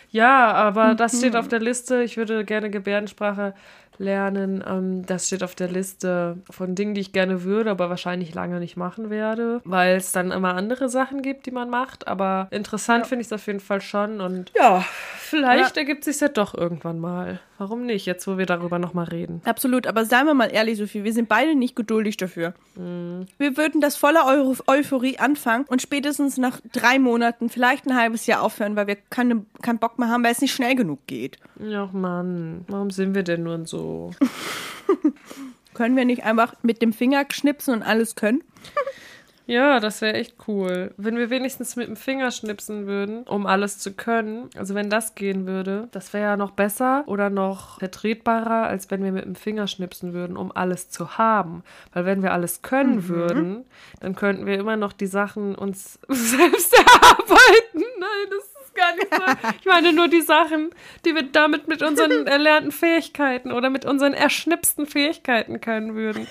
Ja, 0.09 0.51
aber 0.53 0.95
das 0.95 1.17
steht 1.17 1.35
auf 1.35 1.47
der 1.47 1.59
Liste. 1.59 2.03
Ich 2.03 2.17
würde 2.17 2.43
gerne 2.43 2.69
Gebärdensprache 2.69 3.53
lernen. 3.97 4.63
Ähm, 4.67 5.05
das 5.05 5.27
steht 5.27 5.43
auf 5.43 5.55
der 5.55 5.69
Liste 5.69 6.37
von 6.49 6.75
Dingen, 6.75 6.93
die 6.93 7.01
ich 7.01 7.13
gerne 7.13 7.43
würde, 7.43 7.71
aber 7.71 7.89
wahrscheinlich 7.89 8.33
lange 8.33 8.59
nicht 8.59 8.77
machen 8.77 9.09
werde, 9.09 9.61
weil 9.63 9.95
es 9.97 10.11
dann 10.11 10.31
immer 10.31 10.55
andere 10.55 10.89
Sachen 10.89 11.21
gibt, 11.21 11.45
die 11.45 11.51
man 11.51 11.69
macht. 11.69 12.07
Aber 12.07 12.47
interessant 12.51 13.07
finde 13.07 13.21
ich 13.21 13.27
es 13.27 13.33
auf 13.33 13.45
jeden 13.47 13.59
Fall 13.59 13.81
schon 13.81 14.21
und 14.21 14.51
Ja. 14.55 14.83
vielleicht 15.19 15.77
ergibt 15.77 16.03
sich 16.03 16.19
ja 16.19 16.27
doch 16.27 16.53
irgendwann 16.53 16.99
mal. 16.99 17.39
Warum 17.57 17.85
nicht? 17.85 18.07
Jetzt, 18.07 18.25
wo 18.27 18.39
wir 18.39 18.47
darüber 18.47 18.79
nochmal 18.79 19.05
reden. 19.05 19.41
Absolut, 19.45 19.85
aber 19.85 20.03
seien 20.03 20.25
wir 20.25 20.33
mal 20.33 20.47
ehrlich, 20.51 20.79
Sophie, 20.79 21.03
wir 21.03 21.13
sind 21.13 21.29
beide 21.29 21.53
nicht 21.53 21.75
geduldig 21.75 22.17
dafür. 22.17 22.55
Mhm. 22.75 23.27
Wir 23.37 23.55
würden 23.55 23.81
das 23.81 23.95
voller 23.95 24.25
Eu 24.27 24.55
Euphorie 24.65 25.19
anfangen 25.19 25.65
und 25.67 25.79
spätestens 25.81 26.37
nach 26.37 26.59
drei 26.73 26.97
Monaten, 26.97 27.49
vielleicht 27.49 27.85
ein 27.85 27.95
halbes 27.95 28.25
Jahr 28.25 28.41
aufhören, 28.41 28.75
weil 28.75 28.87
wir 28.87 28.95
keine, 29.11 29.45
keinen 29.61 29.77
Bock 29.77 29.99
mehr 29.99 30.09
haben, 30.09 30.23
weil 30.23 30.31
es 30.31 30.41
nicht 30.41 30.53
schnell 30.55 30.73
genug 30.75 31.05
geht. 31.05 31.37
Ach 31.75 31.91
Mann, 31.91 32.65
warum 32.67 32.89
sind 32.89 33.13
wir 33.13 33.21
denn 33.23 33.43
nun 33.43 33.67
so? 33.67 33.80
Können 35.73 35.95
wir 35.95 36.05
nicht 36.05 36.23
einfach 36.23 36.53
mit 36.63 36.81
dem 36.81 36.93
Finger 36.93 37.25
schnipsen 37.31 37.73
und 37.73 37.83
alles 37.83 38.15
können? 38.15 38.43
Ja, 39.47 39.81
das 39.81 39.99
wäre 39.99 40.13
echt 40.13 40.35
cool. 40.47 40.93
Wenn 40.95 41.17
wir 41.17 41.29
wenigstens 41.29 41.75
mit 41.75 41.87
dem 41.87 41.97
Finger 41.97 42.31
schnipsen 42.31 42.87
würden, 42.87 43.23
um 43.23 43.45
alles 43.45 43.79
zu 43.79 43.91
können. 43.91 44.49
Also 44.55 44.75
wenn 44.75 44.89
das 44.89 45.13
gehen 45.15 45.45
würde, 45.45 45.89
das 45.91 46.13
wäre 46.13 46.23
ja 46.23 46.37
noch 46.37 46.51
besser 46.51 47.03
oder 47.07 47.29
noch 47.29 47.79
vertretbarer, 47.79 48.67
als 48.67 48.89
wenn 48.91 49.03
wir 49.03 49.11
mit 49.11 49.25
dem 49.25 49.35
Finger 49.35 49.67
schnipsen 49.67 50.13
würden, 50.13 50.37
um 50.37 50.53
alles 50.53 50.89
zu 50.89 51.17
haben. 51.17 51.63
Weil 51.91 52.05
wenn 52.05 52.23
wir 52.23 52.31
alles 52.31 52.61
können 52.61 53.09
würden, 53.09 53.65
dann 53.99 54.15
könnten 54.15 54.45
wir 54.45 54.57
immer 54.57 54.77
noch 54.77 54.93
die 54.93 55.07
Sachen 55.07 55.55
uns 55.55 55.99
selbst 56.07 56.73
erarbeiten. 56.73 57.83
Nein, 57.99 58.27
das 58.29 58.45
ist 58.45 58.50
gar 58.81 58.95
nicht 58.95 59.13
so. 59.13 59.51
Ich 59.59 59.65
meine 59.65 59.93
nur 59.93 60.07
die 60.07 60.21
Sachen, 60.21 60.71
die 61.05 61.13
wir 61.15 61.23
damit 61.23 61.67
mit 61.67 61.81
unseren 61.83 62.27
erlernten 62.27 62.71
Fähigkeiten 62.71 63.51
oder 63.51 63.69
mit 63.69 63.85
unseren 63.85 64.13
erschnipsten 64.13 64.85
Fähigkeiten 64.85 65.61
können 65.61 65.95
würden. 65.95 66.27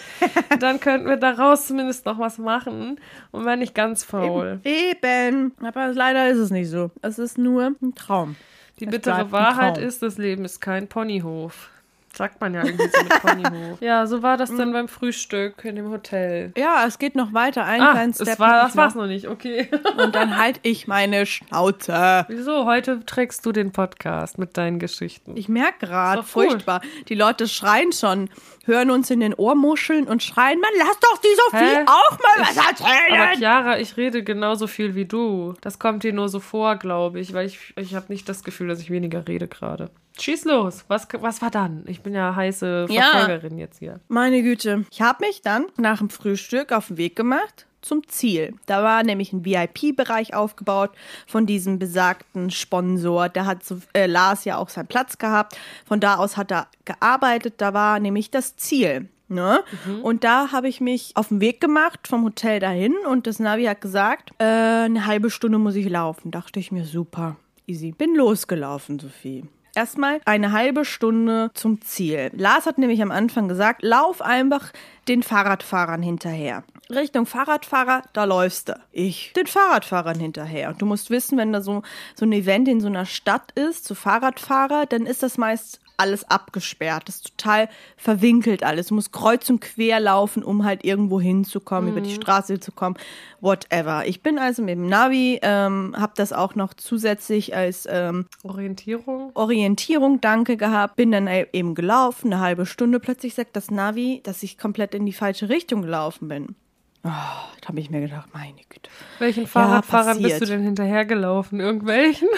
Dann 0.58 0.80
könnten 0.80 1.08
wir 1.08 1.16
daraus 1.16 1.66
zumindest 1.66 2.06
noch 2.06 2.18
was 2.18 2.38
machen 2.38 3.00
und 3.30 3.44
wären 3.44 3.60
nicht 3.60 3.74
ganz 3.74 4.04
faul. 4.04 4.60
Eben. 4.64 5.52
Aber 5.62 5.88
leider 5.88 6.28
ist 6.28 6.38
es 6.38 6.50
nicht 6.50 6.68
so. 6.68 6.90
Es 7.02 7.18
ist 7.18 7.38
nur 7.38 7.72
ein 7.80 7.94
Traum. 7.94 8.36
Die 8.80 8.86
Es 8.86 8.90
bittere 8.90 9.30
Wahrheit 9.30 9.78
ist, 9.78 10.02
das 10.02 10.16
Leben 10.18 10.44
ist 10.44 10.60
kein 10.60 10.88
Ponyhof. 10.88 11.70
Sagt 12.12 12.40
man 12.40 12.52
ja 12.54 12.64
irgendwie 12.64 12.88
so 12.88 13.02
mit 13.02 13.22
Ponyhof. 13.22 13.78
ja, 13.80 14.06
so 14.06 14.22
war 14.22 14.36
das 14.36 14.54
dann 14.54 14.72
beim 14.72 14.88
Frühstück 14.88 15.64
in 15.64 15.76
dem 15.76 15.90
Hotel. 15.90 16.52
Ja, 16.56 16.84
es 16.86 16.98
geht 16.98 17.14
noch 17.14 17.32
weiter. 17.32 17.64
Einen 17.64 17.82
Ah, 17.82 17.92
kleinen 17.92 18.12
Step. 18.14 18.38
war, 18.40 18.50
hab 18.62 18.66
das 18.66 18.76
war's 18.76 18.94
noch. 18.96 19.06
nicht, 19.06 19.28
okay. 19.28 19.70
Und 19.96 20.14
dann 20.14 20.36
halt 20.36 20.58
ich 20.62 20.88
meine 20.88 21.24
Schnauze. 21.24 22.24
Wieso? 22.28 22.64
Heute 22.66 23.04
trägst 23.06 23.46
du 23.46 23.52
den 23.52 23.70
Podcast 23.72 24.38
mit 24.38 24.56
deinen 24.56 24.78
Geschichten. 24.80 25.36
Ich 25.36 25.48
merke 25.48 25.86
gerade, 25.86 26.20
Ist 26.22 26.34
doch 26.34 26.36
cool. 26.42 26.50
furchtbar. 26.50 26.80
Die 27.08 27.14
Leute 27.14 27.46
schreien 27.48 27.92
schon, 27.92 28.28
hören 28.64 28.90
uns 28.90 29.08
in 29.10 29.20
den 29.20 29.32
Ohrmuscheln 29.32 30.08
und 30.08 30.22
schreien, 30.22 30.60
man 30.60 30.70
lass 30.78 30.98
doch 31.00 31.18
die 31.18 31.34
Sophie 31.44 31.64
Hä? 31.76 31.84
auch 31.86 32.18
mal 32.18 32.44
was 32.44 32.58
Aber 32.58 32.68
erzählen. 32.70 33.38
Chiara, 33.38 33.78
ich 33.78 33.96
rede 33.96 34.22
genauso 34.24 34.66
viel 34.66 34.94
wie 34.94 35.04
du. 35.04 35.54
Das 35.60 35.78
kommt 35.78 36.02
dir 36.02 36.12
nur 36.12 36.28
so 36.28 36.40
vor, 36.40 36.76
glaube 36.76 37.20
ich, 37.20 37.32
weil 37.32 37.46
ich, 37.46 37.72
ich 37.76 37.94
habe 37.94 38.06
nicht 38.08 38.28
das 38.28 38.42
Gefühl, 38.44 38.68
dass 38.68 38.80
ich 38.80 38.90
weniger 38.90 39.26
rede 39.28 39.46
gerade. 39.48 39.90
Schieß 40.18 40.44
los. 40.44 40.84
Was, 40.88 41.08
was 41.20 41.40
war 41.42 41.50
dann? 41.50 41.84
Ich 41.86 42.02
bin 42.02 42.14
ja 42.14 42.34
heiße 42.34 42.86
Ja. 42.90 43.02
Verfolgerin 43.02 43.58
jetzt 43.58 43.78
hier. 43.78 44.00
Meine 44.08 44.42
Güte. 44.42 44.84
Ich 44.90 45.00
habe 45.02 45.24
mich 45.26 45.42
dann 45.42 45.66
nach 45.76 45.98
dem 45.98 46.10
Frühstück 46.10 46.72
auf 46.72 46.88
den 46.88 46.96
Weg 46.98 47.16
gemacht 47.16 47.66
zum 47.82 48.06
Ziel. 48.08 48.54
Da 48.66 48.82
war 48.82 49.02
nämlich 49.02 49.32
ein 49.32 49.44
VIP-Bereich 49.44 50.34
aufgebaut 50.34 50.90
von 51.26 51.46
diesem 51.46 51.78
besagten 51.78 52.50
Sponsor. 52.50 53.28
Da 53.30 53.46
hat 53.46 53.64
so, 53.64 53.80
äh, 53.94 54.06
Lars 54.06 54.44
ja 54.44 54.58
auch 54.58 54.68
seinen 54.68 54.88
Platz 54.88 55.16
gehabt. 55.16 55.56
Von 55.86 56.00
da 56.00 56.16
aus 56.16 56.36
hat 56.36 56.52
er 56.52 56.66
gearbeitet. 56.84 57.54
Da 57.58 57.72
war 57.72 57.98
nämlich 57.98 58.30
das 58.30 58.56
Ziel. 58.56 59.08
Ne? 59.28 59.60
Und 60.02 60.24
da 60.24 60.50
habe 60.50 60.68
ich 60.68 60.80
mich 60.80 61.12
auf 61.14 61.28
den 61.28 61.40
Weg 61.40 61.60
gemacht 61.60 62.08
vom 62.08 62.24
Hotel 62.24 62.58
dahin 62.58 62.96
und 63.08 63.28
das 63.28 63.38
Navi 63.38 63.64
hat 63.66 63.80
gesagt, 63.80 64.32
äh, 64.38 64.44
eine 64.44 65.06
halbe 65.06 65.30
Stunde 65.30 65.56
muss 65.58 65.76
ich 65.76 65.88
laufen. 65.88 66.32
Dachte 66.32 66.58
ich 66.58 66.72
mir, 66.72 66.84
super, 66.84 67.36
easy. 67.68 67.92
Bin 67.92 68.16
losgelaufen, 68.16 68.98
Sophie. 68.98 69.44
Erstmal 69.74 70.20
eine 70.24 70.52
halbe 70.52 70.84
Stunde 70.84 71.50
zum 71.54 71.80
Ziel. 71.82 72.30
Lars 72.34 72.66
hat 72.66 72.78
nämlich 72.78 73.02
am 73.02 73.10
Anfang 73.10 73.48
gesagt, 73.48 73.82
lauf 73.82 74.20
einfach 74.22 74.72
den 75.08 75.22
Fahrradfahrern 75.22 76.02
hinterher. 76.02 76.64
Richtung 76.90 77.26
Fahrradfahrer, 77.26 78.02
da 78.12 78.24
läufst 78.24 78.68
du. 78.68 78.80
Ich 78.92 79.32
den 79.34 79.46
Fahrradfahrern 79.46 80.18
hinterher. 80.18 80.70
Und 80.70 80.82
du 80.82 80.86
musst 80.86 81.10
wissen, 81.10 81.38
wenn 81.38 81.52
da 81.52 81.60
so, 81.60 81.82
so 82.14 82.26
ein 82.26 82.32
Event 82.32 82.68
in 82.68 82.80
so 82.80 82.88
einer 82.88 83.06
Stadt 83.06 83.52
ist, 83.52 83.84
so 83.84 83.94
Fahrradfahrer, 83.94 84.86
dann 84.86 85.06
ist 85.06 85.22
das 85.22 85.38
meist 85.38 85.80
alles 86.00 86.28
abgesperrt. 86.28 87.06
Das 87.06 87.16
ist 87.16 87.36
total 87.36 87.68
verwinkelt 87.96 88.62
alles. 88.62 88.88
Du 88.88 88.94
musst 88.94 89.12
kreuz 89.12 89.48
und 89.50 89.60
quer 89.60 90.00
laufen, 90.00 90.42
um 90.42 90.64
halt 90.64 90.84
irgendwo 90.84 91.20
hinzukommen, 91.20 91.90
über 91.90 92.00
die 92.00 92.14
Straße 92.14 92.58
zu 92.58 92.72
kommen, 92.72 92.96
whatever. 93.40 94.06
Ich 94.06 94.22
bin 94.22 94.38
also 94.38 94.62
mit 94.62 94.72
dem 94.76 94.86
Navi, 94.86 95.38
ähm, 95.42 95.94
habe 95.96 96.12
das 96.16 96.32
auch 96.32 96.54
noch 96.54 96.74
zusätzlich 96.74 97.54
als 97.54 97.86
ähm, 97.90 98.26
Orientierung? 98.42 99.30
Orientierung, 99.34 100.20
danke 100.20 100.56
gehabt, 100.56 100.96
bin 100.96 101.12
dann 101.12 101.26
e- 101.26 101.46
eben 101.52 101.74
gelaufen, 101.74 102.32
eine 102.32 102.42
halbe 102.42 102.66
Stunde. 102.66 102.98
Plötzlich 102.98 103.34
sagt 103.34 103.54
das 103.54 103.70
Navi, 103.70 104.20
dass 104.24 104.42
ich 104.42 104.58
komplett 104.58 104.94
in 104.94 105.04
die 105.06 105.12
falsche 105.12 105.48
Richtung 105.48 105.82
gelaufen 105.82 106.28
bin. 106.28 106.56
Oh, 107.02 107.08
da 107.08 107.68
habe 107.68 107.80
ich 107.80 107.88
mir 107.88 108.00
gedacht, 108.02 108.28
meine 108.34 108.58
Güte. 108.68 108.90
Welchen 109.20 109.46
Fahrradfahrern 109.46 110.18
bist 110.18 110.34
passiert. 110.34 110.42
du 110.42 110.46
denn 110.54 110.62
hinterhergelaufen? 110.64 111.58
Irgendwelchen? 111.58 112.28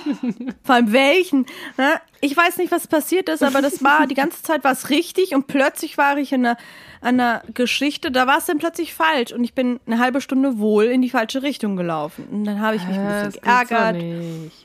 Vor 0.64 0.74
allem 0.74 0.92
welchen? 0.92 1.46
Ne? 1.78 1.98
Ich 2.20 2.36
weiß 2.36 2.58
nicht, 2.58 2.70
was 2.70 2.86
passiert 2.86 3.30
ist, 3.30 3.42
aber 3.42 3.62
das 3.62 3.82
war, 3.82 4.06
die 4.06 4.14
ganze 4.14 4.42
Zeit 4.42 4.64
war 4.64 4.72
es 4.72 4.90
richtig 4.90 5.34
und 5.34 5.46
plötzlich 5.46 5.96
war 5.96 6.18
ich 6.18 6.32
in 6.32 6.44
einer, 6.44 6.58
einer 7.00 7.42
Geschichte, 7.54 8.10
da 8.10 8.26
war 8.26 8.36
es 8.38 8.44
dann 8.44 8.58
plötzlich 8.58 8.92
falsch 8.92 9.32
und 9.32 9.44
ich 9.44 9.54
bin 9.54 9.80
eine 9.86 9.98
halbe 9.98 10.20
Stunde 10.20 10.58
wohl 10.58 10.84
in 10.84 11.00
die 11.00 11.10
falsche 11.10 11.42
Richtung 11.42 11.76
gelaufen. 11.76 12.26
Und 12.30 12.44
dann 12.44 12.60
habe 12.60 12.76
ich 12.76 12.86
mich 12.86 12.96
ein 12.98 13.06
Das 13.06 13.24
bisschen 13.34 13.42
geärgert. 13.42 13.96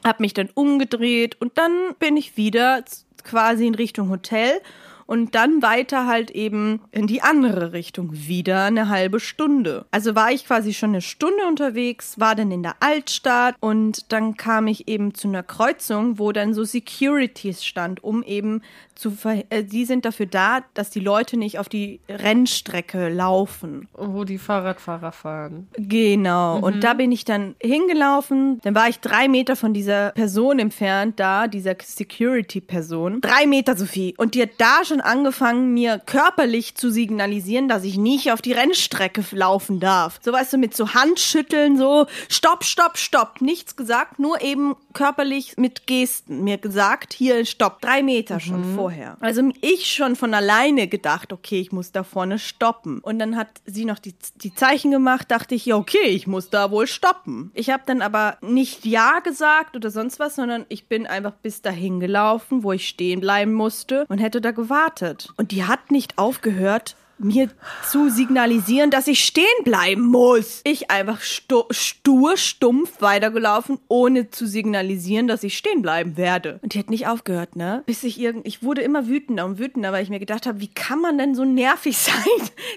habe 0.03 0.21
mich 0.23 0.33
dann 0.33 0.49
umgedreht 0.55 1.37
und 1.39 1.57
dann 1.57 1.71
bin 1.99 2.17
ich 2.17 2.35
wieder 2.35 2.83
quasi 3.23 3.65
in 3.65 3.75
Richtung 3.75 4.09
Hotel 4.09 4.59
und 5.07 5.33
dann 5.33 5.61
weiter 5.63 6.05
halt 6.05 6.29
eben 6.31 6.81
in 6.91 7.07
die 7.07 7.21
andere 7.23 7.73
Richtung, 7.73 8.09
wieder 8.11 8.65
eine 8.65 8.89
halbe 8.89 9.19
Stunde. 9.19 9.85
Also 9.89 10.13
war 10.13 10.31
ich 10.31 10.45
quasi 10.45 10.73
schon 10.73 10.91
eine 10.91 11.01
Stunde 11.01 11.47
unterwegs, 11.47 12.19
war 12.19 12.35
dann 12.35 12.51
in 12.51 12.61
der 12.61 12.75
Altstadt 12.81 13.55
und 13.59 14.11
dann 14.11 14.37
kam 14.37 14.67
ich 14.67 14.87
eben 14.87 15.15
zu 15.15 15.27
einer 15.27 15.43
Kreuzung, 15.43 16.19
wo 16.19 16.31
dann 16.31 16.53
so 16.53 16.63
Securities 16.63 17.65
stand, 17.65 18.03
um 18.03 18.21
eben 18.21 18.61
zu 18.97 19.11
ver 19.11 19.43
äh, 19.49 19.63
die 19.63 19.85
sind 19.85 20.05
dafür 20.05 20.25
da, 20.25 20.61
dass 20.73 20.89
die 20.89 20.99
Leute 20.99 21.37
nicht 21.37 21.59
auf 21.59 21.69
die 21.69 21.99
Rennstrecke 22.09 23.09
laufen. 23.09 23.87
Wo 23.93 24.23
die 24.23 24.37
Fahrradfahrer 24.37 25.11
fahren. 25.11 25.67
Genau. 25.77 26.59
Und 26.59 26.83
da 26.83 26.93
bin 26.93 27.11
ich 27.11 27.25
dann 27.25 27.55
hingelaufen. 27.61 28.59
Dann 28.63 28.75
war 28.75 28.89
ich 28.89 28.99
drei 28.99 29.27
Meter 29.27 29.55
von 29.55 29.73
dieser 29.73 30.11
Person 30.11 30.59
entfernt, 30.59 31.19
da, 31.19 31.47
dieser 31.47 31.75
Security-Person. 31.81 33.21
Drei 33.21 33.45
Meter, 33.45 33.75
Sophie. 33.75 34.15
Und 34.17 34.35
die 34.35 34.41
hat 34.41 34.51
da 34.57 34.83
schon 34.83 35.01
angefangen, 35.01 35.73
mir 35.73 35.99
körperlich 36.05 36.75
zu 36.75 36.89
signalisieren, 36.89 37.67
dass 37.67 37.83
ich 37.83 37.97
nicht 37.97 38.31
auf 38.31 38.41
die 38.41 38.53
Rennstrecke 38.53 39.23
laufen 39.31 39.79
darf. 39.79 40.19
So 40.21 40.31
weißt 40.33 40.53
du, 40.53 40.57
mit 40.57 40.75
so 40.75 40.93
Handschütteln, 40.93 41.77
so 41.77 42.07
Stopp, 42.29 42.63
Stopp, 42.63 42.97
Stopp. 42.97 43.41
Nichts 43.41 43.75
gesagt, 43.75 44.19
nur 44.19 44.41
eben 44.41 44.75
körperlich 44.93 45.57
mit 45.57 45.87
Gesten 45.87 46.43
mir 46.43 46.57
gesagt, 46.57 47.13
hier 47.13 47.45
Stopp. 47.45 47.81
Drei 47.81 48.03
Meter 48.03 48.39
schon 48.39 48.75
vorher. 48.87 49.17
Also 49.19 49.41
ich 49.59 49.91
schon 49.91 50.15
von 50.15 50.33
alleine 50.33 50.87
gedacht, 50.87 51.33
okay, 51.33 51.59
ich 51.59 51.73
muss 51.73 51.91
da 51.91 52.03
vorne 52.03 52.39
stoppen. 52.39 52.99
Und 52.99 53.19
dann 53.19 53.35
hat 53.35 53.49
sie 53.65 53.83
noch 53.83 53.99
die, 53.99 54.15
die 54.35 54.55
Zeichen 54.55 54.91
gemacht, 54.91 55.29
dachte 55.29 55.55
ich, 55.55 55.65
ja, 55.65 55.75
okay, 55.75 56.07
ich 56.07 56.25
muss 56.25 56.49
da 56.49 56.71
wohl 56.71 56.87
stoppen. 56.87 57.51
Ich 57.53 57.69
habe 57.69 57.83
dann 57.85 58.01
aber 58.01 58.37
nicht 58.41 58.85
Ja 58.85 59.19
gesagt 59.19 59.75
oder 59.75 59.91
sonst 59.91 60.19
was, 60.19 60.35
sondern 60.35 60.65
ich 60.69 60.87
bin 60.87 61.05
einfach 61.05 61.33
bis 61.33 61.61
dahin 61.61 61.99
gelaufen, 61.99 62.63
wo 62.63 62.71
ich 62.71 62.87
stehen 62.87 63.19
bleiben 63.19 63.53
musste 63.53 64.05
und 64.07 64.19
hätte 64.19 64.39
da 64.39 64.51
gewartet. 64.51 65.33
Und 65.35 65.51
die 65.51 65.65
hat 65.65 65.91
nicht 65.91 66.17
aufgehört, 66.17 66.95
mir 67.19 67.49
zu 67.89 68.09
signalisieren, 68.09 68.91
dass 68.91 69.07
ich 69.07 69.25
stehen 69.25 69.45
bleiben 69.63 70.05
muss. 70.05 70.61
Ich 70.63 70.91
einfach 70.91 71.21
stu 71.21 71.63
stur, 71.71 72.37
stumpf 72.37 73.01
weitergelaufen, 73.01 73.79
ohne 73.87 74.29
zu 74.29 74.47
signalisieren, 74.47 75.27
dass 75.27 75.43
ich 75.43 75.57
stehen 75.57 75.81
bleiben 75.81 76.17
werde. 76.17 76.59
Und 76.61 76.73
die 76.73 76.79
hat 76.79 76.89
nicht 76.89 77.07
aufgehört, 77.07 77.55
ne? 77.55 77.83
Bis 77.85 78.03
ich 78.03 78.19
irgend, 78.19 78.45
ich 78.47 78.63
wurde 78.63 78.81
immer 78.81 79.07
wütender 79.07 79.45
und 79.45 79.59
wütender, 79.59 79.91
weil 79.91 80.03
ich 80.03 80.09
mir 80.09 80.19
gedacht 80.19 80.45
habe, 80.45 80.59
wie 80.59 80.67
kann 80.67 80.99
man 81.01 81.17
denn 81.17 81.35
so 81.35 81.45
nervig 81.45 81.97
sein? 81.97 82.15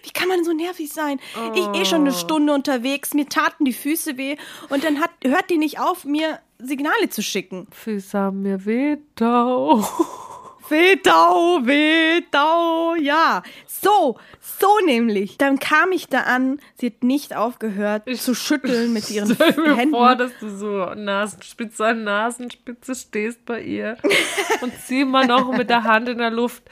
Wie 0.02 0.10
kann 0.10 0.28
man 0.28 0.44
so 0.44 0.52
nervig 0.52 0.92
sein? 0.92 1.20
Ich 1.54 1.66
eh 1.80 1.84
schon 1.84 2.02
eine 2.02 2.12
Stunde 2.12 2.52
unterwegs, 2.52 3.14
mir 3.14 3.28
taten 3.28 3.64
die 3.64 3.72
Füße 3.72 4.16
weh 4.16 4.36
und 4.68 4.84
dann 4.84 5.00
hat, 5.00 5.10
hört 5.24 5.50
die 5.50 5.58
nicht 5.58 5.78
auf, 5.80 6.04
mir 6.04 6.38
Signale 6.58 7.08
zu 7.08 7.22
schicken. 7.22 7.66
Füße 7.70 8.18
haben 8.18 8.42
mir 8.42 8.64
weh, 8.64 8.98
Dau. 9.14 9.84
Wetau, 10.70 11.66
Wetau, 11.66 12.94
ja. 12.94 13.42
So, 13.66 14.18
so 14.40 14.66
nämlich. 14.84 15.38
Dann 15.38 15.58
kam 15.58 15.92
ich 15.92 16.08
da 16.08 16.20
an, 16.20 16.60
sie 16.76 16.86
hat 16.86 17.02
nicht 17.02 17.34
aufgehört 17.34 18.02
zu 18.16 18.34
schütteln 18.34 18.92
mit 18.92 19.10
ihren 19.10 19.34
Stell 19.34 19.54
mir 19.56 19.76
Händen. 19.76 19.94
vor, 19.94 20.14
dass 20.16 20.32
du 20.38 20.48
so 20.48 20.94
Nasenspitze 20.94 21.86
an 21.86 22.04
Nasenspitze 22.04 22.94
stehst 22.94 23.44
bei 23.46 23.62
ihr 23.62 23.96
und 24.60 24.72
sie 24.74 25.00
immer 25.02 25.26
noch 25.26 25.52
mit 25.52 25.70
der 25.70 25.84
Hand 25.84 26.08
in 26.08 26.18
der 26.18 26.30
Luft 26.30 26.62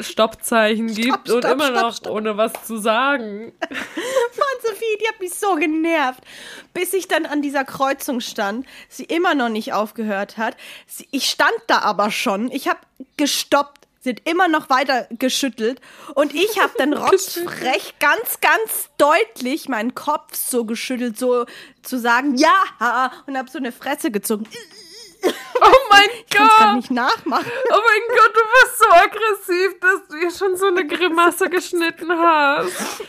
Stoppzeichen 0.00 0.94
gibt 0.94 1.30
und 1.30 1.42
stopp, 1.42 1.52
immer 1.52 1.66
stopp, 1.66 1.82
noch 1.82 1.96
stopp. 1.96 2.12
ohne 2.12 2.36
was 2.36 2.52
zu 2.66 2.78
sagen. 2.78 3.52
Mann, 3.70 4.58
Sophie, 4.62 4.98
die 5.00 5.08
hat 5.08 5.20
mich 5.20 5.34
so 5.34 5.54
genervt. 5.56 6.20
Bis 6.74 6.92
ich 6.92 7.08
dann 7.08 7.26
an 7.26 7.42
dieser 7.42 7.64
Kreuzung 7.64 8.20
stand, 8.20 8.66
sie 8.88 9.04
immer 9.04 9.34
noch 9.34 9.48
nicht 9.48 9.72
aufgehört 9.72 10.36
hat. 10.36 10.56
Sie, 10.86 11.08
ich 11.10 11.28
stand 11.28 11.58
da 11.66 11.80
aber 11.80 12.10
schon. 12.10 12.50
Ich 12.50 12.68
habe 12.68 12.80
gestoppt. 13.16 13.86
Sie 14.00 14.10
hat 14.10 14.20
immer 14.24 14.46
noch 14.46 14.70
weiter 14.70 15.08
geschüttelt. 15.10 15.80
Und 16.14 16.34
ich 16.34 16.60
habe 16.60 16.72
dann 16.78 16.92
rotzfrech 16.94 17.94
ganz, 17.98 18.40
ganz 18.40 18.90
deutlich 18.96 19.68
meinen 19.68 19.94
Kopf 19.94 20.36
so 20.36 20.64
geschüttelt, 20.64 21.18
so 21.18 21.46
zu 21.82 21.98
sagen, 21.98 22.36
ja, 22.36 23.12
und 23.26 23.36
habe 23.36 23.50
so 23.50 23.58
eine 23.58 23.72
Fresse 23.72 24.10
gezogen. 24.10 24.46
Oh 25.60 25.72
mein 25.90 26.08
Ich 26.24 26.36
kann 26.36 26.46
es 26.46 26.52
gerade 26.54 26.64
Gott! 26.66 26.76
nicht 26.76 26.90
nachmachen. 26.90 27.46
Oh 27.70 27.80
mein 27.88 28.16
Gott, 28.16 28.32
du 28.34 28.40
bist 28.62 28.78
so 28.78 28.88
aggressiv, 28.90 29.80
dass 29.80 30.08
du 30.08 30.16
ihr 30.16 30.30
schon 30.30 30.56
so 30.56 30.66
eine 30.66 30.86
Grimasse 30.86 31.48
geschnitten 31.50 32.10
hast. 32.12 33.02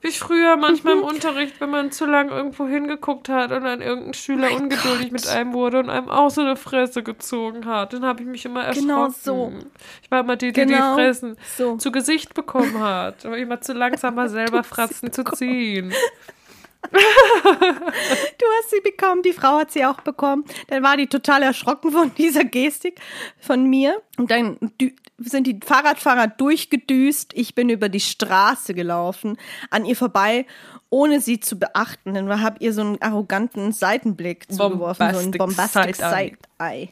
Wie 0.00 0.10
früher 0.10 0.56
manchmal 0.56 0.94
im 0.94 1.02
Unterricht, 1.02 1.60
wenn 1.60 1.70
man 1.70 1.92
zu 1.92 2.06
lang 2.06 2.30
irgendwo 2.30 2.66
hingeguckt 2.66 3.28
hat 3.28 3.52
und 3.52 3.64
dann 3.64 3.82
irgendein 3.82 4.14
Schüler 4.14 4.52
ungeduldig 4.52 5.12
mit 5.12 5.28
einem 5.28 5.52
wurde 5.52 5.80
und 5.80 5.90
einem 5.90 6.08
auch 6.08 6.30
so 6.30 6.40
eine 6.40 6.56
Fresse 6.56 7.02
gezogen 7.02 7.66
hat. 7.66 7.92
Dann 7.92 8.04
habe 8.04 8.22
ich 8.22 8.28
mich 8.28 8.44
immer 8.44 8.64
erschrocken. 8.64 8.88
Genau 8.88 9.08
so. 9.10 9.52
Ich 10.02 10.10
war 10.10 10.20
immer 10.20 10.36
die, 10.36 10.52
die 10.52 10.60
Genau 10.62 10.96
die 10.96 11.02
Fressen 11.02 11.36
so. 11.56 11.76
zu 11.76 11.92
Gesicht 11.92 12.34
bekommen 12.34 12.80
hat. 12.80 13.26
Aber 13.26 13.36
immer 13.36 13.60
zu 13.60 13.72
langsam 13.74 14.16
war, 14.16 14.28
selber 14.30 14.64
Fratzen 14.64 15.12
zu 15.12 15.24
ziehen. 15.24 15.92
Du 16.82 18.46
hast 18.58 18.70
sie 18.70 18.80
bekommen, 18.80 19.22
die 19.22 19.32
Frau 19.32 19.58
hat 19.58 19.70
sie 19.70 19.84
auch 19.84 20.00
bekommen. 20.00 20.44
Dann 20.68 20.82
war 20.82 20.96
die 20.96 21.06
total 21.06 21.42
erschrocken 21.42 21.92
von 21.92 22.14
dieser 22.14 22.44
Gestik 22.44 23.00
von 23.38 23.64
mir. 23.64 24.00
Und 24.16 24.30
dann 24.30 24.58
sind 25.18 25.46
die 25.46 25.60
Fahrradfahrer 25.62 26.28
durchgedüst. 26.28 27.32
Ich 27.34 27.54
bin 27.54 27.68
über 27.68 27.88
die 27.88 28.00
Straße 28.00 28.74
gelaufen, 28.74 29.36
an 29.70 29.84
ihr 29.84 29.96
vorbei, 29.96 30.46
ohne 30.88 31.20
sie 31.20 31.40
zu 31.40 31.58
beachten. 31.58 32.14
Dann 32.14 32.40
habe 32.40 32.56
ihr 32.60 32.72
so 32.72 32.80
einen 32.80 33.02
arroganten 33.02 33.72
Seitenblick 33.72 34.50
zugeworfen, 34.50 35.12
so 35.12 35.18
ein 35.18 35.30
Bombastic 35.32 35.38
bombastic 35.38 35.96
Side-Eye. 35.96 36.36
Side-Eye. 36.58 36.88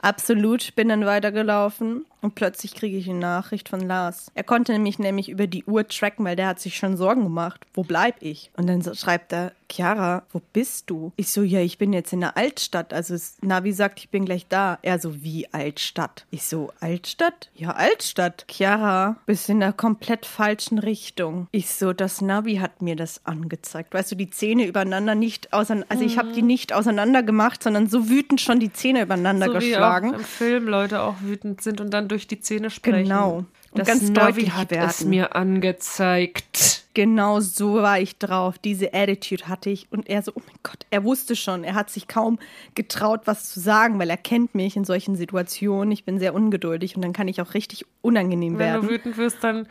Absolut, 0.00 0.74
bin 0.76 0.88
dann 0.88 1.04
weitergelaufen 1.04 2.06
und 2.26 2.34
plötzlich 2.34 2.74
kriege 2.74 2.96
ich 2.96 3.08
eine 3.08 3.20
Nachricht 3.20 3.68
von 3.68 3.78
Lars. 3.78 4.32
Er 4.34 4.42
konnte 4.42 4.76
mich 4.80 4.98
nämlich 4.98 5.28
über 5.28 5.46
die 5.46 5.62
Uhr 5.64 5.86
tracken, 5.86 6.24
weil 6.24 6.34
der 6.34 6.48
hat 6.48 6.58
sich 6.58 6.76
schon 6.76 6.96
Sorgen 6.96 7.22
gemacht. 7.22 7.64
Wo 7.72 7.84
bleib 7.84 8.16
ich? 8.20 8.50
Und 8.56 8.66
dann 8.66 8.82
schreibt 8.96 9.32
er, 9.32 9.52
Chiara, 9.70 10.22
wo 10.32 10.40
bist 10.52 10.90
du? 10.90 11.12
Ich 11.16 11.30
so, 11.30 11.42
ja, 11.42 11.60
ich 11.60 11.78
bin 11.78 11.92
jetzt 11.92 12.12
in 12.12 12.20
der 12.20 12.36
Altstadt. 12.36 12.92
Also 12.92 13.16
Navi 13.42 13.72
sagt, 13.72 13.98
ich 13.98 14.10
bin 14.10 14.24
gleich 14.24 14.46
da. 14.48 14.78
Er 14.82 14.98
so, 14.98 15.22
wie 15.22 15.52
Altstadt? 15.52 16.24
Ich 16.30 16.44
so, 16.44 16.72
Altstadt? 16.80 17.50
Ja, 17.54 17.70
Altstadt. 17.72 18.46
Chiara, 18.48 19.16
bist 19.26 19.48
in 19.48 19.60
der 19.60 19.72
komplett 19.72 20.26
falschen 20.26 20.78
Richtung. 20.78 21.48
Ich 21.52 21.70
so, 21.70 21.92
das 21.92 22.20
Navi 22.20 22.56
hat 22.56 22.82
mir 22.82 22.96
das 22.96 23.24
angezeigt. 23.24 23.94
Weißt 23.94 24.10
du, 24.12 24.16
die 24.16 24.30
Zähne 24.30 24.66
übereinander 24.66 25.14
nicht 25.14 25.52
auseinander, 25.52 25.86
also 25.90 26.04
ich 26.04 26.18
habe 26.18 26.32
die 26.32 26.42
nicht 26.42 26.72
auseinander 26.72 27.22
gemacht, 27.22 27.62
sondern 27.62 27.88
so 27.88 28.08
wütend 28.08 28.40
schon 28.40 28.60
die 28.60 28.72
Zähne 28.72 29.02
übereinander 29.02 29.46
So 29.46 29.54
wie 29.60 29.70
geschlagen. 29.70 30.10
auch 30.14 30.18
im 30.18 30.24
Film 30.24 30.68
Leute 30.68 31.02
auch 31.02 31.16
wütend 31.22 31.60
sind 31.60 31.80
und 31.80 31.90
dann 31.90 32.08
durch 32.08 32.15
die 32.26 32.40
Zähne 32.40 32.70
sprechen. 32.70 33.04
Genau. 33.04 33.44
Und 33.72 33.80
Das 33.80 33.88
ganz 33.88 34.02
Navi 34.08 34.14
deutlich 34.44 34.52
hat 34.54 34.70
werden. 34.70 34.88
es 34.88 35.04
mir 35.04 35.36
angezeigt. 35.36 36.84
Genau 36.94 37.40
so 37.40 37.74
war 37.74 38.00
ich 38.00 38.16
drauf. 38.16 38.56
Diese 38.58 38.94
Attitude 38.94 39.48
hatte 39.48 39.68
ich. 39.68 39.86
Und 39.92 40.08
er 40.08 40.22
so, 40.22 40.32
oh 40.34 40.40
mein 40.46 40.56
Gott, 40.62 40.86
er 40.90 41.04
wusste 41.04 41.36
schon. 41.36 41.62
Er 41.62 41.74
hat 41.74 41.90
sich 41.90 42.08
kaum 42.08 42.38
getraut, 42.74 43.22
was 43.26 43.50
zu 43.50 43.60
sagen, 43.60 43.98
weil 43.98 44.08
er 44.08 44.16
kennt 44.16 44.54
mich 44.54 44.76
in 44.76 44.84
solchen 44.84 45.14
Situationen. 45.14 45.92
Ich 45.92 46.04
bin 46.04 46.18
sehr 46.18 46.32
ungeduldig 46.34 46.96
und 46.96 47.02
dann 47.02 47.12
kann 47.12 47.28
ich 47.28 47.42
auch 47.42 47.52
richtig 47.52 47.84
unangenehm 48.00 48.56
Wenn 48.58 48.72
du 48.76 48.80
werden. 48.82 48.88
wütend 48.88 49.18
wirst, 49.18 49.44
dann 49.44 49.68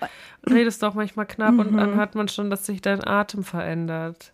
redest 0.48 0.84
du 0.84 0.86
auch 0.88 0.94
manchmal 0.94 1.26
knapp 1.26 1.58
und 1.58 1.76
dann 1.76 1.96
hat 1.96 2.14
man 2.14 2.28
schon, 2.28 2.52
dass 2.52 2.68
sich 2.68 2.80
dein 2.82 3.04
Atem 3.04 3.44
verändert. 3.44 4.32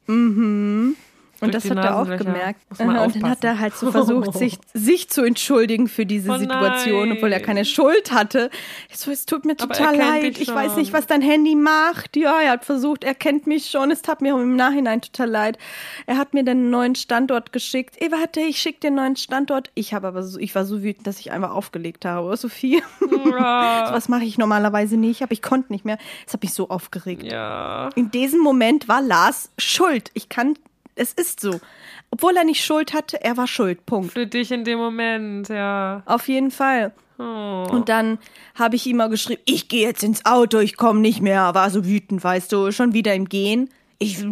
Und 1.41 1.53
das 1.53 1.69
hat 1.69 1.77
er 1.77 1.97
auch 1.99 2.05
gemerkt. 2.05 2.61
Und 2.69 2.79
dann 2.79 3.29
hat 3.29 3.43
er 3.43 3.59
halt 3.59 3.75
so 3.75 3.91
versucht, 3.91 4.33
sich, 4.37 4.57
sich 4.73 5.09
zu 5.09 5.23
entschuldigen 5.23 5.87
für 5.87 6.05
diese 6.05 6.31
Oh 6.31 6.37
Situation, 6.37 7.11
obwohl 7.11 7.33
er 7.33 7.39
keine 7.39 7.65
Schuld 7.65 8.11
hatte. 8.11 8.49
Ich 8.89 8.97
so, 8.97 9.11
es 9.11 9.25
tut 9.25 9.45
mir 9.45 9.57
total 9.57 9.95
leid. 9.97 10.39
Ich 10.39 10.53
weiß 10.53 10.75
nicht, 10.75 10.93
was 10.93 11.07
dein 11.07 11.21
Handy 11.21 11.55
macht. 11.55 12.15
Ja, 12.15 12.39
er 12.41 12.51
hat 12.51 12.65
versucht, 12.65 13.03
er 13.03 13.15
kennt 13.15 13.47
mich 13.47 13.69
schon. 13.69 13.91
Es 13.91 14.01
tat 14.01 14.21
mir 14.21 14.33
im 14.33 14.55
Nachhinein 14.55 15.01
total 15.01 15.29
leid. 15.29 15.57
Er 16.05 16.17
hat 16.17 16.33
mir 16.33 16.41
einen 16.41 16.69
neuen 16.69 16.95
Standort 16.95 17.51
geschickt. 17.51 17.95
Ey, 17.99 18.11
warte, 18.11 18.39
ich 18.41 18.59
schick 18.61 18.79
dir 18.79 18.87
einen 18.87 18.97
neuen 18.97 19.15
Standort. 19.15 19.71
Ich 19.73 19.93
habe 19.93 20.07
aber 20.07 20.23
so, 20.23 20.39
ich 20.39 20.53
war 20.53 20.65
so 20.65 20.83
wütend, 20.83 21.07
dass 21.07 21.19
ich 21.19 21.31
einfach 21.31 21.51
aufgelegt 21.51 22.05
habe. 22.05 22.37
Sophie. 22.41 22.83
Ja. 23.25 23.89
Was 23.91 24.09
mache 24.09 24.23
ich 24.25 24.37
normalerweise 24.37 24.95
nicht, 24.97 25.23
aber 25.23 25.31
ich 25.31 25.41
konnte 25.41 25.71
nicht 25.73 25.85
mehr. 25.85 25.97
Es 26.27 26.33
hat 26.33 26.43
mich 26.43 26.53
so 26.53 26.69
aufgeregt. 26.69 27.23
ja. 27.23 27.89
In 27.95 28.11
diesem 28.11 28.41
Moment 28.41 28.87
war 28.87 29.01
Lars 29.01 29.49
schuld. 29.57 30.11
Ich 30.13 30.29
kann, 30.29 30.55
es 30.95 31.13
ist 31.13 31.39
so. 31.39 31.59
Obwohl 32.09 32.35
er 32.35 32.43
nicht 32.43 32.63
Schuld 32.63 32.93
hatte, 32.93 33.23
er 33.23 33.37
war 33.37 33.47
schuld. 33.47 33.85
Punkt. 33.85 34.13
Für 34.13 34.27
dich 34.27 34.51
in 34.51 34.63
dem 34.63 34.79
Moment, 34.79 35.49
ja. 35.49 36.03
Auf 36.05 36.27
jeden 36.27 36.51
Fall. 36.51 36.93
Oh. 37.17 37.67
Und 37.69 37.87
dann 37.87 38.17
habe 38.55 38.75
ich 38.75 38.85
ihm 38.87 38.97
mal 38.97 39.09
geschrieben, 39.09 39.41
ich 39.45 39.67
gehe 39.67 39.87
jetzt 39.87 40.03
ins 40.03 40.25
Auto, 40.25 40.59
ich 40.59 40.75
komme 40.75 40.99
nicht 40.99 41.21
mehr. 41.21 41.53
War 41.53 41.69
so 41.69 41.85
wütend, 41.85 42.23
weißt 42.23 42.51
du, 42.51 42.71
schon 42.71 42.93
wieder 42.93 43.13
im 43.13 43.29
Gehen. 43.29 43.69
Ich, 43.99 44.25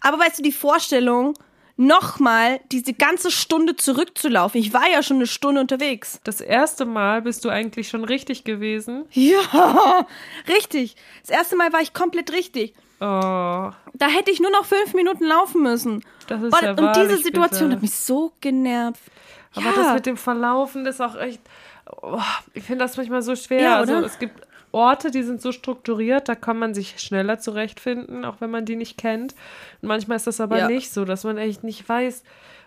aber 0.00 0.18
weißt 0.18 0.38
du, 0.38 0.42
die 0.42 0.52
Vorstellung, 0.52 1.34
nochmal 1.76 2.60
diese 2.70 2.92
ganze 2.92 3.30
Stunde 3.30 3.76
zurückzulaufen. 3.76 4.60
Ich 4.60 4.72
war 4.72 4.88
ja 4.90 5.02
schon 5.02 5.16
eine 5.16 5.26
Stunde 5.26 5.60
unterwegs. 5.60 6.20
Das 6.24 6.40
erste 6.40 6.84
Mal 6.84 7.22
bist 7.22 7.44
du 7.44 7.48
eigentlich 7.48 7.88
schon 7.88 8.04
richtig 8.04 8.44
gewesen. 8.44 9.04
Ja, 9.12 10.06
richtig. 10.48 10.96
Das 11.22 11.30
erste 11.30 11.56
Mal 11.56 11.72
war 11.72 11.80
ich 11.80 11.92
komplett 11.94 12.32
richtig. 12.32 12.74
Oh, 13.00 13.04
Da 13.94 14.06
hätte 14.08 14.30
ich 14.30 14.38
nur 14.40 14.50
noch 14.52 14.64
fünf 14.64 14.94
Minuten 14.94 15.24
laufen 15.24 15.62
müssen. 15.62 16.04
Das 16.28 16.40
ist 16.42 16.52
Weil- 16.52 16.64
ja 16.64 16.70
Und 16.88 16.96
diese 16.96 17.16
Situation 17.16 17.68
bitter. 17.70 17.76
hat 17.76 17.82
mich 17.82 17.94
so 17.94 18.32
genervt. 18.40 19.00
aber 19.54 19.64
ja. 19.66 19.72
das 19.74 19.94
mit 19.94 20.06
dem 20.06 20.16
Verlaufen 20.16 20.86
ist 20.86 21.00
auch 21.00 21.16
echt. 21.16 21.40
Oh, 22.00 22.20
ich 22.54 22.62
finde 22.62 22.84
das 22.84 22.96
manchmal 22.96 23.22
so 23.22 23.34
schwer. 23.34 23.60
Ja, 23.60 23.76
also 23.78 23.94
es 23.96 24.18
gibt 24.18 24.40
Orte, 24.72 25.10
die 25.10 25.22
sind 25.22 25.40
so 25.42 25.52
strukturiert, 25.52 26.28
da 26.28 26.34
kann 26.34 26.58
man 26.58 26.74
sich 26.74 26.98
schneller 27.00 27.38
zurechtfinden, 27.38 28.24
auch 28.24 28.40
wenn 28.40 28.50
man 28.50 28.64
die 28.64 28.76
nicht 28.76 28.96
kennt. 28.98 29.34
Und 29.80 29.88
manchmal 29.88 30.16
ist 30.16 30.26
das 30.26 30.40
aber 30.40 30.58
Ja. 30.58 30.68
nicht 30.68 30.92
so, 30.92 31.04
dass 31.04 31.24
man 31.24 31.38
echt 31.38 31.62
nicht 31.62 31.88
weiß, 31.88 32.22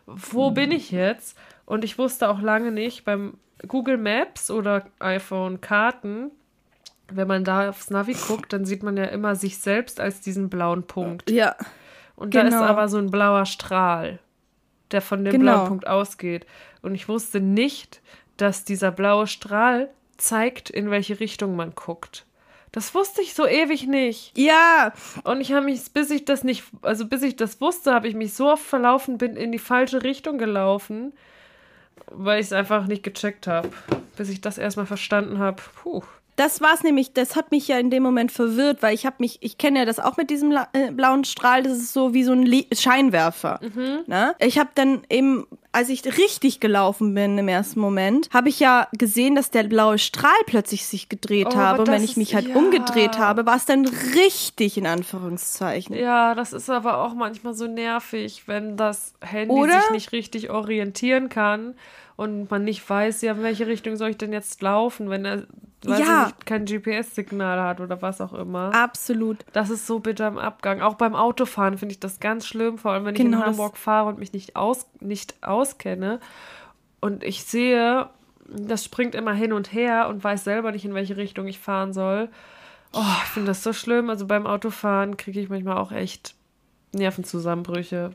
wo 0.05 0.51
bin 0.51 0.71
ich 0.71 0.91
jetzt? 0.91 1.37
Und 1.65 1.83
ich 1.83 1.97
wusste 1.97 2.29
auch 2.29 2.41
lange 2.41 2.71
nicht 2.71 3.05
beim 3.05 3.33
Google 3.67 3.97
Maps 3.97 4.51
oder 4.51 4.85
iPhone 4.99 5.61
Karten, 5.61 6.29
wenn 7.11 7.27
man 7.27 7.43
da 7.43 7.69
aufs 7.69 7.89
Navi 7.89 8.13
guckt, 8.13 8.53
dann 8.53 8.65
sieht 8.65 8.83
man 8.83 8.97
ja 8.97 9.05
immer 9.05 9.35
sich 9.35 9.57
selbst 9.59 9.99
als 9.99 10.21
diesen 10.21 10.49
blauen 10.49 10.83
Punkt. 10.83 11.29
Ja. 11.29 11.55
Und 12.15 12.33
da 12.35 12.41
ist 12.41 12.53
Genau. 12.53 12.63
aber 12.65 12.87
so 12.87 12.97
ein 12.97 13.11
blauer 13.11 13.45
Strahl, 13.45 14.19
der 14.91 15.01
von 15.01 15.23
dem 15.25 15.31
Genau. 15.33 15.53
blauen 15.53 15.67
Punkt 15.67 15.87
ausgeht. 15.87 16.45
Und 16.81 16.93
ich 16.95 17.07
wusste 17.07 17.39
nicht, 17.39 18.01
dass 18.37 18.63
dieser 18.63 18.91
blaue 18.91 19.27
Strahl 19.27 19.89
zeigt, 20.17 20.69
in 20.69 20.91
welche 20.91 21.19
Richtung 21.19 21.55
man 21.55 21.73
guckt. 21.75 22.25
Das 22.71 22.93
wusste 22.93 23.21
ich 23.21 23.33
so 23.33 23.47
ewig 23.47 23.87
nicht. 23.87 24.37
Ja, 24.37 24.91
Und 25.23 25.39
ich 25.39 25.53
habe 25.53 25.65
mich, 25.65 25.81
bis 25.93 26.11
ich 26.11 26.25
das 26.25 26.43
nicht, 26.43 26.63
also 26.81 27.07
bis 27.07 27.23
ich 27.23 27.37
das 27.37 27.61
wusste, 27.61 27.93
habe 27.93 28.09
ich 28.09 28.15
mich 28.15 28.33
so 28.33 28.51
oft 28.51 28.65
verlaufen, 28.65 29.17
bin 29.17 29.37
in 29.37 29.53
die 29.53 29.59
falsche 29.59 30.03
Richtung 30.03 30.37
gelaufen, 30.37 31.13
weil 32.11 32.41
ich 32.41 32.47
es 32.47 32.53
einfach 32.53 32.87
nicht 32.87 33.03
gecheckt 33.03 33.47
habe. 33.47 33.69
Bis 34.17 34.27
ich 34.29 34.41
das 34.41 34.57
erstmal 34.57 34.85
verstanden 34.85 35.39
habe. 35.39 35.61
Puh. 35.81 36.01
Das 36.35 36.59
war's 36.59 36.83
nämlich, 36.83 37.13
das 37.13 37.37
hat 37.37 37.51
mich 37.51 37.69
ja 37.69 37.79
in 37.79 37.89
dem 37.89 38.03
Moment 38.03 38.29
verwirrt, 38.29 38.83
weil 38.83 38.93
ich 38.93 39.05
habe 39.05 39.15
mich, 39.19 39.37
ich 39.39 39.57
kenne 39.57 39.79
ja 39.79 39.85
das 39.85 40.01
auch 40.01 40.17
mit 40.17 40.29
diesem 40.29 40.51
äh, 40.51 40.91
blauen 40.91 41.23
Strahl, 41.23 41.63
das 41.63 41.77
ist 41.77 41.93
so 41.93 42.13
wie 42.13 42.25
so 42.25 42.33
ein 42.33 42.43
Le 42.43 42.65
Scheinwerfer. 42.73 43.61
Ne? 44.05 44.35
Ich 44.39 44.59
habe 44.59 44.71
dann 44.75 45.03
eben, 45.09 45.47
als 45.75 45.89
ich 45.89 46.05
richtig 46.17 46.59
gelaufen 46.59 47.13
bin 47.13 47.37
im 47.37 47.47
ersten 47.47 47.79
Moment, 47.79 48.29
habe 48.33 48.49
ich 48.49 48.59
ja 48.59 48.87
gesehen, 48.93 49.35
dass 49.35 49.51
der 49.51 49.63
blaue 49.63 49.97
Strahl 49.97 50.31
plötzlich 50.47 50.85
sich 50.85 51.09
gedreht 51.09 51.49
Oh, 51.51 51.55
habe. 51.57 51.81
Und 51.81 51.87
wenn 51.89 52.03
ich 52.03 52.11
ist- 52.11 52.17
mich 52.17 52.33
halt 52.33 52.47
ja. 52.47 52.55
umgedreht 52.55 53.17
habe, 53.19 53.45
war 53.45 53.57
es 53.57 53.65
dann 53.65 53.85
richtig 53.85 54.77
in 54.77 54.87
Anführungszeichen. 54.87 55.95
Ja, 55.95 56.35
das 56.35 56.53
ist 56.53 56.69
aber 56.69 56.99
auch 57.03 57.13
manchmal 57.13 57.53
so 57.53 57.67
nervig, 57.67 58.43
wenn 58.47 58.77
das 58.77 59.13
Handy 59.21 59.53
Oder? 59.53 59.81
sich 59.81 59.91
nicht 59.91 60.11
richtig 60.11 60.49
orientieren 60.49 61.29
kann 61.29 61.75
und 62.15 62.49
man 62.49 62.63
nicht 62.63 62.87
weiß, 62.89 63.21
ja, 63.21 63.33
in 63.33 63.43
welche 63.43 63.67
Richtung 63.67 63.97
soll 63.97 64.11
ich 64.11 64.17
denn 64.17 64.31
jetzt 64.33 64.61
laufen, 64.61 65.09
wenn 65.09 65.25
er 65.25 65.43
weiß 65.83 65.99
Ja. 65.99 66.21
ich 66.21 66.25
nicht, 66.33 66.45
kein 66.47 66.65
GPS-Signal 66.65 67.61
hat 67.61 67.79
oder 67.79 68.01
was 68.01 68.19
auch 68.19 68.33
immer. 68.33 68.73
Absolut. 68.73 69.45
Das 69.53 69.69
ist 69.69 69.85
so 69.85 69.99
bitter 69.99 70.27
im 70.29 70.39
Abgang. 70.39 70.81
Auch 70.81 70.95
beim 70.95 71.13
Autofahren 71.13 71.77
finde 71.77 71.93
ich 71.93 71.99
das 71.99 72.19
ganz 72.19 72.47
schlimm, 72.47 72.79
vor 72.79 72.91
allem 72.93 73.05
wenn 73.05 73.13
ich 73.13 73.21
Genau, 73.21 73.37
in 73.37 73.41
das- 73.41 73.49
Hamburg 73.51 73.77
fahre 73.77 74.09
und 74.09 74.17
mich 74.17 74.33
nicht, 74.33 74.55
aus, 74.55 74.87
nicht 74.99 75.35
auskenne. 75.65 76.19
Und 76.99 77.23
ich 77.23 77.43
sehe, 77.43 78.09
das 78.47 78.83
springt 78.83 79.15
immer 79.15 79.33
hin 79.33 79.53
und 79.53 79.73
her 79.73 80.07
und 80.09 80.23
weiß 80.23 80.43
selber 80.43 80.71
nicht, 80.71 80.85
in 80.85 80.93
welche 80.93 81.17
Richtung 81.17 81.47
ich 81.47 81.59
fahren 81.59 81.93
soll. 81.93 82.29
Oh, 82.93 83.15
ich 83.23 83.29
finde 83.29 83.47
das 83.47 83.63
so 83.63 83.73
schlimm. 83.73 84.09
Also 84.09 84.27
beim 84.27 84.47
Autofahren 84.47 85.17
kriege 85.17 85.39
ich 85.39 85.49
manchmal 85.49 85.77
auch 85.77 85.91
echt 85.91 86.35
Nervenzusammenbrüche. 86.95 88.11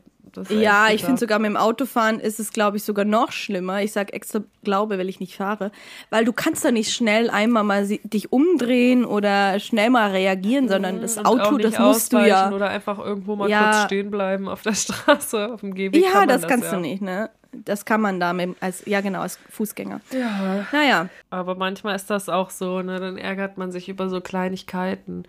Ja, 0.49 0.87
ich 0.91 1.03
finde 1.03 1.19
sogar 1.19 1.39
mit 1.39 1.49
dem 1.49 1.57
Autofahren 1.57 2.19
ist 2.19 2.39
es, 2.39 2.53
glaube 2.53 2.77
ich, 2.77 2.83
sogar 2.83 3.03
noch 3.03 3.31
schlimmer. 3.33 3.81
Ich 3.81 3.91
sag 3.91 4.13
extra 4.13 4.39
glaube, 4.63 4.97
weil 4.97 5.09
ich 5.09 5.19
nicht 5.19 5.35
fahre. 5.35 5.71
Weil 6.09 6.23
du 6.23 6.31
kannst 6.31 6.63
da 6.63 6.71
nicht 6.71 6.93
schnell 6.93 7.29
einmal 7.29 7.63
mal 7.63 7.85
dich 7.85 8.31
umdrehen 8.31 9.03
oder 9.03 9.59
schnell 9.59 9.89
mal 9.89 10.11
reagieren, 10.11 10.69
sondern 10.69 11.01
das 11.01 11.17
Und 11.17 11.25
Auto, 11.25 11.57
das 11.57 11.77
musst 11.79 12.13
du 12.13 12.19
ja. 12.19 12.49
Oder 12.51 12.69
einfach 12.69 12.99
irgendwo 12.99 13.35
mal 13.35 13.49
Ja. 13.49 13.71
kurz 13.71 13.83
stehen 13.85 14.09
bleiben 14.09 14.47
auf 14.47 14.61
der 14.61 14.73
Straße, 14.75 15.53
auf 15.53 15.59
dem 15.61 15.73
Gehweg. 15.73 16.01
Ja, 16.01 16.11
kann 16.11 16.29
das 16.29 16.41
das 16.41 16.49
kannst 16.49 16.67
ja. 16.67 16.75
du 16.75 16.79
nicht, 16.79 17.01
ne? 17.01 17.29
Das 17.53 17.83
kann 17.83 17.99
man 17.99 18.21
da 18.21 18.31
mit, 18.31 18.55
als, 18.61 18.85
ja 18.85 19.01
genau, 19.01 19.19
als 19.21 19.37
Fußgänger. 19.49 19.99
Ja. 20.13 20.65
Naja, 20.71 21.09
Aber 21.29 21.55
manchmal 21.55 21.97
ist 21.97 22.09
das 22.09 22.29
auch 22.29 22.49
so, 22.49 22.81
ne? 22.81 22.97
Dann 23.01 23.17
ärgert 23.17 23.57
man 23.57 23.73
sich 23.73 23.89
über 23.89 24.07
so 24.07 24.21
Kleinigkeiten. 24.21 25.23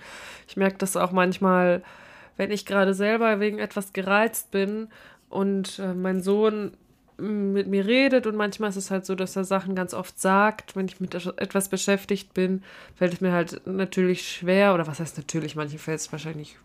Ich 0.47 0.57
merke 0.57 0.79
das 0.79 0.97
auch 0.97 1.11
manchmal, 1.11 1.83
wenn 2.37 2.51
ich 2.51 2.67
gerade 2.67 2.95
selber 2.95 3.41
wegen 3.41 3.59
etwas 3.59 3.93
gereizt 3.93 4.51
bin 4.51 4.89
und 5.29 5.79
äh, 5.79 5.95
mein 5.95 6.23
Sohn 6.23 6.73
mm, 7.19 7.53
mit 7.53 7.67
mir 7.69 7.87
redet 7.87 8.27
und 8.27 8.37
manchmal 8.37 8.71
ist 8.71 8.77
es 8.77 8.91
halt 8.91 9.07
so, 9.07 9.15
dass 9.15 9.37
er 9.37 9.45
Sachen 9.45 9.75
ganz 9.75 9.95
oft 9.95 10.21
sagt, 10.21 10.77
wenn 10.77 10.87
ich 10.87 11.01
mit 11.01 11.15
etwas 11.15 11.69
beschäftigt 11.69 12.35
bin, 12.35 12.63
fällt 12.97 13.15
es 13.15 13.21
mir 13.21 13.33
halt 13.33 13.67
natürlich 13.67 14.29
schwer, 14.29 14.75
oder 14.75 14.87
was 14.87 15.01
heißt 15.01 15.17
natürlich, 15.17 15.57
manchen 15.57 15.79
fällt 15.79 16.01
es 16.01 16.13
wahrscheinlich 16.13 16.57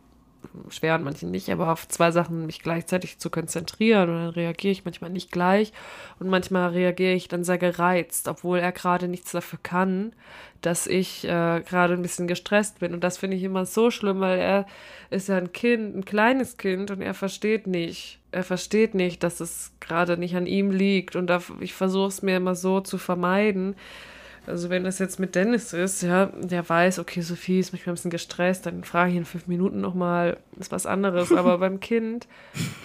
schwer 0.69 0.95
und 0.95 1.03
manchen 1.03 1.31
nicht, 1.31 1.49
aber 1.49 1.71
auf 1.71 1.87
zwei 1.87 2.11
Sachen 2.11 2.45
mich 2.45 2.61
gleichzeitig 2.61 3.19
zu 3.19 3.29
konzentrieren. 3.29 4.09
Und 4.09 4.15
dann 4.15 4.29
reagiere 4.29 4.71
ich 4.71 4.85
manchmal 4.85 5.09
nicht 5.09 5.31
gleich. 5.31 5.73
Und 6.19 6.29
manchmal 6.29 6.69
reagiere 6.69 7.13
ich 7.13 7.27
dann 7.27 7.43
sehr 7.43 7.57
gereizt, 7.57 8.27
obwohl 8.27 8.59
er 8.59 8.71
gerade 8.71 9.07
nichts 9.07 9.31
dafür 9.31 9.59
kann, 9.61 10.13
dass 10.61 10.87
ich 10.87 11.23
äh, 11.25 11.61
gerade 11.61 11.93
ein 11.93 12.01
bisschen 12.01 12.27
gestresst 12.27 12.79
bin. 12.79 12.93
Und 12.93 13.03
das 13.03 13.17
finde 13.17 13.37
ich 13.37 13.43
immer 13.43 13.65
so 13.65 13.91
schlimm, 13.91 14.19
weil 14.19 14.39
er 14.39 14.65
ist 15.09 15.29
ja 15.29 15.37
ein 15.37 15.53
Kind, 15.53 15.95
ein 15.95 16.05
kleines 16.05 16.57
Kind 16.57 16.91
und 16.91 17.01
er 17.01 17.13
versteht 17.13 17.67
nicht, 17.67 18.19
er 18.31 18.43
versteht 18.43 18.93
nicht, 18.93 19.23
dass 19.23 19.39
es 19.39 19.71
gerade 19.79 20.17
nicht 20.17 20.35
an 20.35 20.45
ihm 20.45 20.71
liegt. 20.71 21.15
Und 21.15 21.31
ich 21.59 21.73
versuche 21.73 22.07
es 22.07 22.21
mir 22.21 22.37
immer 22.37 22.55
so 22.55 22.81
zu 22.81 22.97
vermeiden, 22.97 23.75
also 24.47 24.69
wenn 24.69 24.83
das 24.83 24.97
jetzt 24.99 25.19
mit 25.19 25.35
Dennis 25.35 25.73
ist, 25.73 26.01
ja, 26.01 26.27
der 26.27 26.67
weiß, 26.67 26.99
okay, 26.99 27.21
Sophie 27.21 27.59
ist 27.59 27.73
manchmal 27.73 27.91
ein 27.91 27.95
bisschen 27.95 28.11
gestresst, 28.11 28.65
dann 28.65 28.83
frage 28.83 29.11
ich 29.11 29.17
in 29.17 29.25
fünf 29.25 29.47
Minuten 29.47 29.81
nochmal, 29.81 30.37
ist 30.59 30.71
was 30.71 30.85
anderes. 30.85 31.31
Aber 31.31 31.57
beim 31.59 31.79
Kind 31.79 32.27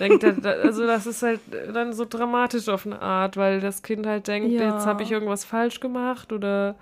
denkt 0.00 0.24
er, 0.24 0.36
also 0.62 0.86
das 0.86 1.06
ist 1.06 1.22
halt 1.22 1.40
dann 1.72 1.92
so 1.92 2.04
dramatisch 2.04 2.68
auf 2.68 2.84
eine 2.84 3.00
Art, 3.00 3.36
weil 3.36 3.60
das 3.60 3.82
Kind 3.82 4.06
halt 4.06 4.26
denkt, 4.28 4.50
Ja. 4.52 4.74
jetzt 4.74 4.86
habe 4.86 5.02
ich 5.02 5.10
irgendwas 5.12 5.44
falsch 5.44 5.80
gemacht 5.80 6.32
oder 6.32 6.74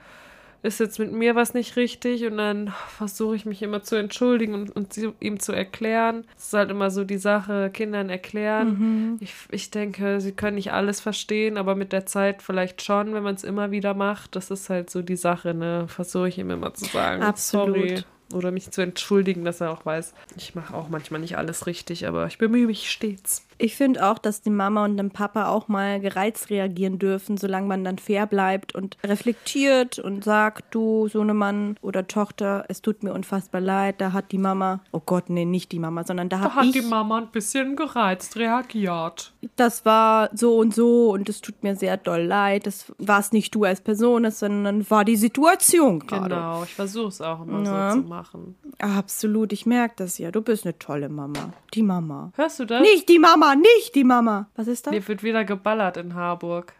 ist 0.63 0.81
jetzt 0.81 0.99
mit 0.99 1.13
mir 1.13 1.35
was 1.35 1.55
nicht 1.55 1.77
richtig 1.77 2.25
und 2.27 2.37
dann 2.37 2.73
versuche 2.89 3.37
ich 3.37 3.47
mich 3.47 3.63
immer 3.63 3.83
zu 3.83 3.97
entschuldigen 3.97 4.55
und, 4.55 4.71
und 4.71 4.93
sie, 4.93 5.13
ihm 5.21 5.41
zu 5.41 5.53
erklären. 5.53 6.25
Das 6.35 6.47
ist 6.47 6.53
halt 6.53 6.71
immer 6.71 6.91
so 6.91 7.05
die 7.05 7.19
Sache, 7.19 7.71
Kindern 7.73 8.11
erklären. 8.11 9.19
Ich, 9.21 9.35
ich 9.51 9.71
denke, 9.71 10.21
sie 10.21 10.33
können 10.33 10.57
nicht 10.57 10.73
alles 10.73 11.01
verstehen, 11.01 11.57
aber 11.57 11.75
mit 11.75 11.93
der 11.93 12.07
Zeit 12.07 12.43
vielleicht 12.43 12.83
schon, 12.83 13.15
wenn 13.15 13.23
man 13.23 13.35
es 13.35 13.45
immer 13.45 13.71
wieder 13.71 13.95
macht. 13.95 14.37
Das 14.37 14.51
ist 14.51 14.69
halt 14.69 14.91
so 14.91 15.03
die 15.03 15.17
Sache, 15.17 15.55
ne? 15.55 15.87
Versuche 15.89 16.29
ich 16.29 16.39
ihm 16.39 16.51
immer 16.51 16.75
zu 16.75 16.85
sagen. 16.87 17.23
Absolut. 17.23 17.77
Sorry. 17.77 18.05
Oder 18.33 18.53
mich 18.53 18.71
zu 18.71 18.81
entschuldigen, 18.81 19.45
dass 19.45 19.61
er 19.61 19.73
auch 19.73 19.85
weiß, 19.85 20.15
ich 20.37 20.55
mache 20.55 20.75
auch 20.75 20.89
manchmal 20.89 21.21
nicht 21.21 21.37
alles 21.37 21.67
richtig, 21.67 22.07
aber 22.07 22.27
ich 22.27 22.39
bemühe 22.39 22.67
mich 22.67 22.89
stets. 22.91 23.45
Ich 23.61 23.77
finde 23.77 24.07
auch, 24.09 24.19
dass 24.19 24.43
die 24.43 24.51
Mama 24.51 24.85
und 24.85 24.97
der 24.97 25.05
Papa 25.05 25.49
auch 25.49 25.69
mal 25.69 26.01
gereizt 26.01 26.51
reagieren 26.51 26.99
dürfen, 26.99 27.37
solange 27.37 27.67
man 27.67 27.85
dann 27.85 27.99
fair 27.99 28.27
bleibt 28.27 28.75
und 28.75 28.97
reflektiert 29.05 29.99
und 29.99 30.25
sagt, 30.25 30.75
du 30.75 31.09
Sohnemann 31.09 31.77
oder 31.83 32.07
Tochter, 32.07 32.65
es 32.69 32.83
tut 32.83 33.03
mir 33.03 33.13
unfassbar 33.13 33.61
leid, 33.61 34.01
da 34.01 34.13
hat 34.13 34.33
die 34.33 34.39
Mama, 34.39 34.81
oh 34.93 35.01
Gott, 35.05 35.31
nee, 35.31 35.45
nicht 35.45 35.73
die 35.73 35.79
Mama, 35.79 36.05
sondern 36.05 36.29
da, 36.29 36.39
Da 36.41 36.55
hat 36.55 36.65
ich, 36.67 36.73
die 36.73 36.83
Mama 36.83 37.19
ein 37.19 37.29
bisschen 37.31 37.77
gereizt 37.77 38.37
reagiert. 38.37 39.33
das 39.57 39.85
war 39.85 40.31
so 40.35 40.57
und 40.59 40.75
so 40.75 41.11
und 41.13 41.29
es 41.29 41.41
tut 41.41 41.63
mir 41.63 41.77
sehr 41.77 41.97
doll 41.97 42.23
leid, 42.23 42.67
das 42.67 42.93
war 42.99 43.21
es 43.21 43.33
nicht 43.33 43.55
du 43.55 43.65
als 43.65 43.81
Person, 43.81 44.31
sondern 44.31 44.89
war 44.91 45.05
die 45.05 45.17
Situation 45.17 46.01
gerade. 46.01 46.35
Genau, 46.35 46.63
ich 46.65 46.75
versuche 46.75 47.09
es 47.09 47.21
auch 47.21 47.43
immer 47.43 47.65
Ja. 47.65 47.93
so 47.93 48.01
zu 48.03 48.07
machen. 48.09 48.55
Absolut, 48.79 49.53
ich 49.53 49.67
merke 49.67 49.95
das 49.99 50.19
ja, 50.19 50.31
du 50.31 50.41
bist 50.43 50.65
eine 50.65 50.79
tolle 50.79 51.09
Mama. 51.09 51.53
Die 51.75 51.83
Mama. 51.83 52.33
Hörst 52.37 52.59
du 52.61 52.65
das? 52.65 52.81
Nicht 52.81 53.09
die 53.09 53.19
Mama, 53.19 53.50
nicht 53.57 53.95
die 53.95 54.05
Mama. 54.05 54.49
Was 54.57 54.67
ist 54.69 54.87
das? 54.87 54.93
Hier 54.93 55.07
wird 55.09 55.23
wieder 55.23 55.45
geballert 55.45 55.97
in 55.97 56.15
Harburg. 56.15 56.73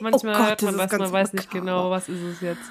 Manchmal 0.00 0.34
Oh 0.34 0.38
Gott, 0.38 0.48
hört 0.48 0.62
man 0.62 0.76
das 0.88 0.98
man 0.98 1.12
weiß 1.12 1.32
nicht 1.32 1.50
genau, 1.50 1.90
was 1.90 2.08
ist 2.08 2.22
es 2.22 2.40
jetzt. 2.40 2.70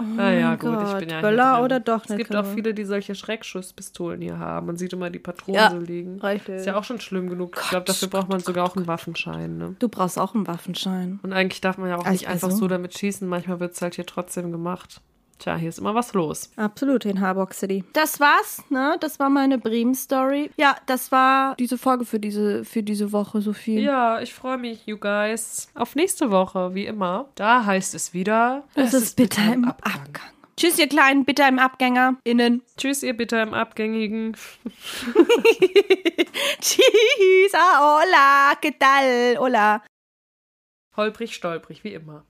naja, 0.00 0.54
gut, 0.54 0.74
ich 0.74 0.78
Gott, 0.90 0.98
bin 1.00 1.08
ja 1.08 1.20
Böller 1.20 1.62
oder 1.64 1.80
doch 1.80 2.04
Es 2.04 2.10
nicht 2.10 2.18
gibt 2.18 2.36
auch 2.36 2.46
viele, 2.46 2.72
die 2.72 2.84
solche 2.84 3.14
Schreckschusspistolen 3.16 4.20
hier 4.20 4.38
haben. 4.38 4.66
Man 4.68 4.76
sieht 4.76 4.92
immer 4.92 5.10
die 5.10 5.18
Patronen 5.18 5.56
Ja, 5.60 5.70
so 5.70 5.78
liegen. 5.78 6.20
richtig. 6.20 6.54
Ist 6.56 6.66
ja 6.66 6.76
auch 6.76 6.84
schon 6.84 7.00
schlimm 7.00 7.28
genug. 7.28 7.58
ich 7.60 7.68
glaube, 7.70 7.84
dafür 7.86 8.06
braucht 8.08 8.28
man 8.28 8.38
sogar 8.40 8.64
auch 8.64 8.76
einen 8.76 8.86
Waffenschein. 8.86 9.58
Ne? 9.58 9.74
Du 9.80 9.88
brauchst 9.88 10.18
auch 10.18 10.34
einen 10.36 10.46
Waffenschein. 10.46 11.18
Und 11.24 11.32
eigentlich 11.32 11.60
darf 11.60 11.78
man 11.78 11.88
ja 11.88 11.96
auch 11.96 12.04
Als 12.04 12.12
nicht 12.20 12.28
einfach 12.28 12.48
Person? 12.48 12.60
so 12.60 12.68
damit 12.68 12.96
schießen. 12.96 13.26
Manchmal 13.26 13.58
wird 13.60 13.74
es 13.74 13.82
halt 13.82 13.96
hier 13.96 14.06
trotzdem 14.06 14.52
gemacht. 14.52 15.00
Tja, 15.38 15.56
hier 15.56 15.68
ist 15.68 15.78
immer 15.78 15.94
was 15.94 16.14
los. 16.14 16.50
Absolut, 16.56 17.04
in 17.04 17.20
Harburg 17.20 17.54
City. 17.54 17.84
Das 17.92 18.18
war's, 18.18 18.62
ne? 18.70 18.96
Das 19.00 19.20
war 19.20 19.30
meine 19.30 19.58
Bremen-Story. 19.58 20.50
Ja, 20.56 20.76
das 20.86 21.12
war 21.12 21.54
diese 21.56 21.78
Folge 21.78 22.04
für 22.04 22.18
diese, 22.18 22.64
für 22.64 22.82
diese 22.82 23.12
Woche, 23.12 23.40
Sophie. 23.40 23.78
Ja, 23.78 24.20
ich 24.20 24.34
freue 24.34 24.58
mich, 24.58 24.86
you 24.86 24.96
guys. 24.98 25.68
Auf 25.74 25.94
nächste 25.94 26.32
Woche, 26.32 26.74
wie 26.74 26.86
immer. 26.86 27.28
Da 27.36 27.64
heißt 27.64 27.94
es 27.94 28.12
wieder. 28.12 28.64
Es 28.74 28.94
ist 28.94 29.14
bitter 29.16 29.52
im 29.52 29.64
Abgang. 29.66 30.18
Tschüss, 30.56 30.76
ihr 30.76 30.88
kleinen 30.88 31.24
bitter 31.24 31.46
im 31.46 31.60
Abgänger. 31.60 32.16
Innen. 32.24 32.62
Tschüss, 32.76 33.04
ihr 33.04 33.16
bitter 33.16 33.40
im 33.44 33.54
Abgängigen. 33.54 34.36
Tschüss. 36.60 37.52
Ah, 37.54 37.78
hola. 37.78 38.54
¿Qué 38.60 38.76
tal? 38.76 39.38
Hola. 39.38 39.84
Holprig, 40.96 41.32
stolprig, 41.32 41.84
wie 41.84 41.94
immer. 41.94 42.24